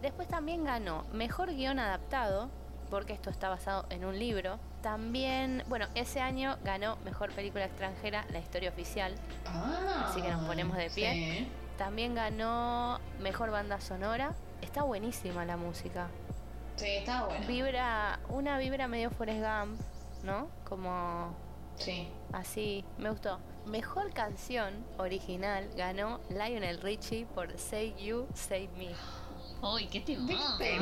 Después 0.00 0.28
también 0.28 0.62
ganó 0.62 1.04
Mejor 1.12 1.52
Guión 1.52 1.80
Adaptado, 1.80 2.48
porque 2.90 3.12
esto 3.12 3.28
está 3.28 3.48
basado 3.48 3.86
en 3.90 4.04
un 4.04 4.20
libro. 4.20 4.60
También, 4.82 5.64
bueno, 5.68 5.86
ese 5.96 6.20
año 6.20 6.58
ganó 6.62 6.96
Mejor 7.04 7.32
Película 7.32 7.64
Extranjera, 7.64 8.24
La 8.30 8.38
Historia 8.38 8.70
Oficial. 8.70 9.12
Ah, 9.44 10.06
Así 10.08 10.22
que 10.22 10.30
nos 10.30 10.44
ponemos 10.46 10.76
de 10.76 10.90
pie. 10.90 11.12
sí. 11.12 11.48
También 11.76 12.14
ganó 12.14 13.00
Mejor 13.20 13.50
Banda 13.50 13.80
Sonora. 13.80 14.34
Está 14.60 14.84
buenísima 14.84 15.44
la 15.44 15.56
música. 15.56 16.06
Sí, 16.76 16.86
está 16.86 17.24
bueno. 17.24 17.46
Vibra, 17.48 18.20
una 18.28 18.58
vibra 18.58 18.86
medio 18.86 19.10
Forrest 19.10 19.40
Gump, 19.40 19.80
¿no? 20.22 20.48
Como 20.68 21.34
Sí. 21.76 22.08
así, 22.32 22.84
me 22.98 23.10
gustó. 23.10 23.38
Mejor 23.66 24.12
canción 24.12 24.84
original 24.98 25.68
ganó 25.76 26.20
Lionel 26.28 26.80
Richie 26.80 27.26
por 27.26 27.56
Say 27.58 27.94
You, 27.98 28.26
Save 28.34 28.70
Me. 28.76 28.90
Uy, 29.62 29.86
qué. 29.86 30.00
¿Viste? 30.00 30.78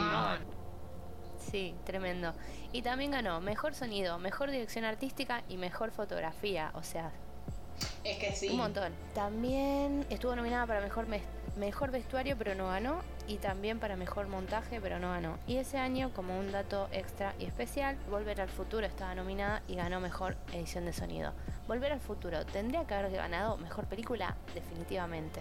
Sí, 1.39 1.75
tremendo. 1.85 2.33
Y 2.73 2.83
también 2.83 3.11
ganó 3.13 3.41
Mejor 3.41 3.75
Sonido, 3.75 4.19
Mejor 4.19 4.51
Dirección 4.51 4.85
Artística 4.85 5.43
y 5.49 5.57
Mejor 5.57 5.91
Fotografía. 5.91 6.71
O 6.75 6.83
sea, 6.83 7.13
Es 8.05 8.19
que 8.19 8.33
sí. 8.35 8.49
un 8.49 8.57
montón. 8.59 8.93
También 9.15 10.07
estuvo 10.11 10.35
nominada 10.35 10.67
para 10.67 10.81
Mejor, 10.81 11.07
mejor 11.57 11.91
Vestuario, 11.91 12.37
pero 12.37 12.55
no 12.55 12.69
ganó. 12.69 13.01
Y 13.29 13.37
también 13.37 13.79
para 13.79 13.97
Mejor 13.97 14.27
Montaje, 14.27 14.81
pero 14.81 14.99
no 14.99 15.11
ganó. 15.11 15.39
Y 15.47 15.57
ese 15.59 15.79
año, 15.79 16.11
como 16.15 16.37
un 16.39 16.51
dato 16.51 16.89
extra 16.93 17.35
y 17.39 17.45
especial, 17.45 17.97
Volver 18.11 18.41
al 18.41 18.49
Futuro 18.49 18.85
estaba 18.87 19.15
nominada 19.15 19.63
y 19.69 19.77
ganó 19.77 20.01
Mejor 20.01 20.37
Edición 20.53 20.85
de 20.87 20.93
Sonido. 20.93 21.33
Volver 21.69 21.93
al 21.93 22.01
Futuro 22.01 22.45
tendría 22.47 22.85
que 22.87 22.95
haber 22.95 23.13
ganado 23.13 23.57
Mejor 23.59 23.87
Película, 23.87 24.35
definitivamente. 24.55 25.41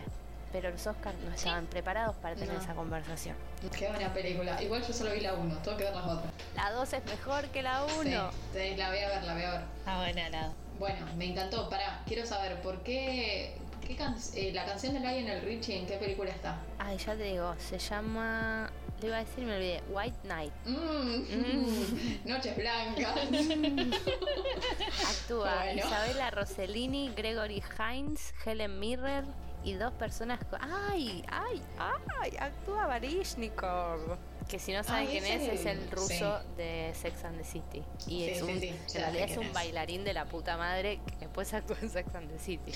Pero 0.52 0.72
los 0.72 0.86
Oscars 0.88 1.16
no 1.28 1.34
estaban 1.34 1.68
preparados 1.68 2.16
para 2.18 2.36
tener 2.36 2.56
No. 2.56 2.60
esa 2.60 2.74
conversación. 2.74 3.36
Qué 3.78 3.88
buena 3.88 4.12
película. 4.14 4.62
Igual 4.62 4.84
yo 4.86 4.94
solo 4.94 5.12
vi 5.14 5.22
la 5.22 5.34
1, 5.36 5.58
tengo 5.60 5.78
que 5.78 5.84
ver 5.84 5.96
las 5.96 6.06
otras. 6.06 6.34
La 6.56 6.72
2 6.72 6.94
es 6.94 7.06
mejor 7.06 7.46
que 7.50 7.62
la 7.62 7.84
1. 7.86 8.02
Sí, 8.04 8.38
sí, 8.54 8.76
la 8.76 8.90
voy 8.90 8.98
a 9.00 9.08
ver, 9.10 9.24
la 9.24 9.34
voy 9.34 9.44
a 9.44 9.52
ver. 9.52 9.62
Está 9.78 9.98
buena 9.98 10.30
la. 10.30 10.52
Bueno, 10.80 11.06
me 11.18 11.26
encantó. 11.26 11.70
Pará, 11.70 12.02
quiero 12.08 12.26
saber 12.26 12.62
por 12.62 12.82
qué, 12.84 13.58
qué 13.86 13.96
can- 13.96 14.16
eh, 14.36 14.52
la 14.54 14.66
canción 14.66 14.94
de 14.94 15.00
Lionel 15.02 15.42
Richie 15.44 15.78
en 15.78 15.86
qué 15.86 15.98
película 15.98 16.30
está. 16.32 16.58
Ay, 16.80 16.98
ya 16.98 17.16
te 17.16 17.24
digo, 17.24 17.54
se 17.60 17.78
llama. 17.78 18.72
Le 19.02 19.08
iba 19.08 19.18
a 19.18 19.20
decir, 19.24 19.44
me 19.46 19.56
olvidé. 19.56 19.82
White 19.90 20.18
Knight. 20.24 20.54
Mm. 20.66 22.26
Noches 22.30 22.56
blancas. 22.58 23.16
Actúa 25.10 25.56
Bueno. 25.64 25.80
Isabella 25.86 26.32
Rossellini, 26.32 27.10
Gregory 27.16 27.64
Hines, 27.78 28.34
Helen 28.46 28.80
Mirren 28.80 29.26
y 29.64 29.74
dos 29.74 29.92
personas. 29.94 30.40
¡Ay! 30.60 31.24
¡Ay! 31.30 31.62
¡Ay! 31.78 32.36
Actúa 32.40 32.88
Barishnikov. 32.88 34.18
Que 34.50 34.58
si 34.60 34.74
no 34.74 34.84
saben 34.84 35.08
Ay, 35.08 35.20
quién 35.20 35.26
es 35.26 35.44
es, 35.48 35.60
es 35.62 35.66
el- 35.68 35.92
ruso 35.92 36.42
de 36.58 36.92
Sex 37.00 37.24
and 37.24 37.38
the 37.38 37.44
City. 37.44 37.84
Y 38.08 38.26
Sí, 38.26 38.30
es 38.32 38.42
un, 38.42 38.60
sí, 38.60 38.68
en 38.70 38.88
ya 38.88 39.00
realidad 39.02 39.26
sé 39.28 39.32
es 39.34 39.38
un 39.38 39.54
bailarín 39.54 40.04
de 40.04 40.14
la 40.14 40.26
puta 40.26 40.58
madre 40.58 41.00
que 41.08 41.16
después 41.26 41.54
actúa 41.54 41.78
en 41.82 41.90
Sex 41.90 42.16
and 42.16 42.30
the 42.32 42.40
City. 42.40 42.72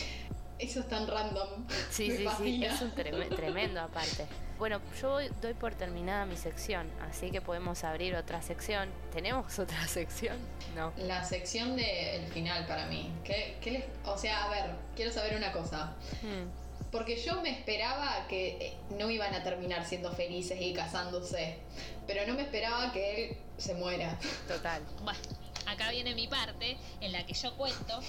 Eso 0.60 0.82
es 0.82 0.88
tan 0.88 1.08
random. 1.08 1.66
Sí, 1.90 2.10
Me 2.10 2.18
sí, 2.18 2.28
sí, 2.38 2.64
es 2.66 2.80
un 2.82 2.92
treme- 2.94 3.28
tremendo 3.36 3.82
aparte. 3.82 4.28
Bueno, 4.60 4.80
yo 5.02 5.18
doy 5.42 5.56
por 5.56 5.74
terminada 5.74 6.26
mi 6.28 6.38
sección, 6.38 6.88
así 7.10 7.32
que 7.32 7.42
podemos 7.42 7.84
abrir 7.84 8.16
otra 8.16 8.42
sección. 8.44 8.90
¿Tenemos 9.12 9.58
otra 9.58 9.88
sección? 9.88 10.38
No. 10.76 10.94
La 10.98 11.24
sección 11.24 11.76
del 11.76 12.28
final 12.28 12.68
para 12.68 12.86
mí. 12.86 13.12
¿Qué, 13.24 13.58
qué 13.62 13.72
les- 13.72 13.86
o 14.06 14.16
sea, 14.16 14.44
a 14.46 14.50
ver, 14.50 14.76
quiero 14.96 15.12
saber 15.12 15.36
una 15.36 15.52
cosa. 15.52 15.96
Hmm. 16.22 16.63
Porque 16.94 17.18
yo 17.22 17.42
me 17.42 17.50
esperaba 17.50 18.28
que 18.30 18.50
eh, 18.62 18.74
no 18.92 19.10
iban 19.10 19.34
a 19.34 19.44
terminar 19.44 19.84
siendo 19.86 20.12
felices 20.14 20.62
y 20.62 20.74
casándose. 20.74 21.58
Pero 22.06 22.26
no 22.28 22.36
me 22.36 22.44
esperaba 22.44 22.94
que 22.94 23.26
él 23.32 23.38
se 23.58 23.74
muera. 23.74 24.18
Total. 24.48 24.84
Bueno, 25.02 25.20
acá 25.66 25.90
viene 25.90 26.14
mi 26.14 26.28
parte 26.28 26.78
en 27.02 27.12
la 27.12 27.26
que 27.26 27.34
yo 27.34 27.58
cuento 27.58 28.00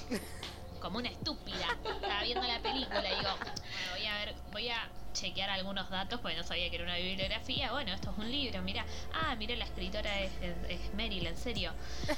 como 0.80 0.98
una 0.98 1.08
estúpida. 1.08 1.66
Estaba 1.82 2.22
viendo 2.24 2.46
la 2.46 2.60
película 2.60 3.10
y 3.10 3.16
digo, 3.16 3.30
bueno, 3.38 3.52
voy 3.96 4.06
a 4.06 4.16
ver, 4.18 4.34
voy 4.52 4.68
a 4.68 4.90
chequear 5.14 5.48
algunos 5.48 5.88
datos 5.88 6.20
porque 6.20 6.36
no 6.36 6.44
sabía 6.44 6.68
que 6.68 6.76
era 6.76 6.84
una 6.84 6.96
bibliografía. 6.96 7.72
Bueno, 7.72 7.94
esto 7.94 8.10
es 8.10 8.18
un 8.18 8.30
libro, 8.30 8.60
mira. 8.60 8.84
Ah, 9.14 9.34
mira, 9.36 9.56
la 9.56 9.64
escritora 9.64 10.20
es, 10.20 10.30
es- 10.42 10.70
es 10.82 10.92
Meryl, 10.94 11.26
en 11.26 11.38
serio. 11.38 11.72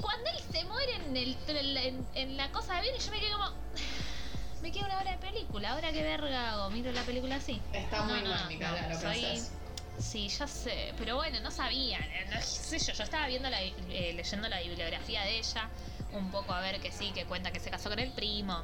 Cuando 0.00 0.30
él 0.30 0.36
se 0.52 0.64
muere 0.64 0.94
en, 0.96 1.16
el, 1.16 1.76
en, 1.76 2.06
en 2.14 2.36
la 2.36 2.50
cosa 2.50 2.72
de 2.74 2.78
avión, 2.80 2.94
yo 2.98 3.10
me 3.10 3.20
quedé 3.20 3.32
como. 3.32 3.44
Me 4.62 4.70
queda 4.70 4.84
una 4.86 5.00
hora 5.00 5.10
de 5.10 5.18
película, 5.18 5.72
ahora 5.72 5.90
que 5.90 6.04
verga 6.04 6.52
hago, 6.52 6.70
miro 6.70 6.92
la 6.92 7.02
película 7.02 7.34
así. 7.34 7.60
Está 7.72 8.02
muy 8.02 8.22
mal, 8.22 8.46
Micaela, 8.46 8.82
lo 8.82 8.94
que 8.94 9.00
soy- 9.00 9.24
haces. 9.24 9.50
Sí, 9.98 10.28
ya 10.28 10.46
sé, 10.46 10.94
pero 10.98 11.16
bueno, 11.16 11.40
no 11.40 11.50
sabía, 11.50 11.98
no 12.32 12.40
sé 12.40 12.78
yo, 12.78 12.92
yo 12.92 13.02
estaba 13.04 13.26
viendo 13.26 13.50
la, 13.50 13.60
eh, 13.60 14.12
leyendo 14.14 14.48
la 14.48 14.60
bibliografía 14.60 15.22
de 15.22 15.38
ella, 15.38 15.68
un 16.12 16.30
poco 16.30 16.52
a 16.54 16.60
ver 16.60 16.80
que 16.80 16.92
sí, 16.92 17.10
que 17.10 17.24
cuenta 17.24 17.50
que 17.50 17.58
se 17.58 17.70
casó 17.70 17.90
con 17.90 17.98
el 17.98 18.12
primo 18.12 18.62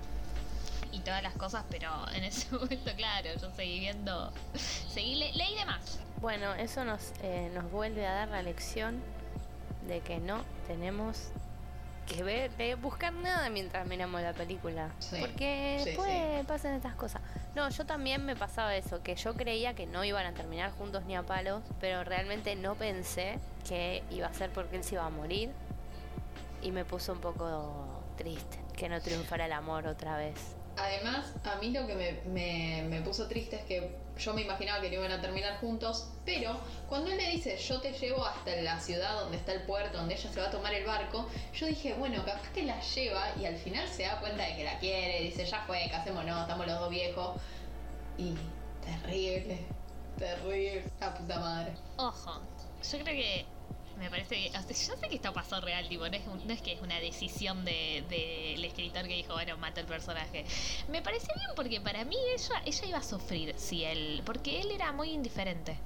y 0.92 1.00
todas 1.00 1.22
las 1.22 1.34
cosas, 1.34 1.64
pero 1.68 1.90
en 2.14 2.22
ese 2.24 2.46
momento, 2.54 2.92
claro, 2.96 3.28
yo 3.40 3.50
seguí 3.56 3.80
viendo, 3.80 4.32
seguí, 4.94 5.16
le- 5.16 5.32
leí 5.32 5.54
de 5.56 5.64
más. 5.64 5.98
Bueno, 6.20 6.54
eso 6.54 6.84
nos, 6.84 7.10
eh, 7.24 7.50
nos 7.54 7.68
vuelve 7.72 8.06
a 8.06 8.12
dar 8.14 8.28
la 8.28 8.42
lección 8.42 9.02
de 9.88 10.00
que 10.00 10.20
no 10.20 10.44
tenemos 10.68 11.30
que 12.06 12.22
ver, 12.22 12.50
de 12.56 12.74
buscar 12.76 13.12
nada 13.12 13.50
mientras 13.50 13.86
miramos 13.86 14.22
la 14.22 14.32
película. 14.32 14.90
Sí, 14.98 15.16
Porque 15.20 15.78
sí, 15.80 15.84
después 15.90 16.46
pasan 16.46 16.74
estas 16.74 16.94
cosas. 16.94 17.20
No, 17.54 17.68
yo 17.68 17.84
también 17.84 18.24
me 18.24 18.36
pasaba 18.36 18.74
eso, 18.76 19.02
que 19.02 19.14
yo 19.16 19.34
creía 19.34 19.74
que 19.74 19.86
no 19.86 20.04
iban 20.04 20.24
a 20.24 20.32
terminar 20.32 20.70
juntos 20.72 21.04
ni 21.04 21.16
a 21.16 21.22
palos, 21.24 21.62
pero 21.80 22.04
realmente 22.04 22.54
no 22.56 22.76
pensé 22.76 23.38
que 23.68 24.02
iba 24.10 24.26
a 24.28 24.32
ser 24.32 24.50
porque 24.50 24.76
él 24.76 24.84
se 24.84 24.94
iba 24.94 25.04
a 25.04 25.10
morir. 25.10 25.50
Y 26.62 26.70
me 26.72 26.84
puso 26.84 27.12
un 27.12 27.20
poco 27.20 28.02
triste 28.16 28.58
que 28.76 28.88
no 28.88 29.00
triunfara 29.00 29.46
el 29.46 29.52
amor 29.52 29.86
otra 29.86 30.16
vez. 30.16 30.56
Además, 30.76 31.34
a 31.44 31.56
mí 31.56 31.70
lo 31.72 31.86
que 31.86 31.94
me, 31.94 32.12
me- 32.32 32.86
me 32.88 33.00
puso 33.02 33.26
triste 33.28 33.56
es 33.56 33.62
que 33.64 33.96
yo 34.18 34.34
me 34.34 34.42
imaginaba 34.42 34.80
que 34.80 34.88
no 34.90 34.96
iban 34.96 35.12
a 35.12 35.20
terminar 35.20 35.58
juntos, 35.60 36.08
pero 36.24 36.58
cuando 36.88 37.10
él 37.10 37.16
le 37.16 37.30
dice 37.30 37.56
yo 37.56 37.80
te 37.80 37.92
llevo 37.92 38.24
hasta 38.24 38.56
la 38.62 38.80
ciudad 38.80 39.20
donde 39.20 39.36
está 39.36 39.52
el 39.52 39.62
puerto, 39.62 39.98
donde 39.98 40.14
ella 40.14 40.30
se 40.30 40.40
va 40.40 40.48
a 40.48 40.50
tomar 40.50 40.74
el 40.74 40.84
barco, 40.84 41.28
yo 41.54 41.66
dije, 41.66 41.94
bueno, 41.94 42.24
capaz 42.24 42.48
que 42.52 42.64
la 42.64 42.80
lleva 42.80 43.24
y 43.40 43.46
al 43.46 43.56
final 43.56 43.88
se 43.88 44.02
da 44.02 44.20
cuenta 44.20 44.44
de 44.44 44.56
que 44.56 44.64
la 44.64 44.78
quiere, 44.78 45.20
dice, 45.22 45.46
ya 45.46 45.62
fue, 45.66 45.88
casémonos, 45.90 46.42
estamos 46.42 46.66
los 46.66 46.80
dos 46.80 46.90
viejos. 46.90 47.40
Y 48.16 48.34
terrible, 48.84 49.58
terrible, 50.18 50.84
la 51.00 51.14
puta 51.14 51.38
madre. 51.38 51.72
Ojo, 51.96 52.42
yo 52.82 52.98
creo 52.98 53.16
que 53.16 53.46
me 53.98 54.10
parece 54.10 54.36
que, 54.36 54.50
yo 54.52 54.60
sé 54.96 55.08
que 55.08 55.16
esto 55.16 55.32
pasó 55.32 55.60
real, 55.60 55.88
tipo, 55.88 56.08
no 56.08 56.16
es, 56.16 56.26
un- 56.26 56.46
no 56.46 56.52
es 56.52 56.62
que 56.62 56.72
es 56.72 56.80
una 56.82 57.00
decisión 57.00 57.64
del 57.64 58.06
de, 58.08 58.52
del 58.54 58.64
escritor 58.64 59.02
que 59.08 59.14
dijo, 59.14 59.34
bueno, 59.34 59.56
mata 59.58 59.80
el 59.80 59.86
personaje. 59.86 60.44
Me 60.88 61.02
parece 61.02 61.26
bien 61.34 61.50
porque 61.56 61.80
para 61.80 62.04
mí 62.04 62.16
ella, 62.34 62.62
ella 62.64 62.86
iba 62.86 62.98
a 62.98 63.02
sufrir 63.02 63.54
si 63.58 63.84
él, 63.84 64.22
porque 64.24 64.60
él 64.60 64.70
era 64.70 64.92
muy 64.92 65.10
indiferente. 65.10 65.76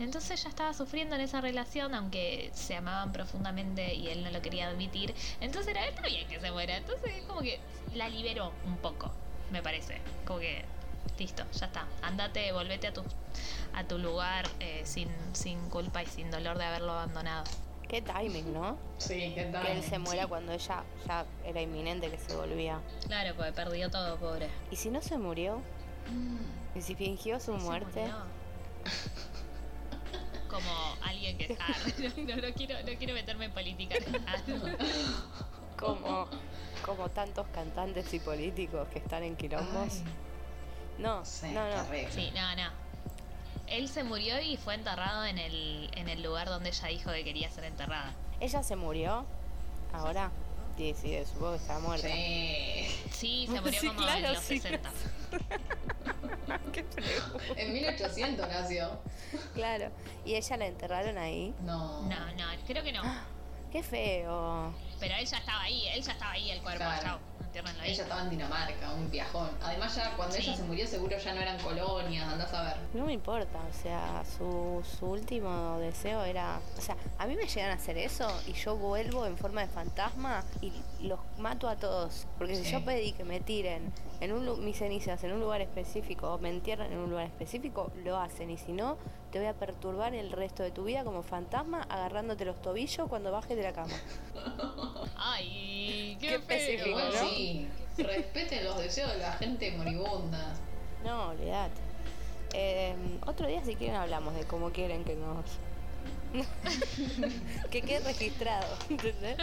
Entonces 0.00 0.40
ella 0.40 0.50
estaba 0.50 0.72
sufriendo 0.74 1.16
en 1.16 1.22
esa 1.22 1.40
relación, 1.40 1.94
aunque 1.94 2.50
se 2.54 2.76
amaban 2.76 3.12
profundamente 3.12 3.94
y 3.94 4.08
él 4.08 4.22
no 4.24 4.30
lo 4.30 4.40
quería 4.42 4.68
admitir. 4.68 5.14
Entonces 5.40 5.68
era, 5.74 5.84
está 5.86 6.02
bien 6.06 6.26
que 6.28 6.40
se 6.40 6.50
muera. 6.52 6.76
Entonces 6.76 7.10
como 7.26 7.40
que 7.40 7.60
la 7.94 8.08
liberó 8.08 8.52
un 8.64 8.76
poco, 8.78 9.12
me 9.50 9.62
parece. 9.62 10.00
Como 10.24 10.38
que, 10.38 10.64
listo, 11.18 11.44
ya 11.52 11.66
está. 11.66 11.86
Andate, 12.02 12.52
volvete 12.52 12.88
a 12.88 12.92
tu, 12.92 13.02
a 13.74 13.84
tu 13.84 13.98
lugar 13.98 14.46
eh, 14.60 14.82
sin, 14.84 15.08
sin 15.32 15.68
culpa 15.70 16.02
y 16.02 16.06
sin 16.06 16.30
dolor 16.30 16.58
de 16.58 16.64
haberlo 16.64 16.92
abandonado. 16.92 17.44
Qué 17.88 18.02
timing, 18.02 18.52
¿no? 18.52 18.76
Sí, 18.98 19.32
qué 19.34 19.44
tal. 19.50 19.64
Que 19.64 19.72
él 19.72 19.82
se 19.82 19.98
muera 19.98 20.26
cuando 20.26 20.52
ella 20.52 20.84
ya 21.06 21.24
era 21.44 21.62
inminente 21.62 22.10
que 22.10 22.18
se 22.18 22.36
volvía. 22.36 22.80
Claro, 23.06 23.34
porque 23.34 23.52
perdió 23.52 23.90
todo, 23.90 24.16
pobre. 24.18 24.48
¿Y 24.70 24.76
si 24.76 24.90
no 24.90 25.00
se 25.00 25.16
murió? 25.16 25.62
¿Y 26.74 26.82
si 26.82 26.94
fingió 26.94 27.40
su 27.40 27.54
muerte? 27.54 28.00
murió. 28.02 28.16
Como 30.50 30.70
alguien 31.02 31.36
que 31.38 31.56
ah, 31.60 31.74
no, 31.98 32.36
no, 32.36 32.48
no 32.48 32.54
quiero 32.54 32.74
no 32.80 32.98
quiero 32.98 33.14
meterme 33.14 33.46
en 33.46 33.52
política. 33.52 33.96
Ah, 34.26 34.36
Como, 35.78 36.26
como 36.84 37.08
tantos 37.10 37.46
cantantes 37.54 38.12
y 38.12 38.18
políticos 38.18 38.88
que 38.88 38.98
están 38.98 39.22
en 39.22 39.36
quilombos. 39.36 39.74
Ay, 39.76 40.04
No, 40.98 41.24
sí, 41.24 41.48
no, 41.52 41.68
no. 41.68 41.82
terrible. 41.84 42.12
sí, 42.12 42.32
no, 42.34 42.56
no. 42.56 42.70
Él 43.68 43.88
se 43.88 44.02
murió 44.02 44.40
y 44.40 44.56
fue 44.56 44.74
enterrado 44.74 45.24
en 45.26 45.38
el, 45.38 45.90
en 45.94 46.08
el 46.08 46.22
lugar 46.22 46.48
donde 46.48 46.70
ella 46.70 46.88
dijo 46.88 47.12
que 47.12 47.22
quería 47.24 47.50
ser 47.50 47.64
enterrada. 47.64 48.12
Ella 48.40 48.62
se 48.62 48.76
murió. 48.76 49.26
Ahora. 49.92 50.30
Sí, 50.76 50.94
sí, 51.00 51.18
supongo 51.26 51.52
que 51.52 51.56
está 51.58 51.78
muerta. 51.80 52.06
Sí. 52.06 52.86
Sí, 53.12 53.48
se 53.50 53.60
murió 53.60 53.80
Sí, 53.80 53.88
como 53.88 54.00
claro, 54.00 54.26
en 54.28 54.32
los 54.34 54.42
sí. 54.42 54.58
60. 54.60 54.90
Qué 56.72 56.84
feo. 56.84 57.40
En 57.56 57.72
1800 57.74 58.48
nació. 58.48 59.00
Claro. 59.54 59.90
¿Y 60.24 60.34
ella 60.36 60.56
la 60.56 60.66
enterraron 60.66 61.18
ahí? 61.18 61.54
No. 61.62 62.02
No, 62.02 62.26
no, 62.34 62.44
creo 62.66 62.82
que 62.84 62.92
no. 62.92 63.02
Qué 63.72 63.82
feo. 63.82 64.72
Pero 65.00 65.14
él 65.16 65.26
ya 65.26 65.38
estaba 65.38 65.62
ahí, 65.62 65.88
él 65.88 66.02
ya 66.02 66.12
estaba 66.12 66.30
ahí, 66.32 66.50
el 66.50 66.62
cuerpo, 66.62 66.78
Claro. 66.78 67.18
Ella 67.54 68.02
estaba 68.02 68.22
en 68.22 68.30
Dinamarca, 68.30 68.92
un 68.92 69.10
viajón. 69.10 69.48
Además 69.62 69.94
ya 69.96 70.14
cuando 70.16 70.34
Sí. 70.36 70.42
ella 70.42 70.56
se 70.56 70.62
murió 70.64 70.86
seguro 70.86 71.16
ya 71.18 71.34
no 71.34 71.40
eran 71.40 71.58
colonias, 71.58 72.28
andás 72.30 72.52
a 72.52 72.62
ver. 72.62 72.76
No 72.94 73.06
me 73.06 73.12
importa, 73.14 73.58
o 73.58 73.82
sea, 73.82 74.22
su, 74.36 74.84
su 74.98 75.06
último 75.06 75.78
deseo 75.78 76.22
era. 76.24 76.60
O 76.76 76.80
sea, 76.80 76.96
a 77.18 77.26
mí 77.26 77.34
me 77.36 77.46
llegan 77.46 77.70
a 77.70 77.74
hacer 77.74 77.96
eso 77.98 78.28
y 78.46 78.52
yo 78.52 78.76
vuelvo 78.76 79.24
en 79.26 79.36
forma 79.38 79.62
de 79.62 79.68
fantasma 79.68 80.44
y 80.60 80.72
los 81.00 81.18
mato 81.38 81.68
a 81.68 81.76
todos. 81.76 82.26
Porque 82.36 82.54
si 82.56 82.70
yo 82.70 82.84
pedí 82.84 83.12
que 83.12 83.24
me 83.24 83.40
tiren 83.40 83.92
en 84.20 84.32
un, 84.32 84.64
mis 84.64 84.78
cenizas 84.78 85.22
en 85.24 85.32
un 85.32 85.40
lugar 85.40 85.60
específico 85.60 86.34
o 86.34 86.38
me 86.38 86.50
entierren 86.50 86.92
en 86.92 86.98
un 86.98 87.10
lugar 87.10 87.26
específico, 87.26 87.92
lo 88.04 88.16
hacen. 88.18 88.50
Y 88.50 88.56
si 88.58 88.72
no, 88.72 88.96
te 89.30 89.38
voy 89.38 89.48
a 89.48 89.54
perturbar 89.54 90.14
el 90.14 90.32
resto 90.32 90.62
de 90.62 90.70
tu 90.70 90.84
vida 90.84 91.04
como 91.04 91.22
fantasma 91.22 91.82
agarrándote 91.82 92.44
los 92.44 92.60
tobillos 92.60 93.08
cuando 93.08 93.30
bajes 93.30 93.56
de 93.56 93.62
la 93.62 93.72
cama. 93.72 93.94
Ay, 95.16 96.16
qué, 96.20 96.34
específico, 96.34 96.88
Igual 96.88 97.12
¿no? 97.14 97.28
sí, 97.28 97.68
respeten 97.98 98.64
los 98.64 98.78
deseos 98.78 99.12
de 99.12 99.18
la 99.18 99.32
gente 99.32 99.70
moribunda. 99.72 100.54
No, 101.04 101.28
olvídate. 101.28 101.80
Eh, 102.54 102.94
otro 103.26 103.46
día 103.46 103.62
si 103.64 103.74
quieren 103.76 103.96
hablamos 103.96 104.34
de 104.34 104.44
cómo 104.44 104.70
quieren 104.70 105.04
que 105.04 105.14
nos... 105.14 105.44
que 107.70 107.82
quede 107.82 108.00
registrado, 108.00 108.66
¿entendés? 108.90 109.38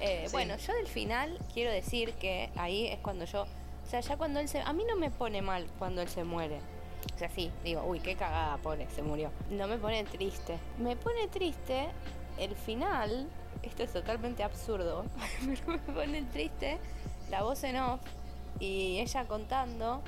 Eh, 0.00 0.24
Sí. 0.26 0.32
Bueno, 0.32 0.56
yo 0.56 0.72
del 0.74 0.86
final 0.86 1.38
quiero 1.52 1.72
decir 1.72 2.14
que 2.14 2.50
ahí 2.56 2.86
es 2.86 2.98
cuando 3.00 3.24
yo... 3.24 3.46
O 3.88 3.90
sea, 3.90 4.00
ya 4.00 4.18
cuando 4.18 4.38
él 4.38 4.48
se... 4.50 4.60
A 4.60 4.74
mí 4.74 4.84
no 4.86 4.96
me 4.96 5.10
pone 5.10 5.40
mal 5.40 5.66
cuando 5.78 6.02
él 6.02 6.08
se 6.08 6.22
muere. 6.22 6.60
O 7.14 7.18
sea, 7.18 7.30
sí, 7.30 7.50
digo, 7.64 7.82
uy, 7.86 8.00
qué 8.00 8.16
cagada, 8.16 8.58
pobre, 8.58 8.86
se 8.94 9.02
murió. 9.02 9.30
No 9.48 9.66
me 9.66 9.78
pone 9.78 10.04
triste. 10.04 10.58
Me 10.76 10.94
pone 10.94 11.26
triste 11.28 11.88
el 12.36 12.54
final, 12.54 13.26
esto 13.62 13.82
es 13.84 13.90
totalmente 13.90 14.42
absurdo, 14.42 15.06
pero 15.40 15.78
me 15.78 15.94
pone 15.94 16.22
triste 16.24 16.76
la 17.30 17.42
voz 17.42 17.64
en 17.64 17.76
off 17.78 18.00
y 18.60 18.98
ella 18.98 19.24
contando 19.24 20.02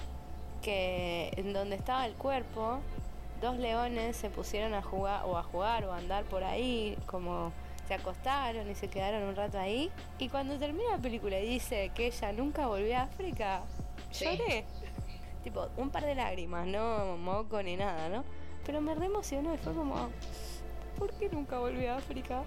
que 0.61 1.33
en 1.39 1.55
donde 1.55 1.77
estaba 1.77 2.05
el 2.05 2.13
cuerpo, 2.13 2.81
dos 3.41 3.57
leones 3.57 4.15
se 4.15 4.29
pusieron 4.29 4.75
a 4.75 4.83
jugar 4.83 5.25
o 5.25 5.39
a 5.39 5.43
jugar 5.43 5.87
o 5.87 5.93
a 5.95 5.97
andar 5.97 6.25
por 6.25 6.45
ahí, 6.45 6.99
como 7.07 7.51
se 7.91 7.95
acostaron 7.95 8.71
y 8.71 8.77
se 8.77 8.87
quedaron 8.89 9.25
un 9.25 9.35
rato 9.35 9.59
ahí. 9.59 9.91
Y 10.21 10.29
cuando 10.29 10.57
termina 10.59 10.93
la 10.93 10.99
película 10.99 11.41
y 11.41 11.49
dice 11.49 11.91
que 11.93 12.07
ella 12.07 12.31
nunca 12.33 12.69
volvió 12.69 12.97
a 12.97 13.03
África, 13.03 13.63
Sí. 14.13 14.27
lloré. 14.27 14.65
Tipo, 15.43 15.69
un 15.77 15.91
par 15.91 16.05
de 16.05 16.15
lágrimas, 16.15 16.69
no 16.69 17.17
moco 17.17 17.61
ni 17.65 17.75
nada, 17.77 18.09
¿no? 18.09 18.23
Pero 18.65 18.81
me 18.81 18.95
re 18.95 19.07
emocionó 19.07 19.53
y 19.55 19.59
fue 19.59 19.75
como, 19.75 20.09
¿por 20.99 21.13
qué 21.15 21.29
nunca 21.31 21.59
volvió 21.59 21.93
a 21.93 21.97
África? 21.97 22.45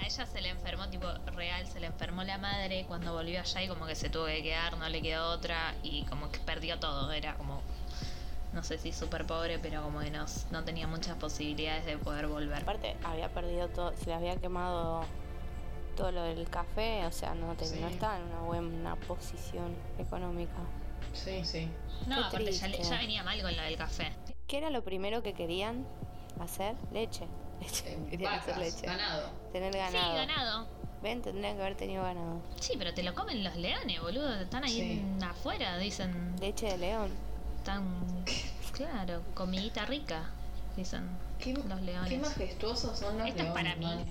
A 0.00 0.06
ella 0.06 0.26
se 0.26 0.40
le 0.40 0.50
enfermó, 0.50 0.88
tipo, 0.88 1.08
real, 1.34 1.66
se 1.66 1.80
le 1.80 1.86
enfermó 1.88 2.22
la 2.22 2.38
madre 2.38 2.84
cuando 2.86 3.12
volvió 3.14 3.40
allá 3.40 3.62
y 3.62 3.68
como 3.68 3.86
que 3.86 3.96
se 3.96 4.10
tuvo 4.10 4.26
que 4.26 4.44
quedar, 4.44 4.76
no 4.76 4.88
le 4.88 5.02
quedó 5.02 5.28
otra 5.30 5.74
y 5.82 6.04
como 6.04 6.30
que 6.30 6.38
perdió 6.38 6.78
todo. 6.78 7.10
Era 7.10 7.34
como, 7.34 7.62
no 8.54 8.62
sé 8.62 8.78
si 8.78 8.92
súper 8.92 9.26
pobre, 9.26 9.58
pero 9.58 9.82
como 9.82 10.00
que 10.00 10.10
no, 10.10 10.24
no 10.50 10.64
tenía 10.64 10.86
muchas 10.86 11.16
posibilidades 11.16 11.84
de 11.86 11.98
poder 11.98 12.26
volver. 12.28 12.62
Aparte, 12.62 12.96
había 13.04 13.28
perdido 13.32 13.68
todo, 13.68 13.92
se 13.96 14.06
le 14.06 14.14
había 14.14 14.36
quemado 14.36 15.02
todo 15.96 16.10
lo 16.12 16.22
del 16.22 16.48
café, 16.48 17.04
o 17.06 17.12
sea, 17.12 17.34
no, 17.34 17.54
te- 17.54 17.66
Sí. 17.66 17.78
no 17.80 17.88
estaba 17.88 18.16
en 18.18 18.24
una 18.24 18.40
buena 18.40 18.96
posición 18.96 19.74
económica. 19.98 20.52
Sí, 21.12 21.44
sí. 21.44 21.68
No, 22.06 22.16
Qué 22.16 22.24
aparte 22.24 22.52
ya, 22.52 22.66
ya 22.68 22.98
venía 22.98 23.22
mal 23.22 23.40
con 23.42 23.54
lo 23.56 23.62
del 23.62 23.76
café. 23.76 24.12
¿Qué 24.46 24.58
era 24.58 24.70
lo 24.70 24.82
primero 24.82 25.22
que 25.22 25.32
querían 25.34 25.86
hacer? 26.40 26.74
Leche. 26.92 27.26
Leche. 27.60 27.92
Eh, 27.92 28.06
Querían 28.10 28.34
hacer 28.34 28.58
leche. 28.58 28.86
ganado. 28.86 29.30
Tener 29.52 29.72
Sí, 29.72 29.78
ganado. 29.78 30.14
ganado. 30.14 30.66
Ven, 31.02 31.22
tendrían 31.22 31.56
que 31.56 31.62
haber 31.62 31.76
tenido 31.76 32.02
ganado. 32.02 32.40
Sí, 32.60 32.74
pero 32.78 32.94
te 32.94 33.02
lo 33.02 33.14
comen 33.14 33.44
los 33.44 33.54
leones, 33.56 34.00
boludo. 34.00 34.34
Están 34.40 34.64
ahí 34.64 34.72
Sí. 34.72 34.92
en- 34.92 35.22
afuera, 35.22 35.76
dicen. 35.78 36.34
Leche 36.40 36.66
de 36.66 36.78
león. 36.78 37.10
Están. 37.64 38.04
Claro, 38.74 39.22
comidita 39.32 39.86
rica, 39.86 40.28
dicen 40.76 41.08
Qué, 41.38 41.54
los 41.54 41.80
leones. 41.80 42.10
qué 42.10 42.18
majestuosos 42.18 42.98
son 42.98 43.16
los 43.16 43.26
Esto 43.26 43.40
es 43.42 43.48
leones. 43.48 43.64
para 43.64 43.74
mí. 43.76 43.86
man. 43.86 44.04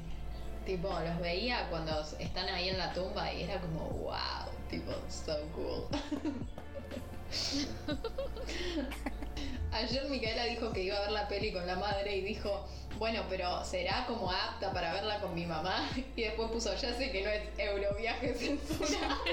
Tipo, 0.66 0.88
los 0.90 1.20
veía 1.20 1.70
cuando 1.70 2.02
están 2.18 2.50
ahí 2.50 2.70
en 2.70 2.80
la 2.80 2.92
tumba 2.94 3.32
y 3.32 3.44
era 3.44 3.62
como, 3.62 3.82
wow, 3.90 4.16
tipo, 4.72 4.92
so 5.08 5.38
cool. 5.54 5.86
Ayer 9.72 10.10
Micaela 10.10 10.46
dijo 10.46 10.72
que 10.72 10.82
iba 10.86 10.98
a 10.98 11.02
ver 11.02 11.12
la 11.12 11.28
peli 11.28 11.54
con 11.54 11.68
la 11.68 11.76
madre 11.76 12.16
y 12.18 12.22
dijo, 12.22 12.66
bueno, 12.98 13.22
pero 13.30 13.64
¿será 13.64 14.08
como 14.08 14.32
apta 14.32 14.74
para 14.74 14.94
verla 14.94 15.20
con 15.20 15.36
mi 15.36 15.46
mamá? 15.46 15.88
Y 16.16 16.24
después 16.24 16.50
puso, 16.50 16.74
ya 16.76 16.92
sé 16.96 17.12
que 17.12 17.24
no 17.24 17.30
es 17.30 17.44
Euroviaje 17.60 18.34
censurado. 18.34 19.22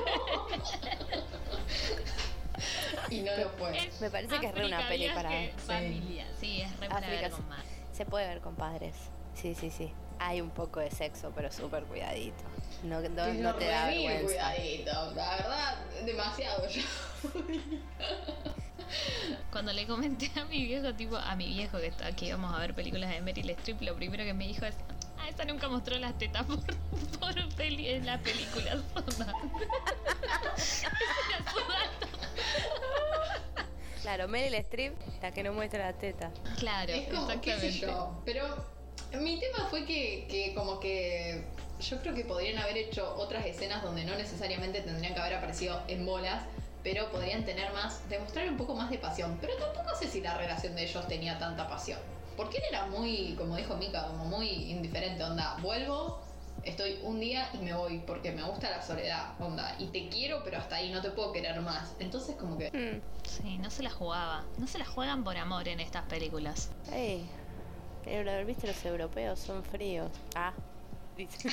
y 3.11 3.21
no 3.23 3.33
lo. 3.37 3.69
Es 3.71 4.01
Me 4.01 4.11
parece 4.11 4.39
que 4.41 4.47
es 4.47 4.55
re 4.55 4.67
una 4.67 4.89
peli 4.89 5.09
para- 5.11 5.31
familia. 5.67 6.27
Sí, 6.39 6.61
es 6.63 6.71
re 6.79 6.89
para 6.89 7.07
África 7.07 7.23
ver 7.23 7.31
con 7.31 7.49
más. 7.49 7.65
Se 7.93 8.07
puede 8.07 8.27
ver 8.29 8.41
con 8.41 8.55
padres. 8.55 8.95
Sí, 9.35 9.55
sí, 9.55 9.71
sí. 9.71 9.93
Hay 10.19 10.41
un 10.41 10.51
poco 10.51 10.81
de 10.81 10.91
sexo, 10.91 11.33
pero 11.35 11.51
súper 11.51 11.85
cuidadito. 11.85 12.43
No, 12.83 13.01
no, 13.01 13.09
Pero 13.15 13.35
no 13.35 13.55
te 13.55 13.67
da 13.67 13.87
vergüenza. 13.87 14.25
cuidadito, 14.25 15.13
la 15.15 15.37
verdad, 15.37 15.79
demasiado 16.05 16.69
ya. 16.69 16.83
Cuando 19.53 19.73
le 19.73 19.87
comenté 19.87 20.31
a 20.39 20.45
mi 20.45 20.65
viejo, 20.65 20.93
tipo, 20.95 21.17
a 21.17 21.35
mi 21.37 21.47
viejo 21.47 21.79
que, 21.79 21.87
está, 21.89 22.13
que 22.13 22.27
íbamos 22.27 22.55
a 22.55 22.59
ver 22.59 22.75
películas 22.75 23.11
de 23.11 23.21
Meryl 23.21 23.51
Streep, 23.51 23.81
lo 23.83 23.95
primero 23.95 24.25
que 24.25 24.35
me 24.35 24.47
dijo 24.47 24.65
es, 24.67 24.75
ah, 25.19 25.29
esa 25.29 25.45
nunca 25.45 25.69
mostró 25.69 25.99
las 25.99 26.17
tetas 26.19 26.45
por, 26.47 26.61
por 27.21 27.55
peli 27.55 27.89
en 27.89 28.07
la 28.07 28.19
película 28.19 28.73
soda. 28.95 29.35
es 30.57 30.85
una 30.85 30.97
soda. 31.53 32.10
Claro, 34.03 34.29
Meryl 34.29 34.55
Streep, 34.55 34.95
la 35.23 35.31
que 35.31 35.43
no 35.43 35.53
muestra 35.53 35.87
la 35.87 35.93
teta. 35.93 36.31
Claro, 36.59 36.93
Es 36.93 37.09
como, 37.09 37.27
qué 37.29 37.35
exactamente. 37.53 37.73
sé 37.73 37.81
yo. 37.81 38.23
Pero 38.25 38.45
mi 39.21 39.39
tema 39.39 39.67
fue 39.69 39.85
que, 39.85 40.27
que 40.29 40.55
como 40.55 40.81
que 40.81 41.45
yo 41.81 42.01
creo 42.01 42.15
que 42.15 42.25
podrían 42.25 42.59
haber 42.59 42.77
hecho 42.79 43.15
otras 43.17 43.45
escenas 43.47 43.83
donde 43.83 44.05
no 44.05 44.15
necesariamente 44.17 44.81
tendrían 44.81 45.15
que 45.15 45.21
haber 45.21 45.35
aparecido 45.35 45.83
en 45.89 46.07
bolas, 46.07 46.43
pero 46.83 47.11
podrían 47.11 47.45
tener 47.45 47.73
más, 47.75 48.09
demostrar 48.09 48.49
un 48.49 48.57
poco 48.57 48.75
más 48.75 48.91
de 48.91 48.97
pasión. 48.99 49.37
Pero 49.41 49.55
tampoco 49.57 49.95
sé 49.97 50.09
si 50.09 50.23
la 50.23 50.37
relación 50.39 50.75
de 50.77 50.85
ellos 50.85 51.07
tenía 51.07 51.39
tanta 51.39 51.69
pasión. 51.69 51.99
Porque 52.39 52.57
él 52.57 52.65
era 52.71 52.87
muy, 52.87 53.35
como 53.37 53.55
dijo 53.57 53.77
Mika, 53.77 54.07
como 54.07 54.25
muy 54.25 54.49
indiferente, 54.49 55.23
onda, 55.23 55.57
vuelvo, 55.61 56.23
estoy 56.65 56.99
un 57.03 57.21
día 57.21 57.49
y 57.55 57.59
me 57.59 57.73
voy, 57.75 57.99
porque 58.07 58.33
me 58.33 58.43
gusta 58.43 58.71
la 58.71 58.83
soledad, 58.83 59.35
onda, 59.41 59.75
y 59.79 59.87
te 59.89 60.09
quiero, 60.09 60.43
pero 60.45 60.59
hasta 60.59 60.77
ahí 60.77 60.91
no 60.93 61.01
te 61.03 61.11
puedo 61.11 61.33
querer 61.33 61.61
más. 61.61 61.95
Entonces 61.99 62.37
como 62.37 62.59
que... 62.59 62.71
Mm. 62.71 63.29
Sí, 63.29 63.59
no 63.59 63.71
se 63.71 63.83
la 63.83 63.91
jugaba. 63.91 64.45
No 64.59 64.67
se 64.67 64.79
la 64.79 64.85
juegan 64.85 65.25
por 65.25 65.37
amor 65.37 65.69
en 65.69 65.81
estas 65.81 66.05
películas. 66.05 66.71
Ey, 66.93 67.29
pero 68.05 68.45
viste 68.45 68.67
los 68.67 68.85
europeos 68.85 69.39
son 69.39 69.63
fríos. 69.65 70.11
Ah, 70.35 70.53
dicen. 71.17 71.53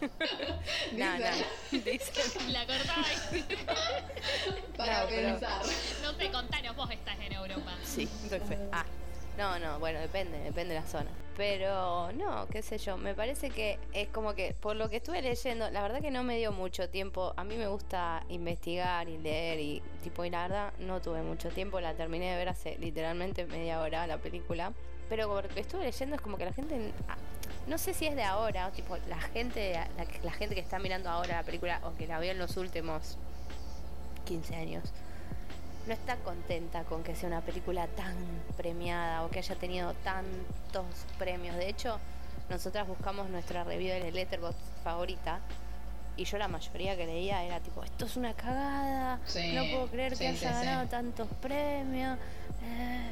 no, 0.92 1.18
no, 1.18 1.78
dicen. 1.84 2.52
La 2.52 2.66
cortáis. 2.66 3.44
Para 4.76 5.02
No, 5.02 5.08
pero- 5.08 5.28
pensar. 5.30 5.62
no 6.02 6.12
sé, 6.14 6.30
contanos, 6.30 6.76
vos 6.76 6.90
estás 6.90 7.18
en 7.20 7.32
Europa. 7.32 7.72
Sí, 7.84 8.06
fe. 8.06 8.40
Ah, 8.72 8.84
no, 9.38 9.58
no, 9.58 9.78
bueno, 9.78 9.98
depende, 10.00 10.38
depende 10.38 10.74
de 10.74 10.80
la 10.80 10.86
zona. 10.86 11.10
Pero 11.36 12.12
no, 12.12 12.46
qué 12.48 12.60
sé 12.60 12.76
yo, 12.76 12.98
me 12.98 13.14
parece 13.14 13.48
que 13.48 13.78
es 13.94 14.08
como 14.08 14.34
que, 14.34 14.54
por 14.60 14.76
lo 14.76 14.90
que 14.90 14.96
estuve 14.96 15.22
leyendo, 15.22 15.70
la 15.70 15.80
verdad 15.80 16.02
que 16.02 16.10
no 16.10 16.22
me 16.22 16.36
dio 16.36 16.52
mucho 16.52 16.90
tiempo. 16.90 17.32
A 17.36 17.44
mí 17.44 17.56
me 17.56 17.66
gusta 17.66 18.22
investigar 18.28 19.08
y 19.08 19.16
leer 19.16 19.58
y 19.58 19.82
tipo, 20.02 20.24
y 20.24 20.30
la 20.30 20.42
verdad 20.42 20.72
no 20.78 21.00
tuve 21.00 21.22
mucho 21.22 21.48
tiempo, 21.48 21.80
la 21.80 21.94
terminé 21.94 22.32
de 22.32 22.36
ver 22.36 22.50
hace 22.50 22.76
literalmente 22.78 23.46
media 23.46 23.80
hora 23.80 24.06
la 24.06 24.18
película. 24.18 24.72
Pero 25.08 25.28
por 25.28 25.44
lo 25.44 25.48
que 25.54 25.60
estuve 25.60 25.84
leyendo 25.84 26.16
es 26.16 26.22
como 26.22 26.36
que 26.36 26.44
la 26.44 26.52
gente, 26.52 26.92
ah, 27.08 27.16
no 27.66 27.78
sé 27.78 27.94
si 27.94 28.06
es 28.06 28.14
de 28.14 28.22
ahora, 28.22 28.68
o 28.68 28.70
tipo, 28.72 28.98
la 29.08 29.20
gente, 29.20 29.72
la, 29.72 30.06
la 30.22 30.32
gente 30.32 30.54
que 30.54 30.60
está 30.60 30.78
mirando 30.78 31.08
ahora 31.08 31.36
la 31.36 31.42
película 31.42 31.80
o 31.84 31.94
que 31.96 32.06
la 32.06 32.20
vio 32.20 32.32
en 32.32 32.38
los 32.38 32.58
últimos 32.58 33.16
15 34.26 34.54
años 34.56 34.92
no 35.86 35.92
está 35.92 36.16
contenta 36.16 36.84
con 36.84 37.02
que 37.02 37.14
sea 37.16 37.28
una 37.28 37.40
película 37.40 37.86
tan 37.88 38.14
premiada 38.56 39.24
o 39.24 39.30
que 39.30 39.40
haya 39.40 39.54
tenido 39.56 39.94
tantos 40.04 40.84
premios. 41.18 41.56
De 41.56 41.68
hecho, 41.68 41.98
nosotras 42.50 42.86
buscamos 42.86 43.28
nuestra 43.30 43.64
review 43.64 43.92
de 44.02 44.12
Letterboxd 44.12 44.56
favorita 44.84 45.40
y 46.16 46.24
yo 46.24 46.36
la 46.38 46.46
mayoría 46.48 46.96
que 46.96 47.06
leía 47.06 47.42
era 47.44 47.58
tipo, 47.60 47.82
esto 47.82 48.04
es 48.04 48.16
una 48.16 48.34
cagada, 48.34 49.18
Sí, 49.24 49.52
no 49.54 49.64
puedo 49.70 49.86
creer 49.88 50.14
sí, 50.16 50.24
que 50.26 50.36
sí, 50.36 50.44
haya 50.44 50.58
ganado 50.62 50.88
tantos 50.88 51.28
premios. 51.40 52.18
eh", 52.62 53.10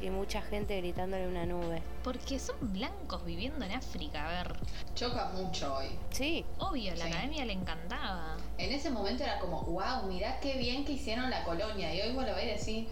y 0.00 0.10
mucha 0.10 0.42
gente 0.42 0.76
gritándole 0.78 1.26
una 1.28 1.46
nube. 1.46 1.82
Porque 2.02 2.38
son 2.38 2.56
blancos 2.72 3.24
viviendo 3.24 3.64
en 3.64 3.72
África, 3.72 4.28
a 4.28 4.42
ver. 4.42 4.56
Choca 4.94 5.30
mucho 5.34 5.74
hoy. 5.76 5.86
Sí, 6.10 6.44
Obvio, 6.58 6.94
la 6.94 7.04
Sí. 7.06 7.12
academia 7.12 7.44
le 7.44 7.52
encantaba. 7.54 8.36
En 8.58 8.72
ese 8.72 8.90
momento 8.90 9.22
era 9.24 9.38
como, 9.38 9.62
wow, 9.62 10.04
mirá 10.08 10.38
qué 10.40 10.56
bien 10.58 10.84
que 10.84 10.92
hicieron 10.92 11.30
la 11.30 11.44
colonia. 11.44 11.94
Y 11.94 12.00
hoy 12.00 12.12
vos 12.14 12.24
lo 12.26 12.34
ves 12.34 12.44
y 12.44 12.66
decís, 12.72 12.88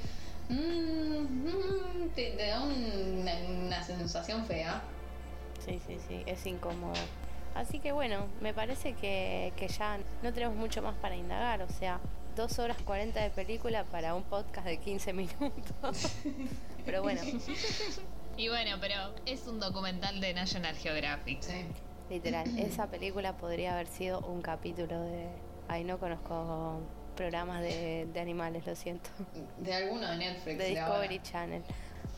"Mm, 0.48 1.46
mm", 1.48 2.08
te, 2.14 2.30
te 2.32 2.46
da 2.48 2.60
un- 2.62 3.18
una, 3.20 3.34
una 3.66 3.82
sensación 3.82 4.44
fea. 4.46 4.82
sí, 5.64 5.80
sí, 5.86 5.96
sí, 6.08 6.22
es 6.26 6.44
incómodo. 6.46 6.94
Así 7.54 7.78
que 7.78 7.92
bueno, 7.92 8.26
me 8.40 8.52
parece 8.54 8.94
que, 8.94 9.52
que 9.56 9.68
ya 9.68 9.98
no 10.22 10.32
tenemos 10.32 10.56
mucho 10.56 10.82
más 10.82 10.94
para 10.96 11.14
indagar, 11.16 11.62
o 11.62 11.68
sea, 11.68 12.00
dos 12.36 12.58
horas 12.58 12.76
40 12.84 13.20
de 13.20 13.30
película 13.30 13.84
para 13.84 14.14
un 14.14 14.22
podcast 14.22 14.66
de 14.66 14.78
15 14.78 15.12
minutos. 15.12 16.12
Pero 16.84 17.02
bueno, 17.02 17.20
Y 18.36 18.48
bueno, 18.48 18.76
pero 18.80 18.96
es 19.26 19.46
un 19.46 19.60
documental 19.60 20.20
de 20.20 20.32
National 20.34 20.74
Geographic. 20.74 21.42
Sí. 21.42 21.64
literal, 22.10 22.58
esa 22.58 22.86
película 22.88 23.36
podría 23.36 23.74
haber 23.74 23.86
sido 23.86 24.20
un 24.20 24.40
capítulo 24.42 25.00
de... 25.02 25.28
Ay, 25.68 25.84
no 25.84 25.98
conozco 25.98 26.80
programas 27.14 27.60
de, 27.62 28.08
de 28.12 28.20
animales, 28.20 28.66
lo 28.66 28.74
siento. 28.74 29.10
De 29.58 29.74
alguno 29.74 30.10
de 30.10 30.16
Netflix. 30.16 30.58
de 30.58 30.80
ahora. 30.80 31.02
Discovery 31.02 31.22
Channel. 31.22 31.62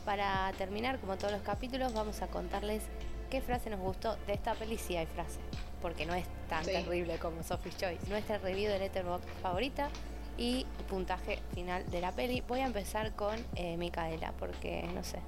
Para 0.05 0.51
terminar, 0.57 0.99
como 0.99 1.17
todos 1.17 1.33
los 1.33 1.41
capítulos, 1.41 1.93
vamos 1.93 2.21
a 2.21 2.27
contarles 2.27 2.83
qué 3.29 3.41
frase 3.41 3.69
nos 3.69 3.79
gustó 3.81 4.15
de 4.25 4.33
esta 4.33 4.53
peli, 4.55 4.77
si 4.77 4.95
hay 4.95 5.05
frase, 5.07 5.39
porque 5.85 6.07
no 6.07 6.15
es 6.15 6.25
tan 6.49 6.65
Sí. 6.65 6.71
terrible 6.71 7.19
como 7.19 7.43
Sophie's 7.43 7.77
Choice. 7.77 8.07
Nuestra 8.09 8.39
review 8.39 8.71
de 8.71 8.79
Letterboxd 8.79 9.27
favorita 9.43 9.89
y 10.35 10.65
puntaje 10.89 11.37
final 11.53 11.85
de 11.91 12.01
la 12.01 12.11
peli. 12.11 12.41
Voy 12.47 12.61
a 12.61 12.65
empezar 12.65 13.11
con 13.15 13.35
eh, 13.53 13.77
Micaela, 13.77 14.31
porque 14.39 14.89
no 14.95 15.03
sé, 15.03 15.19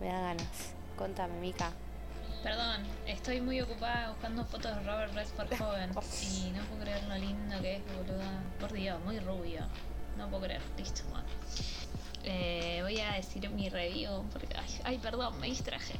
me 0.00 0.06
da 0.06 0.18
ganas. 0.18 0.72
Contame, 0.96 1.38
Mica. 1.40 1.70
Perdón, 2.42 2.84
estoy 3.06 3.42
muy 3.42 3.60
ocupada 3.60 4.08
buscando 4.08 4.46
fotos 4.46 4.74
de 4.76 4.82
Robert 4.82 5.12
Redford 5.12 5.54
joven. 5.58 5.90
Y 5.90 6.52
no 6.56 6.62
puedo 6.64 6.80
creer 6.84 7.02
lo 7.04 7.16
lindo 7.18 7.60
que 7.60 7.76
es, 7.76 7.82
boluda. 7.94 8.42
Por 8.60 8.72
Dios, 8.72 8.98
muy 9.04 9.18
rubio. 9.20 9.60
No 10.16 10.26
puedo 10.30 10.44
creer. 10.44 10.62
Listo, 10.78 11.02
bueno. 11.10 11.26
Eh, 12.24 12.78
voy 12.82 13.00
a 13.00 13.14
decir 13.14 13.48
mi 13.50 13.68
review 13.68 14.24
porque 14.32 14.56
ay, 14.56 14.80
ay, 14.84 14.98
perdón, 14.98 15.38
me 15.40 15.48
distraje. 15.48 15.94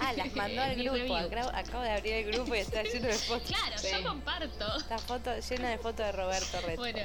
Ah, 0.00 0.12
las 0.14 0.32
mandó 0.34 0.60
al 0.60 0.74
grupo. 0.74 1.16
Acabo, 1.16 1.50
acabo 1.54 1.82
de 1.84 1.90
abrir 1.90 2.12
el 2.14 2.32
grupo 2.32 2.54
y 2.54 2.58
está 2.58 2.82
lleno 2.82 3.06
de 3.06 3.14
fotos. 3.14 3.46
Claro, 3.48 3.78
Sí. 3.78 3.88
yo 3.92 4.02
comparto. 4.08 4.76
Está 4.76 4.98
foto, 4.98 5.30
llena 5.38 5.68
de 5.70 5.78
fotos 5.78 6.06
de 6.06 6.12
Roberto 6.12 6.60
Redford. 6.62 6.76
Bueno, 6.76 6.98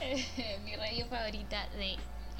eh, 0.00 0.58
mi 0.64 0.74
review 0.76 1.06
favorita 1.08 1.68
de 1.76 1.96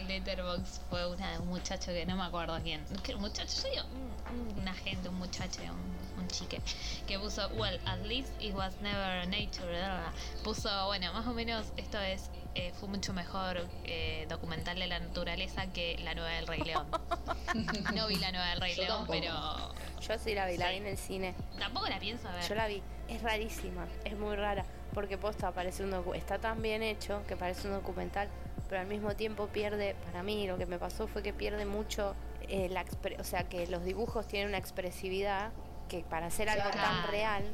Letterboxd 0.08 0.80
fue 0.88 1.06
una 1.06 1.32
de 1.32 1.38
un 1.40 1.48
muchacho 1.48 1.92
que 1.92 2.06
no 2.06 2.16
me 2.16 2.22
acuerdo 2.24 2.58
quién. 2.62 2.82
¿Qué 3.02 3.14
muchacho? 3.16 3.50
Soy 3.50 3.72
un, 3.78 4.58
un 4.58 4.68
agente, 4.68 5.10
un 5.10 5.16
muchacho, 5.16 5.60
un, 5.64 6.22
un 6.22 6.28
chique. 6.28 6.62
Que 7.06 7.18
puso, 7.18 7.46
well, 7.56 7.78
at 7.84 8.00
least 8.06 8.30
it 8.40 8.54
was 8.54 8.72
never 8.80 9.26
nature. 9.28 10.00
Puso, 10.42 10.86
bueno, 10.86 11.12
más 11.12 11.26
o 11.26 11.34
menos 11.34 11.66
esto 11.76 12.00
es. 12.00 12.30
Eh, 12.54 12.72
fue 12.78 12.88
mucho 12.88 13.12
mejor 13.12 13.66
eh, 13.84 14.26
documental 14.28 14.78
de 14.78 14.86
la 14.86 14.98
naturaleza 14.98 15.66
que 15.72 15.96
la 16.02 16.14
nueva 16.14 16.30
del 16.30 16.46
Rey 16.46 16.60
León. 16.62 16.86
No 17.94 18.06
vi 18.06 18.16
la 18.16 18.30
nueva 18.32 18.48
del 18.50 18.60
Rey 18.60 18.74
Yo 18.74 18.82
León, 18.82 18.96
tampoco. 19.06 19.18
pero 19.20 20.00
Yo 20.00 20.18
sí 20.18 20.34
la 20.34 20.46
vi, 20.46 20.56
la 20.56 20.66
Sí. 20.66 20.72
vi 20.72 20.76
en 20.78 20.86
el 20.86 20.98
cine. 20.98 21.34
tampoco 21.58 21.88
la 21.88 21.98
pienso 21.98 22.28
ver. 22.30 22.48
Yo 22.48 22.54
la 22.54 22.66
vi, 22.66 22.82
es 23.08 23.22
rarísima, 23.22 23.86
es 24.04 24.16
muy 24.16 24.36
rara, 24.36 24.64
porque 24.94 25.18
posta 25.18 25.50
parece 25.52 25.82
un 25.84 25.90
docu- 25.92 26.14
está 26.16 26.38
tan 26.38 26.62
bien 26.62 26.82
hecho 26.82 27.22
que 27.26 27.36
parece 27.36 27.66
un 27.68 27.74
documental, 27.74 28.28
pero 28.68 28.80
al 28.80 28.86
mismo 28.86 29.14
tiempo 29.16 29.48
pierde, 29.48 29.96
para 30.06 30.22
mí 30.22 30.46
lo 30.46 30.56
que 30.58 30.66
me 30.66 30.78
pasó 30.78 31.06
fue 31.08 31.22
que 31.22 31.32
pierde 31.32 31.66
mucho 31.66 32.14
eh, 32.48 32.68
la 32.68 32.84
o 33.18 33.24
sea 33.24 33.44
que 33.48 33.66
los 33.68 33.84
dibujos 33.84 34.26
tienen 34.26 34.48
una 34.48 34.58
expresividad 34.58 35.50
que 35.88 36.00
para 36.00 36.26
hacer 36.26 36.48
algo 36.48 36.70
tan 36.70 37.08
real, 37.10 37.44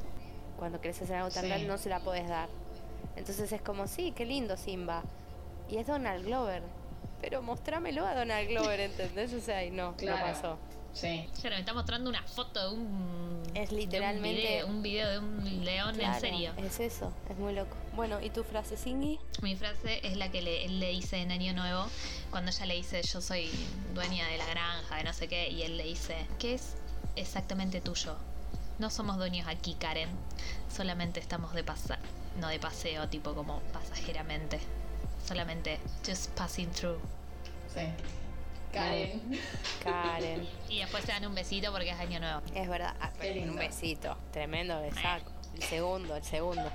cuando 0.58 0.80
querés 0.80 1.00
hacer 1.02 1.16
algo 1.16 1.30
tan 1.30 1.42
Sí. 1.44 1.48
real 1.48 1.66
no 1.66 1.78
se 1.78 1.88
la 1.88 2.00
podés 2.00 2.28
dar. 2.28 2.48
Entonces 3.16 3.50
es 3.52 3.62
como, 3.62 3.86
sí, 3.86 4.12
qué 4.14 4.24
lindo 4.24 4.56
Simba. 4.56 5.02
Y 5.68 5.78
es 5.78 5.86
Donald 5.86 6.24
Glover. 6.24 6.62
Pero 7.20 7.42
mostrámelo 7.42 8.06
a 8.06 8.14
Donald 8.14 8.48
Glover, 8.48 8.78
¿entendés? 8.80 9.32
O 9.32 9.40
sea, 9.40 9.64
y 9.64 9.70
no, 9.70 9.96
Claro. 9.96 10.18
no 10.26 10.32
pasó. 10.32 10.58
Sí. 10.92 11.28
Ya 11.42 11.50
me 11.50 11.58
está 11.58 11.74
mostrando 11.74 12.08
una 12.08 12.22
foto 12.22 12.70
de 12.70 12.74
un. 12.76 13.42
Es 13.54 13.68
de 13.70 13.74
un 13.74 13.80
literalmente- 13.80 14.40
video, 14.40 14.66
un 14.66 14.82
video 14.82 15.10
de 15.10 15.18
un 15.18 15.64
león 15.64 15.90
en 15.94 16.00
Claro, 16.00 16.20
serio. 16.20 16.52
Es 16.56 16.80
eso, 16.80 17.12
es 17.28 17.36
muy 17.36 17.52
loco. 17.54 17.76
Bueno, 17.94 18.20
¿y 18.22 18.30
tu 18.30 18.44
frase, 18.44 18.76
Singy? 18.78 19.18
Mi 19.42 19.56
frase 19.56 20.00
es 20.06 20.16
la 20.16 20.30
que 20.30 20.40
le, 20.40 20.64
él 20.64 20.80
le 20.80 20.88
dice 20.90 21.18
en 21.18 21.32
Año 21.32 21.52
Nuevo, 21.52 21.84
cuando 22.30 22.50
ella 22.50 22.64
le 22.66 22.74
dice 22.76 23.02
yo 23.02 23.20
soy 23.20 23.50
dueña 23.94 24.26
de 24.28 24.38
la 24.38 24.46
granja, 24.46 24.96
de 24.96 25.04
no 25.04 25.12
sé 25.12 25.28
qué, 25.28 25.50
y 25.50 25.62
él 25.62 25.76
le 25.76 25.84
dice, 25.84 26.16
¿qué 26.38 26.54
es 26.54 26.76
exactamente 27.14 27.80
tuyo? 27.82 28.16
No 28.78 28.88
somos 28.90 29.16
dueños 29.18 29.46
aquí, 29.48 29.74
Karen. 29.74 30.08
Solamente 30.74 31.20
estamos 31.20 31.52
de 31.54 31.62
pasar, 31.64 31.98
no 32.40 32.48
de 32.48 32.58
paseo, 32.58 33.08
tipo 33.08 33.34
como 33.34 33.60
pasajeramente. 33.72 34.60
Solamente 35.24 35.78
just 36.06 36.30
passing 36.36 36.70
through. 36.70 36.98
Sí. 37.74 37.80
Karen. 38.72 39.40
Karen. 39.82 40.48
Y 40.68 40.80
después 40.80 41.04
se 41.04 41.12
dan 41.12 41.24
un 41.26 41.34
besito 41.34 41.72
porque 41.72 41.90
es 41.90 41.98
Año 41.98 42.20
Nuevo. 42.20 42.42
Es 42.54 42.68
verdad. 42.68 42.94
Ah, 43.00 43.10
un 43.20 43.56
besito. 43.56 44.16
Tremendo 44.32 44.80
besaco. 44.82 45.30
El 45.54 45.62
segundo, 45.62 46.16
el 46.16 46.22
segundo. 46.24 46.70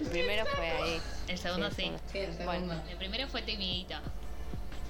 El 0.00 0.06
primero 0.08 0.46
fue 0.46 0.70
ahí. 0.70 1.00
El 1.28 1.38
segundo 1.38 1.70
sí. 1.70 1.92
Sí, 2.10 2.18
el 2.18 2.32
segundo. 2.36 2.44
Bueno, 2.66 2.82
El 2.88 2.96
primero 2.96 3.28
fue 3.28 3.42
timidito. 3.42 3.96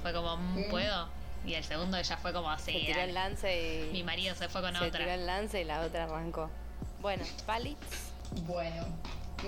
Fue 0.02 0.12
como, 0.12 0.36
"Mm. 0.36 0.70
¿puedo? 0.70 1.08
Y 1.44 1.54
el 1.54 1.64
segundo 1.64 2.00
ya 2.00 2.16
fue 2.16 2.32
como 2.32 2.48
Se 2.58 2.70
así. 2.70 2.86
tiró 2.86 3.00
el 3.00 3.12
lance 3.14 3.86
y. 3.88 3.92
Mi 3.92 4.04
marido 4.04 4.34
se 4.36 4.48
fue 4.48 4.60
con 4.62 4.76
se 4.76 4.84
otra. 4.86 5.00
tiró 5.00 5.10
el 5.12 5.26
lance 5.26 5.60
y 5.60 5.64
la 5.64 5.80
otra 5.80 6.04
arrancó. 6.04 6.48
Bueno, 7.00 7.24
Palits. 7.44 8.12
Bueno, 8.46 8.86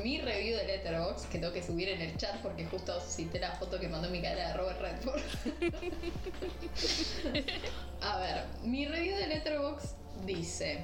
mi 0.02 0.20
review 0.20 0.56
de 0.56 0.64
Letterboxd 0.64 1.28
que 1.28 1.38
tengo 1.38 1.52
que 1.52 1.62
subir 1.62 1.88
en 1.88 2.00
el 2.00 2.16
chat 2.16 2.40
porque 2.42 2.66
justo 2.66 3.00
cité 3.00 3.38
la 3.38 3.52
foto 3.52 3.78
que 3.80 3.88
mandó 3.88 4.08
mi 4.10 4.20
cara 4.20 4.48
de 4.48 4.54
Robert 4.54 4.80
Redford. 4.80 5.20
A 8.02 8.18
ver, 8.18 8.44
mi 8.62 8.86
review 8.86 9.16
de 9.16 9.26
Letterboxd 9.28 9.94
dice: 10.24 10.80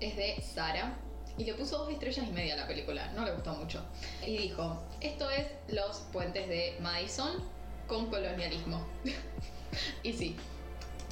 es 0.00 0.16
de 0.16 0.40
Sara 0.40 0.96
y 1.36 1.44
le 1.44 1.54
puso 1.54 1.78
dos 1.78 1.90
estrellas 1.90 2.26
y 2.28 2.32
media 2.32 2.56
la 2.56 2.66
película, 2.66 3.12
no 3.12 3.24
le 3.24 3.32
gustó 3.32 3.54
mucho. 3.54 3.84
Y 4.26 4.38
dijo: 4.38 4.82
Esto 5.00 5.30
es 5.30 5.46
los 5.68 5.98
puentes 6.12 6.48
de 6.48 6.76
Madison 6.80 7.42
con 7.86 8.10
colonialismo. 8.10 8.86
y 10.02 10.12
sí, 10.12 10.36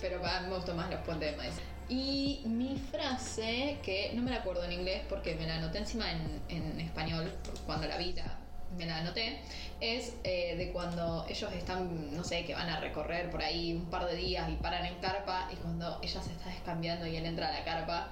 pero 0.00 0.20
me 0.20 0.54
gustó 0.54 0.74
más 0.74 0.90
los 0.90 1.00
puentes 1.00 1.30
de 1.30 1.36
Madison. 1.36 1.77
Y 1.88 2.42
mi 2.44 2.76
frase, 2.76 3.78
que 3.82 4.12
no 4.14 4.22
me 4.22 4.30
la 4.30 4.38
acuerdo 4.38 4.62
en 4.64 4.72
inglés 4.72 5.02
porque 5.08 5.34
me 5.36 5.46
la 5.46 5.56
anoté 5.56 5.78
encima 5.78 6.04
en, 6.48 6.80
español, 6.80 7.32
cuando 7.64 7.86
la 7.88 7.96
vi 7.96 8.12
la- 8.12 8.38
me 8.76 8.84
la 8.84 8.98
anoté, 8.98 9.40
es 9.80 10.12
eh, 10.24 10.54
de 10.56 10.70
cuando 10.72 11.24
ellos 11.28 11.50
están, 11.54 12.14
no 12.14 12.22
sé, 12.22 12.44
que 12.44 12.52
van 12.52 12.68
a 12.68 12.80
recorrer 12.80 13.30
por 13.30 13.42
ahí 13.42 13.72
un 13.72 13.86
par 13.86 14.04
de 14.06 14.14
días 14.16 14.50
y 14.50 14.56
paran 14.56 14.84
en 14.84 14.96
carpa 14.96 15.48
y 15.50 15.56
cuando 15.56 15.98
ella 16.02 16.20
se 16.22 16.32
está 16.32 16.50
descambiando 16.50 17.06
y 17.06 17.16
él 17.16 17.24
entra 17.24 17.48
a 17.48 17.52
la 17.52 17.64
carpa 17.64 18.10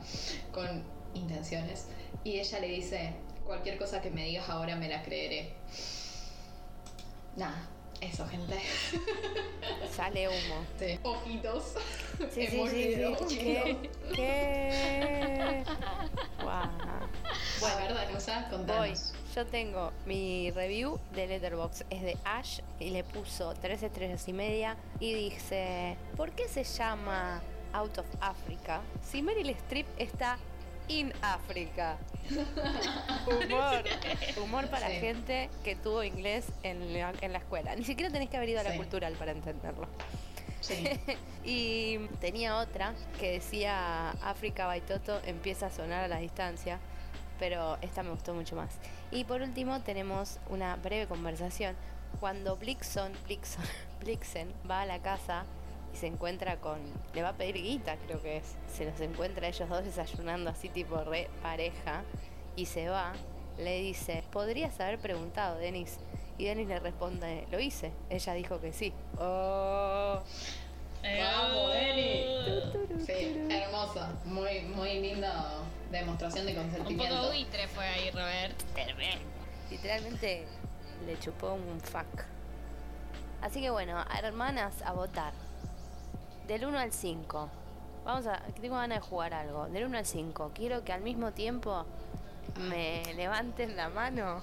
con 0.52 0.82
intenciones 1.12 1.88
y 2.24 2.38
ella 2.38 2.60
le 2.60 2.68
dice, 2.68 3.12
cualquier 3.44 3.76
cosa 3.78 4.00
que 4.00 4.10
me 4.10 4.24
digas 4.24 4.48
ahora 4.48 4.76
me 4.76 4.88
la 4.88 5.02
creeré. 5.02 5.52
Nada, 7.36 7.68
eso 8.00 8.26
gente. 8.26 8.60
Sale 9.96 10.28
humo. 10.28 10.64
Sí. 10.78 10.98
Ojitos. 11.02 11.74
Sí, 12.32 12.46
sí. 12.46 12.62
¿Qué? 13.28 13.90
¿Qué? 14.14 15.64
Bueno, 17.60 17.76
¿verdad, 17.78 18.10
Nusa? 18.12 18.40
Voy. 18.50 18.58
Contanos. 18.58 19.14
Yo 19.34 19.46
tengo 19.46 19.92
mi 20.04 20.50
review 20.50 21.00
de 21.14 21.26
Letterboxd. 21.26 21.84
Es 21.90 22.02
de 22.02 22.16
Ash 22.24 22.60
y 22.78 22.90
le 22.90 23.02
puso 23.02 23.54
tres 23.54 23.82
estrellas 23.82 24.28
y 24.28 24.32
media. 24.32 24.76
Y 25.00 25.14
dice: 25.14 25.96
¿Por 26.16 26.32
qué 26.32 26.48
se 26.48 26.64
llama 26.64 27.42
Out 27.72 27.98
of 27.98 28.06
Africa 28.20 28.82
si 29.02 29.22
Meryl 29.22 29.50
Streep 29.50 29.86
está 29.98 30.38
in 30.88 31.12
Africa? 31.22 31.96
Humor. 33.26 33.84
Humor 34.42 34.68
para 34.70 34.88
Sí. 34.88 34.96
gente 35.00 35.50
que 35.64 35.76
tuvo 35.76 36.02
inglés 36.04 36.46
en 36.62 36.92
la, 36.92 37.12
en 37.20 37.32
la 37.32 37.38
escuela. 37.38 37.74
Ni 37.76 37.84
siquiera 37.84 38.10
tenés 38.12 38.28
que 38.30 38.36
haber 38.36 38.48
ido 38.50 38.60
a 38.60 38.62
la 38.64 38.72
Sí. 38.72 38.76
cultural 38.78 39.14
para 39.14 39.32
entenderlo. 39.32 39.86
Sí. 40.60 40.84
Y 41.48 41.98
tenía 42.20 42.56
otra 42.56 42.92
que 43.20 43.32
decía 43.32 44.10
África 44.22 44.66
Baitoto 44.66 45.20
empieza 45.26 45.66
a 45.66 45.70
sonar 45.70 46.02
a 46.02 46.08
la 46.08 46.18
distancia, 46.18 46.80
pero 47.38 47.78
esta 47.82 48.02
me 48.02 48.10
gustó 48.10 48.34
mucho 48.34 48.56
más. 48.56 48.70
Y 49.12 49.22
por 49.22 49.42
último 49.42 49.80
tenemos 49.82 50.40
una 50.50 50.74
breve 50.74 51.06
conversación 51.06 51.76
cuando 52.18 52.56
Blixon, 52.56 53.12
Blixon, 53.26 53.62
Blixen 54.00 54.52
va 54.68 54.80
a 54.80 54.86
la 54.86 54.98
casa 55.00 55.44
y 55.96 55.98
se 55.98 56.06
encuentra 56.08 56.58
con, 56.58 56.78
le 57.14 57.22
va 57.22 57.30
a 57.30 57.32
pedir 57.32 57.54
guita 57.54 57.96
creo 58.06 58.20
que 58.20 58.36
es, 58.36 58.56
se 58.70 58.84
los 58.84 59.00
encuentra 59.00 59.48
ellos 59.48 59.66
dos 59.66 59.82
desayunando 59.82 60.50
así 60.50 60.68
tipo 60.68 61.02
re 61.04 61.30
pareja 61.42 62.04
y 62.54 62.66
se 62.66 62.90
va, 62.90 63.14
le 63.56 63.80
dice, 63.80 64.22
podrías 64.30 64.78
haber 64.80 64.98
preguntado 64.98 65.56
Denis. 65.56 65.98
Y 66.38 66.44
Denis 66.44 66.68
le 66.68 66.78
responde, 66.80 67.46
lo 67.50 67.58
hice. 67.58 67.92
Ella 68.10 68.34
dijo 68.34 68.60
que 68.60 68.72
sí. 68.72 68.92
Oh. 69.18 70.20
Vamos, 71.02 71.72
Denis. 71.72 73.06
Sí, 73.06 73.46
hermosa. 73.50 74.12
Muy, 74.24 74.62
muy 74.62 75.00
linda 75.00 75.58
demostración 75.90 76.46
de 76.46 76.52
Un 76.52 76.64
consentimiento. 76.64 77.14
poco 77.14 77.28
buitre 77.28 77.68
fue 77.68 77.86
ahí, 77.86 78.10
Robert. 78.10 78.54
Literalmente 79.70 80.46
le 81.06 81.18
chupó 81.18 81.54
un 81.54 81.80
fuck. 81.80 82.24
Así 83.40 83.60
que 83.60 83.70
bueno, 83.70 84.02
hermanas, 84.22 84.82
a 84.82 84.92
votar. 84.92 85.45
Del 86.46 86.64
1 86.64 86.78
al 86.78 86.92
5. 86.92 87.48
Vamos 88.04 88.26
a. 88.26 88.38
Tengo 88.60 88.76
ganas 88.76 89.00
de 89.00 89.06
jugar 89.06 89.34
algo. 89.34 89.66
Del 89.66 89.84
1 89.84 89.98
al 89.98 90.06
5. 90.06 90.52
Quiero 90.54 90.84
que 90.84 90.92
al 90.92 91.00
mismo 91.00 91.32
tiempo 91.32 91.84
me 92.56 93.02
levanten 93.14 93.76
la 93.76 93.88
mano 93.88 94.42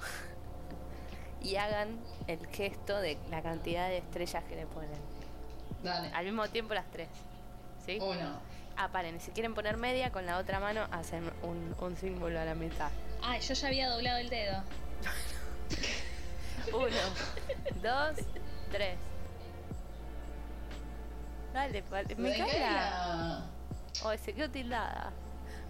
y 1.42 1.56
hagan 1.56 2.00
el 2.28 2.46
gesto 2.48 3.00
de 3.00 3.18
la 3.30 3.42
cantidad 3.42 3.88
de 3.88 4.00
estrellas 4.00 4.44
que 4.46 4.56
le 4.56 4.66
ponen. 4.66 5.00
Dale. 5.82 6.10
Al 6.14 6.26
mismo 6.26 6.48
tiempo 6.50 6.74
las 6.74 6.90
tres. 6.92 7.10
¿Sí? 7.86 8.00
Uno. 8.02 8.40
Ah, 8.76 8.90
paren. 8.90 9.20
Si 9.20 9.32
quieren 9.32 9.54
poner 9.54 9.78
media, 9.78 10.12
con 10.12 10.26
la 10.26 10.38
otra 10.38 10.60
mano 10.60 10.88
hacen 10.92 11.32
un, 11.44 11.76
un 11.80 11.98
símbolo 11.98 12.40
a 12.40 12.46
la 12.46 12.56
mitad. 12.56 12.90
Ay, 13.22 13.40
yo 13.42 13.54
ya 13.54 13.68
había 13.68 13.90
doblado 13.90 14.18
el 14.20 14.30
dedo. 14.30 14.64
Uno, 16.74 16.88
dos, 17.82 18.26
tres. 18.72 18.98
Dale, 21.54 21.82
vale. 21.90 22.16
Me 22.16 22.30
¿De 22.30 22.36
qué 22.36 22.42
cae 22.42 22.60
la. 22.60 22.66
era? 22.66 23.44
Oh, 24.04 24.18
se 24.18 24.34
quedó 24.34 24.50
tildada. 24.50 25.12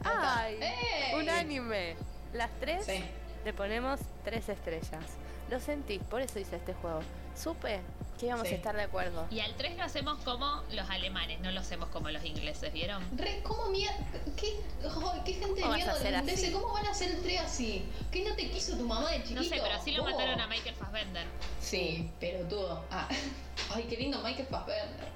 ¡Ay! 0.04 0.58
¡Ey! 0.62 1.20
Un 1.22 1.30
anime. 1.30 1.96
Las 2.34 2.50
tres 2.60 2.86
Sí. 2.86 3.04
le 3.46 3.54
ponemos 3.54 4.00
tres 4.24 4.48
estrellas. 4.50 5.04
Lo 5.50 5.60
sentí, 5.60 6.00
por 6.00 6.22
eso 6.22 6.40
hice 6.40 6.56
este 6.56 6.74
juego. 6.74 7.02
Supe 7.36 7.82
que 8.20 8.28
íbamos 8.28 8.48
Sí. 8.48 8.54
a 8.54 8.58
estar 8.58 8.76
de 8.76 8.84
acuerdo. 8.84 9.26
Y 9.32 9.40
al 9.40 9.54
3 9.56 9.76
lo 9.76 9.84
hacemos 9.84 10.18
como 10.24 10.62
los 10.72 10.90
alemanes, 10.90 11.40
no 11.42 11.52
lo 11.52 11.60
hacemos 11.60 11.90
como 11.90 12.10
los 12.10 12.24
ingleses, 12.24 12.72
¿vieron? 12.72 13.04
Re, 13.18 13.42
¿Cómo 13.44 13.66
mierda? 13.70 13.98
¿Qué, 14.38 14.54
ay, 14.84 15.22
¿Qué 15.26 15.34
gente 15.34 15.56
de 15.56 15.62
¿Cómo 15.62 15.72
vas 15.72 15.74
a 15.74 15.76
mierda 15.76 15.94
hacer 15.94 16.08
holandesa? 16.08 16.42
así? 16.44 16.52
¿Cómo 16.54 16.74
van 16.74 16.86
a 16.86 16.92
hacer 16.92 17.12
el 17.12 17.22
3 17.24 17.42
así? 17.42 17.86
¿Qué 18.12 18.24
no 18.24 18.36
te 18.36 18.50
quiso 18.52 18.78
tu 18.78 18.86
mamá 18.88 19.10
de 19.12 19.24
chiquito? 19.24 19.42
No 19.42 19.50
sé, 19.50 19.60
pero 19.62 19.84
sí 19.84 19.92
lo 19.92 20.04
Vos. 20.04 20.12
mataron 20.12 20.40
a 20.40 20.48
Michael 20.48 20.76
Fassbender. 20.76 21.26
Sí, 21.60 22.12
pero 22.20 22.46
todo. 22.48 22.86
Ah. 22.92 23.10
Ay, 23.74 23.84
qué 23.90 23.98
lindo 23.98 24.20
Michael 24.24 24.48
Fassbender. 24.48 25.08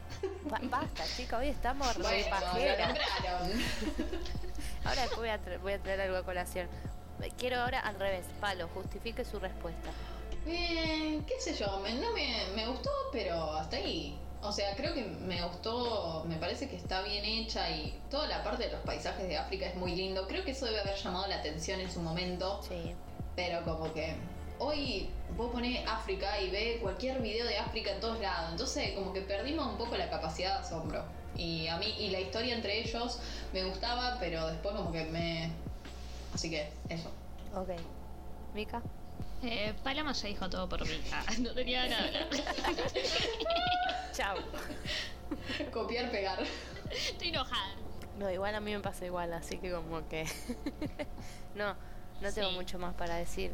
Ba- 0.46 0.60
basta, 0.64 1.04
chica, 1.16 1.38
hoy 1.38 1.50
estamos 1.50 1.96
re 1.98 2.02
Bueno. 2.42 2.86
Ahora 4.86 5.08
voy 5.16 5.30
a, 5.30 5.40
tra- 5.40 5.60
voy 5.62 5.74
a 5.74 5.80
traer 5.80 6.02
algo 6.02 6.18
a 6.18 6.24
colación. 6.24 6.68
Quiero 7.38 7.62
ahora 7.62 7.80
al 7.80 8.00
revés. 8.00 8.26
Palo, 8.42 8.68
justifique 8.74 9.24
su 9.26 9.40
respuesta. 9.40 9.90
Bien, 10.48 11.26
qué 11.26 11.40
sé 11.42 11.54
yo, 11.56 11.80
me, 11.82 11.94
no 11.96 12.14
me, 12.14 12.46
me 12.56 12.66
gustó, 12.68 12.90
pero 13.12 13.52
hasta 13.54 13.76
ahí. 13.76 14.18
O 14.42 14.52
sea, 14.52 14.74
creo 14.78 14.94
que 14.94 15.04
me 15.04 15.44
gustó, 15.46 16.24
me 16.26 16.38
parece 16.38 16.70
que 16.70 16.78
está 16.78 17.02
bien 17.02 17.26
hecha 17.26 17.70
y 17.70 18.00
toda 18.10 18.28
la 18.28 18.44
parte 18.46 18.64
de 18.66 18.72
los 18.72 18.82
paisajes 18.82 19.28
de 19.28 19.38
África 19.38 19.66
es 19.66 19.76
muy 19.76 19.94
lindo. 19.94 20.26
Creo 20.28 20.46
que 20.46 20.52
eso 20.52 20.66
debe 20.68 20.80
haber 20.80 20.96
llamado 20.96 21.28
la 21.28 21.36
atención 21.36 21.82
en 21.82 21.92
su 21.92 22.00
momento, 22.00 22.62
Sí. 22.64 22.94
pero 23.36 23.64
como 23.66 23.92
que 23.94 24.16
hoy 24.60 25.10
vos 25.36 25.52
ponés 25.52 25.86
África 25.88 26.40
y 26.40 26.50
ve 26.50 26.80
cualquier 26.82 27.22
video 27.22 27.46
de 27.46 27.58
África 27.58 27.92
en 27.92 28.00
todos 28.00 28.20
lados. 28.22 28.52
Entonces 28.52 28.92
como 28.92 29.12
que 29.12 29.22
perdimos 29.22 29.66
un 29.68 29.78
poco 29.78 29.98
la 29.98 30.10
capacidad 30.10 30.60
de 30.60 30.66
asombro. 30.66 31.04
Y 31.36 31.68
a 31.68 31.78
mí, 31.78 31.94
y 32.00 32.10
la 32.12 32.22
historia 32.22 32.56
entre 32.56 32.80
ellos 32.80 33.20
me 33.54 33.66
gustaba, 33.66 34.18
pero 34.20 34.48
después 34.48 34.74
como 34.76 34.92
que 34.94 35.04
me... 35.06 35.52
Así 36.34 36.50
que 36.50 36.70
eso. 36.90 37.12
Ok. 37.54 37.70
Mika. 38.54 38.82
Eh, 39.44 39.74
Paloma 39.84 40.14
ya 40.14 40.28
dijo 40.28 40.50
todo 40.50 40.68
por 40.68 40.82
mí. 40.88 41.00
Ah, 41.14 41.24
no 41.40 41.54
tenía 41.54 41.88
nada. 41.88 42.10
Chao. 44.14 44.38
Copiar, 45.74 46.10
pegar. 46.12 46.40
Estoy 46.92 47.30
enojada. 47.30 47.76
No, 48.18 48.32
igual 48.32 48.56
a 48.56 48.60
mí 48.60 48.72
me 48.74 48.80
pasa 48.80 49.06
igual, 49.06 49.32
así 49.34 49.58
que 49.60 49.72
como 49.72 50.08
que... 50.08 50.26
no, 51.56 51.76
no 52.22 52.34
tengo 52.34 52.50
Sí. 52.50 52.56
mucho 52.56 52.80
más 52.80 52.96
para 52.96 53.16
decir. 53.16 53.54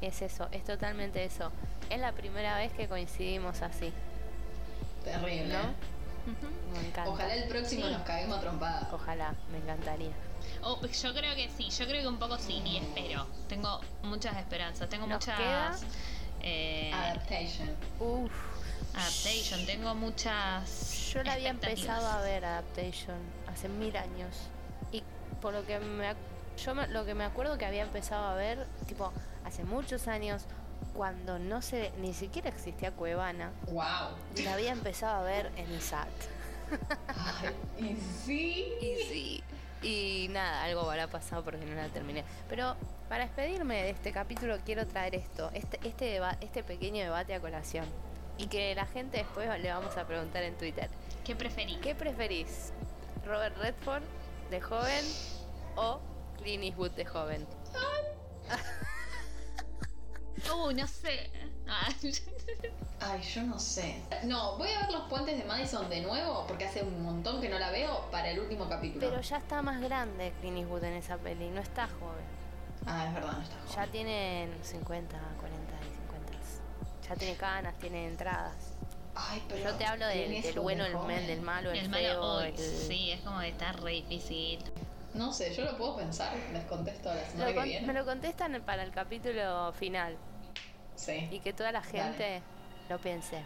Es 0.00 0.22
eso, 0.22 0.48
es 0.52 0.62
totalmente 0.64 1.24
eso. 1.24 1.50
Es 1.90 1.98
la 1.98 2.12
primera 2.12 2.56
vez 2.58 2.72
que 2.72 2.86
coincidimos 2.88 3.62
así, 3.62 3.92
Terrible. 5.02 5.46
¿no? 5.46 5.74
Me 6.72 6.86
encanta. 6.86 7.10
Ojalá 7.10 7.34
el 7.34 7.48
próximo 7.48 7.86
Sí. 7.86 7.92
nos 7.92 8.02
caguemos 8.02 8.38
a 8.38 8.40
trompadas. 8.40 8.92
Ojalá, 8.92 9.34
me 9.50 9.58
encantaría. 9.58 10.12
Oh, 10.62 10.80
yo 10.86 11.14
creo 11.14 11.34
que 11.34 11.48
sí, 11.56 11.70
yo 11.70 11.86
creo 11.86 12.02
que 12.02 12.08
un 12.08 12.18
poco 12.18 12.38
sí, 12.38 12.62
y 12.64 12.76
espero. 12.78 13.26
Tengo 13.48 13.80
muchas 14.02 14.36
esperanzas, 14.36 14.88
tengo 14.88 15.06
Nos 15.06 15.26
muchas. 15.26 15.38
queda- 15.38 15.76
eh, 16.42 16.90
Adaptation. 16.92 17.70
Uf. 18.00 18.32
adaptation, 18.94 19.66
tengo 19.66 19.94
muchas. 19.94 21.10
Yo 21.12 21.22
la 21.24 21.32
había 21.34 21.50
empezado 21.50 22.06
a 22.06 22.20
ver 22.20 22.44
Adaptation 22.44 23.16
hace 23.52 23.68
mil 23.68 23.96
años. 23.96 24.36
Y 24.92 25.02
por 25.40 25.52
lo 25.54 25.64
que 25.66 25.78
me 25.80 26.14
yo 26.64 26.74
me- 26.74 26.86
lo 26.88 27.04
que 27.04 27.14
me 27.14 27.24
acuerdo 27.24 27.58
que 27.58 27.64
había 27.66 27.82
empezado 27.82 28.28
a 28.28 28.34
ver, 28.36 28.66
tipo, 28.86 29.12
hace 29.44 29.64
muchos 29.64 30.06
años, 30.06 30.42
cuando 30.94 31.38
no 31.40 31.60
se 31.62 31.90
ni 31.98 32.14
siquiera 32.14 32.50
existía 32.50 32.92
Cuevana, 32.92 33.50
Wow. 33.66 34.16
y 34.36 34.42
la 34.42 34.54
había 34.54 34.70
empezado 34.72 35.16
a 35.16 35.22
ver 35.24 35.50
en 35.56 35.74
ISAT. 35.74 36.08
Ay, 37.08 37.54
y 37.84 37.96
sí. 38.24 38.66
Y 38.80 38.96
sí. 39.08 39.44
Y 39.84 40.28
nada, 40.30 40.64
algo 40.64 40.80
habrá 40.90 41.06
pasado 41.08 41.44
porque 41.44 41.64
no 41.66 41.74
la 41.74 41.88
terminé. 41.88 42.24
Pero 42.48 42.74
para 43.08 43.24
despedirme 43.26 43.82
de 43.82 43.90
este 43.90 44.12
capítulo 44.12 44.56
quiero 44.64 44.86
traer 44.86 45.14
esto, 45.14 45.50
este, 45.52 45.78
este, 45.86 46.06
deba- 46.06 46.38
este 46.40 46.64
pequeño 46.64 47.02
debate 47.04 47.34
a 47.34 47.40
colación. 47.40 47.84
Y 48.38 48.46
que 48.46 48.74
la 48.74 48.86
gente 48.86 49.18
después 49.18 49.48
le 49.60 49.68
vamos 49.70 49.96
a 49.96 50.06
preguntar 50.06 50.42
en 50.42 50.56
Twitter. 50.56 50.88
¿Qué 51.24 51.36
preferí? 51.36 51.76
¿Qué 51.76 51.94
preferís? 51.94 52.72
¿Robert 53.24 53.56
Redford 53.58 54.02
de 54.50 54.60
joven 54.60 55.04
o 55.76 56.00
Clint 56.38 56.64
Eastwood 56.64 56.90
de 56.92 57.04
joven? 57.04 57.46
Uh, 60.52 60.72
no 60.72 60.86
sé. 60.86 61.30
Ay, 63.00 63.22
yo 63.22 63.42
no 63.42 63.58
sé. 63.58 64.02
No, 64.24 64.56
voy 64.56 64.68
a 64.70 64.80
ver 64.80 64.92
los 64.92 65.08
puentes 65.08 65.36
de 65.38 65.44
Madison 65.44 65.88
de 65.88 66.00
nuevo 66.00 66.46
porque 66.46 66.64
hace 66.64 66.82
un 66.82 67.02
montón 67.02 67.40
que 67.40 67.48
no 67.48 67.58
la 67.58 67.70
veo 67.70 68.08
para 68.10 68.30
el 68.30 68.38
último 68.40 68.68
capítulo. 68.68 69.08
Pero 69.08 69.20
ya 69.22 69.36
está 69.38 69.62
más 69.62 69.80
grande 69.80 70.32
Clint 70.40 70.58
Eastwood 70.58 70.84
en 70.84 70.94
esa 70.94 71.16
peli, 71.18 71.48
no 71.50 71.60
está 71.60 71.86
joven. 71.86 72.24
Ah, 72.86 73.06
es 73.08 73.14
verdad, 73.14 73.32
no 73.32 73.42
está 73.42 73.56
Ya 73.66 73.74
joven. 73.74 73.90
tiene 73.92 74.48
50, 74.62 75.18
40 75.40 75.72
y 75.80 75.96
50. 75.96 76.32
Ya 77.08 77.16
tiene 77.16 77.36
canas, 77.36 77.74
tiene 77.78 78.06
entradas. 78.08 78.54
Ay, 79.14 79.42
pero. 79.48 79.70
Yo 79.70 79.74
te 79.76 79.84
hablo 79.84 80.06
del, 80.06 80.42
del 80.42 80.60
bueno, 80.60 80.84
el, 80.84 81.26
del 81.26 81.40
malo, 81.42 81.70
el, 81.70 81.78
el 81.78 81.90
feo, 81.90 82.20
malo. 82.20 82.40
el... 82.40 82.52
uy, 82.54 82.58
Sí, 82.58 83.12
es 83.12 83.20
como 83.20 83.40
que 83.40 83.48
está 83.48 83.72
re 83.72 83.92
difícil. 83.92 84.58
No 85.14 85.32
sé, 85.32 85.54
yo 85.54 85.64
lo 85.64 85.76
puedo 85.78 85.96
pensar. 85.96 86.32
Les 86.52 86.64
contesto 86.64 87.12
la 87.14 87.24
semana 87.24 87.50
Lo 87.50 87.62
que 87.62 87.68
viene. 87.68 87.86
me 87.86 87.92
lo 87.92 88.04
contestan 88.04 88.60
para 88.66 88.82
el 88.82 88.90
capítulo 88.90 89.72
final 89.72 90.16
Sí. 90.96 91.28
y 91.30 91.40
que 91.40 91.52
toda 91.52 91.72
la 91.72 91.82
gente 91.82 92.42
lo 92.88 92.98
piense. 92.98 93.44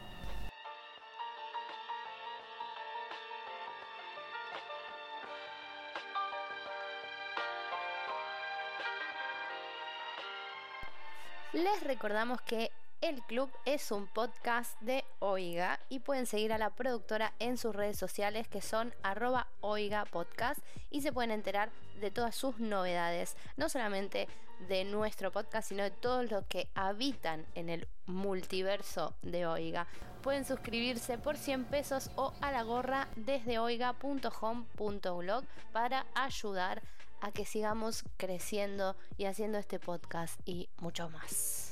Les 11.52 11.82
recordamos 11.82 12.40
que 12.42 12.70
El 13.00 13.22
Club 13.22 13.48
es 13.64 13.92
un 13.92 14.08
podcast 14.08 14.78
de 14.80 15.04
Oiga 15.20 15.78
y 15.88 16.00
pueden 16.00 16.26
seguir 16.26 16.52
a 16.52 16.58
la 16.58 16.70
productora 16.70 17.32
en 17.38 17.56
sus 17.56 17.72
redes 17.74 17.96
sociales 17.96 18.48
que 18.48 18.60
son 18.60 18.92
arroba 19.04 19.46
Oiga 19.60 20.04
Podcast 20.04 20.58
y 20.90 21.00
se 21.02 21.12
pueden 21.12 21.30
enterar 21.30 21.70
de 22.00 22.10
todas 22.10 22.34
sus 22.34 22.58
novedades, 22.58 23.36
no 23.56 23.68
solamente 23.68 24.26
de 24.68 24.84
nuestro 24.84 25.30
podcast, 25.30 25.68
sino 25.68 25.84
de 25.84 25.92
todos 25.92 26.28
los 26.28 26.44
que 26.46 26.68
habitan 26.74 27.46
en 27.54 27.68
el 27.68 27.86
multiverso 28.06 29.14
de 29.22 29.46
Oiga. 29.46 29.86
Pueden 30.20 30.44
suscribirse 30.44 31.18
por 31.18 31.36
100 31.36 31.66
pesos 31.66 32.10
o 32.16 32.32
a 32.40 32.50
la 32.50 32.64
gorra 32.64 33.06
desde 33.14 33.60
oiga.home.blog 33.60 35.44
para 35.72 36.04
ayudar 36.14 36.82
a 37.20 37.30
que 37.30 37.46
sigamos 37.46 38.02
creciendo 38.16 38.96
y 39.16 39.26
haciendo 39.26 39.58
este 39.58 39.78
podcast 39.78 40.40
y 40.44 40.68
mucho 40.78 41.08
más. 41.10 41.67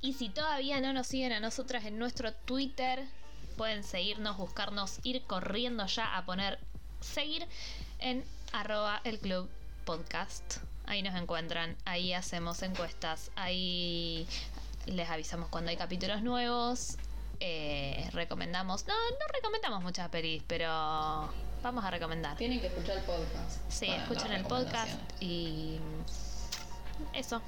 Y 0.00 0.12
si 0.12 0.28
todavía 0.28 0.80
no 0.80 0.92
nos 0.92 1.08
siguen 1.08 1.32
a 1.32 1.40
nosotras 1.40 1.84
en 1.84 1.98
nuestro 1.98 2.32
Twitter, 2.32 3.04
pueden 3.56 3.82
seguirnos, 3.82 4.36
buscarnos, 4.36 5.00
ir 5.02 5.22
corriendo 5.24 5.86
ya 5.86 6.16
a 6.16 6.24
poner 6.24 6.58
seguir 7.00 7.46
en 7.98 8.24
arroba 8.52 9.00
el 9.04 9.18
club 9.18 9.48
podcast. 9.84 10.58
Ahí 10.86 11.02
nos 11.02 11.14
encuentran, 11.16 11.76
ahí 11.84 12.12
hacemos 12.12 12.62
encuestas, 12.62 13.30
ahí 13.36 14.26
les 14.86 15.10
avisamos 15.10 15.48
cuando 15.48 15.70
hay 15.70 15.76
capítulos 15.76 16.22
nuevos. 16.22 16.96
eh, 17.40 18.08
recomendamos, 18.12 18.86
no, 18.86 18.94
no 18.94 19.26
recomendamos 19.32 19.82
muchas 19.82 20.08
pelis, 20.08 20.42
pero 20.46 20.68
vamos 21.62 21.84
a 21.84 21.90
recomendar. 21.90 22.36
Tienen 22.36 22.60
que 22.60 22.68
escuchar 22.68 22.98
el 22.98 23.04
podcast. 23.04 23.60
Sí, 23.68 23.86
para 23.86 24.02
escuchen 24.02 24.32
el 24.32 24.44
podcast 24.44 24.98
y 25.20 25.78
eso, 27.12 27.42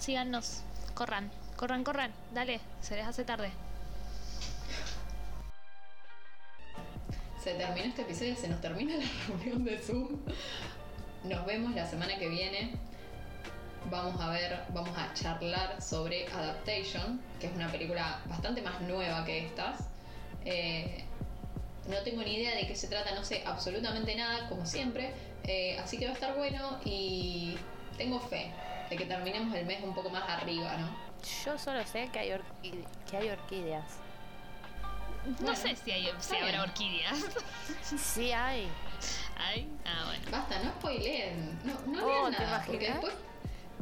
síganos, 0.00 0.62
corran, 0.94 1.30
corran, 1.56 1.84
corran, 1.84 2.12
dale, 2.32 2.60
se 2.80 2.96
les 2.96 3.06
hace 3.06 3.24
tarde. 3.24 3.50
Se 7.42 7.54
terminó 7.54 7.86
este 7.86 8.02
episodio, 8.02 8.36
se 8.36 8.48
nos 8.48 8.60
termina 8.60 8.96
la 8.96 9.04
reunión 9.28 9.64
de 9.64 9.78
Zoom. 9.78 10.18
Nos 11.24 11.46
vemos 11.46 11.74
la 11.74 11.86
semana 11.86 12.18
que 12.18 12.28
viene. 12.28 12.72
Vamos 13.90 14.20
a 14.20 14.30
ver, 14.30 14.64
vamos 14.70 14.96
a 14.98 15.14
charlar 15.14 15.80
sobre 15.80 16.26
Adaptation, 16.26 17.20
que 17.40 17.46
es 17.46 17.52
una 17.54 17.70
película 17.70 18.20
bastante 18.26 18.62
más 18.62 18.80
nueva 18.80 19.24
que 19.24 19.46
estas. 19.46 19.80
Eh, 20.44 21.04
no 21.88 21.96
tengo 22.02 22.22
ni 22.22 22.34
idea 22.34 22.56
de 22.56 22.66
qué 22.66 22.74
se 22.74 22.88
trata, 22.88 23.14
no 23.14 23.24
sé 23.24 23.44
absolutamente 23.46 24.16
nada, 24.16 24.48
como 24.48 24.66
siempre. 24.66 25.12
Eh, 25.44 25.78
así 25.78 25.98
que 25.98 26.06
va 26.06 26.10
a 26.10 26.14
estar 26.14 26.36
bueno 26.36 26.80
y 26.84 27.56
tengo 27.96 28.18
fe 28.18 28.50
de 28.90 28.96
que 28.96 29.06
terminemos 29.06 29.54
el 29.54 29.66
mes 29.66 29.82
un 29.84 29.94
poco 29.94 30.10
más 30.10 30.28
arriba, 30.28 30.76
¿no? 30.78 31.05
Yo 31.44 31.58
solo 31.58 31.84
sé 31.86 32.08
que 32.12 32.18
hay, 32.18 32.30
orquí- 32.30 32.84
que 33.10 33.16
hay 33.16 33.28
orquídeas. 33.30 33.84
No 35.24 35.34
Bueno, 35.40 35.56
sé 35.56 35.74
si, 35.76 35.90
hay, 35.90 36.08
si 36.20 36.36
habrá 36.36 36.62
orquídeas. 36.62 37.18
Sí 37.82 38.32
hay. 38.32 38.68
Ay, 39.36 39.68
ah, 39.84 40.04
bueno. 40.06 40.24
Basta, 40.30 40.58
no 40.62 40.70
spoileen, 40.72 41.58
no, 41.64 41.74
no 41.92 42.04
Oh, 42.06 42.28
lean 42.28 42.36
¿te 42.36 42.42
nada, 42.44 42.62
porque 42.64 42.86
imaginas? 42.86 43.02
después, 43.02 43.14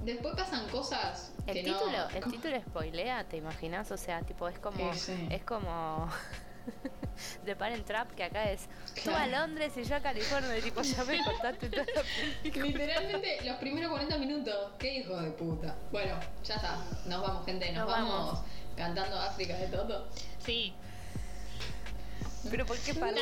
después 0.05 0.35
pasan 0.37 0.69
cosas 0.69 1.33
El 1.47 1.55
que 1.55 1.63
no- 1.65 1.79
título, 1.79 2.09
el 2.09 2.23
¿cómo? 2.23 2.33
título 2.37 2.61
spoilea, 2.61 3.25
¿te 3.25 3.37
imaginas? 3.37 3.91
O 3.91 3.97
sea, 3.97 4.23
tipo, 4.23 4.49
es 4.49 4.59
como. 4.59 4.93
Sí, 4.95 4.99
sí. 5.01 5.29
Es 5.31 5.45
como. 5.45 6.09
The 7.45 7.55
Parent 7.57 7.87
Trap, 7.87 8.13
que 8.15 8.25
acá 8.25 8.51
es 8.51 8.63
tú 9.05 9.11
a. 9.11 9.27
Londres 9.27 9.73
y 9.77 9.85
yo 9.85 9.97
a 9.97 10.01
California, 10.01 10.59
y 10.59 10.63
tipo, 10.63 10.83
ya 10.83 11.05
me 11.05 11.23
contaste 11.25 11.69
toda 11.69 11.85
la 11.95 12.03
película. 12.43 12.67
Literalmente 12.67 13.39
los 13.45 13.57
primeros 13.59 13.91
40 13.91 14.19
minutos. 14.19 14.73
Qué 14.79 14.95
hijo 14.99 15.17
de 15.21 15.31
puta. 15.31 15.77
Bueno, 15.93 16.19
ya 16.45 16.57
está. 16.57 16.79
Nos 17.07 17.23
vamos, 17.23 17.47
gente. 17.47 17.67
Nos, 17.73 17.85
Nos 17.85 17.87
vamos. 17.87 18.27
vamos. 18.27 18.45
cantando 18.77 19.21
África 19.21 19.57
de 19.57 19.69
Toto. 19.69 20.09
Sí. 20.45 20.75
Pero 22.51 22.67
¿por 22.67 22.77
qué 22.79 22.95
parte? 22.95 23.21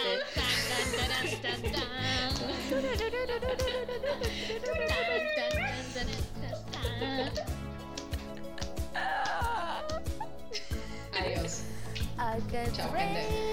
I 12.80 13.51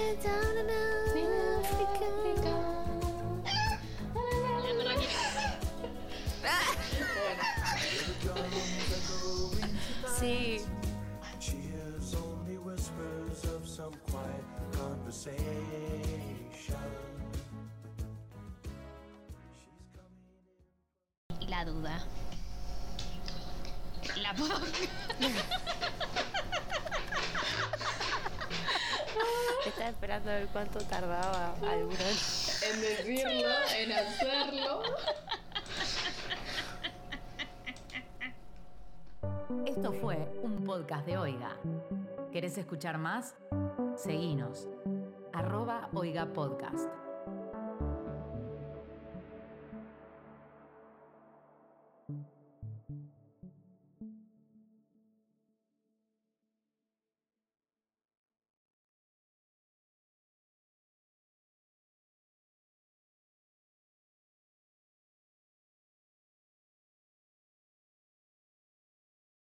cuánto 30.71 30.89
tardaba 30.89 31.53
alguno. 31.67 31.97
en 31.97 32.81
decirlo, 32.81 33.49
en 33.77 33.91
hacerlo. 33.91 34.81
Esto 39.65 39.93
fue 39.93 40.17
un 40.43 40.63
podcast 40.65 41.05
de 41.05 41.17
Oiga. 41.17 41.57
¿Querés 42.31 42.57
escuchar 42.57 42.97
más? 42.97 43.35
Seguinos. 43.95 44.67
Arroba 45.33 45.89
Oiga 45.93 46.27
Podcast. 46.27 47.08